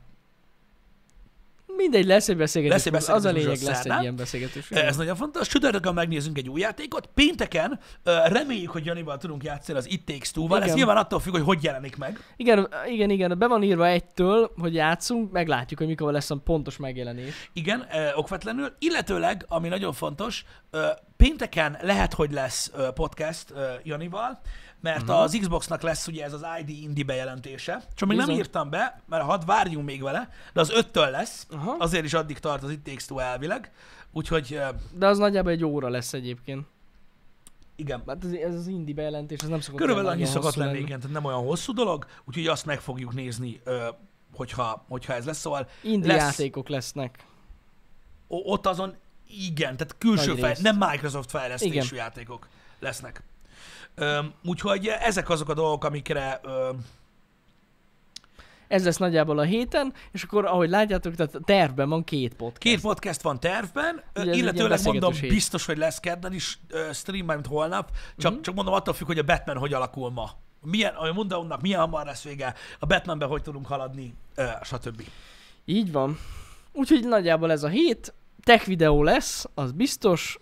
Mindegy, 1.77 2.07
lesz 2.07 2.29
egy 2.29 2.37
beszélgetés. 2.37 2.85
Lesz 2.85 2.87
egy 2.87 3.15
Az 3.15 3.25
a 3.25 3.33
beszélgetés 3.33 3.61
lényeg, 3.61 3.75
lesz 3.75 3.85
egy 3.85 4.01
ilyen 4.01 4.17
beszélgetés. 4.17 4.71
Ez 4.71 4.97
nagyon 4.97 5.17
fontos. 5.17 5.49
Csütörtökön 5.49 5.95
megnézünk 5.95 6.39
egy 6.39 6.49
új 6.49 6.61
játékot. 6.61 7.09
Pénteken 7.15 7.79
reméljük, 8.25 8.71
hogy 8.71 8.85
Janival 8.85 9.17
tudunk 9.17 9.45
játszani 9.45 9.79
az 9.79 9.91
It 9.91 10.05
Takes 10.05 10.31
Two-val. 10.31 10.63
Ez 10.63 10.75
nyilván 10.75 10.97
attól 10.97 11.21
függ, 11.21 11.33
hogy 11.33 11.43
hogy 11.43 11.65
jelenik 11.65 11.97
meg. 11.97 12.21
Igen, 12.37 12.69
igen, 12.89 13.11
igen, 13.11 13.39
be 13.39 13.47
van 13.47 13.63
írva 13.63 13.87
egytől, 13.87 14.53
hogy 14.59 14.75
játszunk, 14.75 15.33
meglátjuk, 15.33 15.79
hogy 15.79 15.89
mikor 15.89 16.13
lesz 16.13 16.31
a 16.31 16.37
pontos 16.37 16.77
megjelenés. 16.77 17.51
Igen, 17.53 17.87
okvetlenül. 18.15 18.73
Illetőleg, 18.79 19.45
ami 19.49 19.69
nagyon 19.69 19.93
fontos, 19.93 20.45
pénteken 21.17 21.79
lehet, 21.81 22.15
hogy 22.15 22.33
lesz 22.33 22.73
podcast 22.95 23.53
Janival, 23.83 24.41
mert 24.81 25.03
uh-huh. 25.03 25.21
az 25.21 25.37
Xboxnak 25.41 25.83
lesz 25.83 26.07
ugye 26.07 26.25
ez 26.25 26.33
az 26.33 26.45
ID 26.61 26.69
Indie 26.69 27.05
bejelentése. 27.05 27.83
Csak 27.95 28.09
még 28.09 28.17
nem 28.17 28.27
Bizony. 28.27 28.43
írtam 28.43 28.71
be, 28.71 29.03
mert 29.09 29.25
hadd 29.25 29.47
várjunk 29.47 29.87
még 29.87 30.03
vele, 30.03 30.31
de 30.53 30.61
az 30.61 30.71
öttől 30.71 31.11
lesz. 31.11 31.47
Aha. 31.51 31.77
Azért 31.79 32.05
is 32.05 32.15
addig 32.15 32.39
tart 32.39 32.63
az 32.63 32.71
It 32.71 32.81
Takes 32.81 33.05
Two 33.05 33.19
elvileg. 33.19 33.73
Úgyhogy 34.13 34.61
De 34.93 35.07
az 35.07 35.19
nagyjából 35.19 35.53
egy 35.53 35.65
óra 35.65 35.89
lesz 35.89 36.13
egyébként. 36.13 36.67
igen. 37.77 38.03
Hát 38.07 38.25
ez, 38.25 38.33
ez 38.33 38.55
az 38.55 38.67
indie 38.67 38.95
bejelentés, 38.95 39.39
ez 39.41 39.49
nem 39.49 39.61
szokott 39.61 39.81
Körülbelül 39.81 40.11
annyi 40.11 40.25
szokott 40.25 40.43
hosszú 40.43 40.61
lenni, 40.61 40.79
igen, 40.79 41.01
tehát 41.01 41.15
nem 41.15 41.25
olyan 41.25 41.45
hosszú 41.45 41.73
dolog, 41.73 42.07
úgyhogy 42.25 42.47
azt 42.47 42.67
meg 42.67 42.81
fogjuk 42.81 43.15
nézni, 43.15 43.61
hogyha, 44.35 44.85
hogyha 44.89 45.15
ez 45.15 45.25
lesz. 45.25 45.39
Szóval 45.39 45.69
Indie 45.83 46.13
lesz- 46.13 46.23
játékok 46.23 46.69
lesznek. 46.69 47.27
ott 48.29 48.67
azon 48.67 48.95
igen, 49.29 49.77
tehát 49.77 49.95
külső 49.99 50.31
Nagy 50.31 50.39
fej, 50.41 50.57
nem 50.61 50.77
Microsoft 50.91 51.31
fejlesztésű 51.31 51.73
Igen. 51.75 51.87
játékok 51.93 52.49
lesznek. 52.81 53.23
Öm, 53.95 54.33
úgyhogy 54.45 54.87
ezek 54.87 55.29
azok 55.29 55.49
a 55.49 55.55
dolgok, 55.55 55.85
amikre 55.85 56.41
öm, 56.45 56.85
Ez 58.69 58.85
lesz 58.85 58.97
nagyjából 58.97 59.39
a 59.39 59.43
héten, 59.43 59.93
és 60.13 60.23
akkor 60.23 60.45
ahogy 60.45 60.69
látjátok, 60.69 61.15
tehát 61.15 61.37
tervben 61.45 61.89
van 61.89 62.05
két 62.05 62.35
podcast. 62.35 62.59
két 62.59 62.81
podcast 62.81 63.23
van 63.23 63.41
tervben, 63.41 64.03
Ugye 64.17 64.33
illetőleg 64.33 64.81
mondom, 64.85 65.13
hét. 65.13 65.31
biztos, 65.31 65.67
hogy 65.67 65.77
lesz 65.77 66.01
kedden 66.01 66.33
is 66.33 66.59
ö, 66.69 66.89
stream, 66.93 67.27
mint 67.27 67.47
holnap, 67.47 67.91
csak, 68.17 68.33
Mhm. 68.33 68.41
csak 68.43 68.55
mondom, 68.55 68.75
attól 68.75 68.95
függ, 68.95 69.07
hogy 69.07 69.19
a 69.19 69.23
Batman 69.25 69.57
hogy 69.59 69.73
alakul 69.73 70.11
ma. 70.11 70.31
Milyen, 70.63 70.95
a 70.95 71.13
Mundaunnak 71.13 71.61
milyen 71.61 71.81
hamar 71.81 72.07
lesz 72.07 72.23
vége, 72.23 72.55
a 72.79 72.87
Batmanben 72.87 73.29
hogy 73.29 73.43
tudunk 73.43 73.67
haladni, 73.67 74.15
ö, 74.35 74.45
stb. 74.63 75.03
Így 75.65 75.93
van. 75.93 76.19
Úgyhogy 76.73 77.05
nagyjából 77.07 77.51
ez 77.51 77.63
a 77.63 77.69
hét. 77.69 78.15
Tech 78.47 78.67
videó 78.67 79.03
lesz, 79.03 79.47
az 79.55 79.73
biztos. 79.73 80.39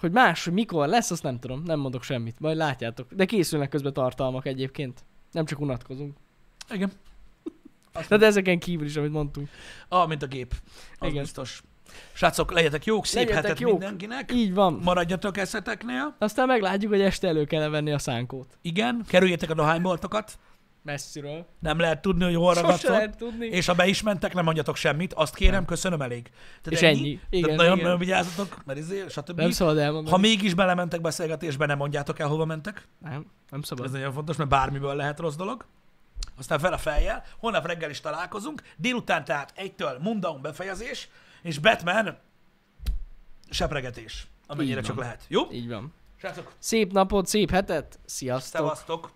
Hogy 0.00 0.12
más, 0.12 0.44
hogy 0.44 0.52
mikor 0.52 0.88
lesz, 0.88 1.10
azt 1.10 1.22
nem 1.22 1.38
tudom. 1.38 1.62
Nem 1.64 1.80
mondok 1.80 2.02
semmit. 2.02 2.40
Majd 2.40 2.56
látjátok. 2.56 3.12
De 3.12 3.24
készülnek 3.24 3.68
közben 3.68 3.92
tartalmak 3.92 4.46
egyébként. 4.46 5.04
Nem 5.32 5.44
csak 5.44 5.60
unatkozunk. 5.60 6.16
Igen. 6.70 6.90
Tehát 7.92 8.22
ezeken 8.22 8.58
kívül 8.58 8.86
is, 8.86 8.96
amit 8.96 9.12
mondtunk. 9.12 9.48
Ah, 9.88 10.08
mint 10.08 10.22
a 10.22 10.26
gép. 10.26 10.54
Az 10.98 11.08
Igen. 11.08 11.22
biztos. 11.22 11.62
Srácok, 12.12 12.52
legyetek 12.52 12.84
jók, 12.84 13.06
szép 13.06 13.16
Legyetek 13.16 13.42
hetet 13.42 13.60
jók. 13.60 13.70
mindenkinek. 13.78 14.32
Így 14.32 14.54
van. 14.54 14.80
Maradjatok 14.84 15.36
eszeteknél. 15.36 16.14
Aztán 16.18 16.46
meglátjuk, 16.46 16.92
hogy 16.92 17.00
este 17.00 17.28
elő 17.28 17.44
kell 17.44 17.68
venni 17.68 17.92
a 17.92 17.98
szánkót. 17.98 18.58
Igen, 18.62 19.04
kerüljétek 19.08 19.50
a 19.50 19.54
dohányboltokat. 19.54 20.38
Messziről. 20.82 21.46
Nem 21.58 21.78
lehet 21.78 22.02
tudni, 22.02 22.24
hogy 22.24 22.34
hol 22.34 22.54
lehet 22.54 23.16
tudni. 23.16 23.46
És 23.46 23.66
ha 23.66 23.74
be 23.74 23.86
is 23.86 24.02
mentek, 24.02 24.34
nem 24.34 24.44
mondjatok 24.44 24.76
semmit. 24.76 25.12
Azt 25.12 25.34
kérem, 25.34 25.64
köszönöm 25.64 26.02
elég. 26.02 26.30
Tehát 26.62 26.80
És 26.80 26.82
ennyi. 26.82 27.20
Igen, 27.30 27.42
Tehát 27.42 27.56
nagyon, 27.56 27.72
igen. 27.72 27.84
nagyon 27.84 27.98
vigyázzatok, 27.98 28.64
mert 28.64 28.78
izé, 28.78 29.04
stb. 29.08 29.36
Nem 29.40 29.50
szabad 29.50 29.78
elmondani. 29.78 30.10
ha 30.10 30.16
mégis 30.16 30.54
belementek 30.54 31.00
beszélgetésbe, 31.00 31.66
nem 31.66 31.76
mondjátok 31.78 32.18
el, 32.18 32.28
hova 32.28 32.44
mentek. 32.44 32.88
Nem, 32.98 33.26
nem 33.50 33.62
szabad. 33.62 33.84
Ez 33.84 33.90
nagyon 33.92 34.12
fontos, 34.12 34.36
mert 34.36 34.50
bármiből 34.50 34.94
lehet 34.94 35.18
rossz 35.18 35.36
dolog. 35.36 35.64
Aztán 36.38 36.58
fel 36.58 36.72
a 36.72 36.78
fejjel, 36.78 37.24
holnap 37.38 37.66
reggel 37.66 37.90
is 37.90 38.00
találkozunk, 38.00 38.62
délután 38.76 39.24
tehát 39.24 39.52
egytől 39.56 39.98
Mundaun 40.00 40.42
befejezés, 40.42 41.08
és 41.42 41.58
Batman 41.58 42.16
sepregetés, 43.50 44.26
amennyire 44.46 44.78
Így 44.80 44.86
csak 44.86 44.94
van. 44.94 45.04
lehet. 45.04 45.24
Jó? 45.28 45.42
Így 45.52 45.68
van. 45.68 45.92
Srácok, 46.16 46.52
Szép 46.58 46.92
napot, 46.92 47.26
szép 47.26 47.50
hetet. 47.50 47.98
Sziasztok. 48.04 48.60
szevasztok! 48.60 49.10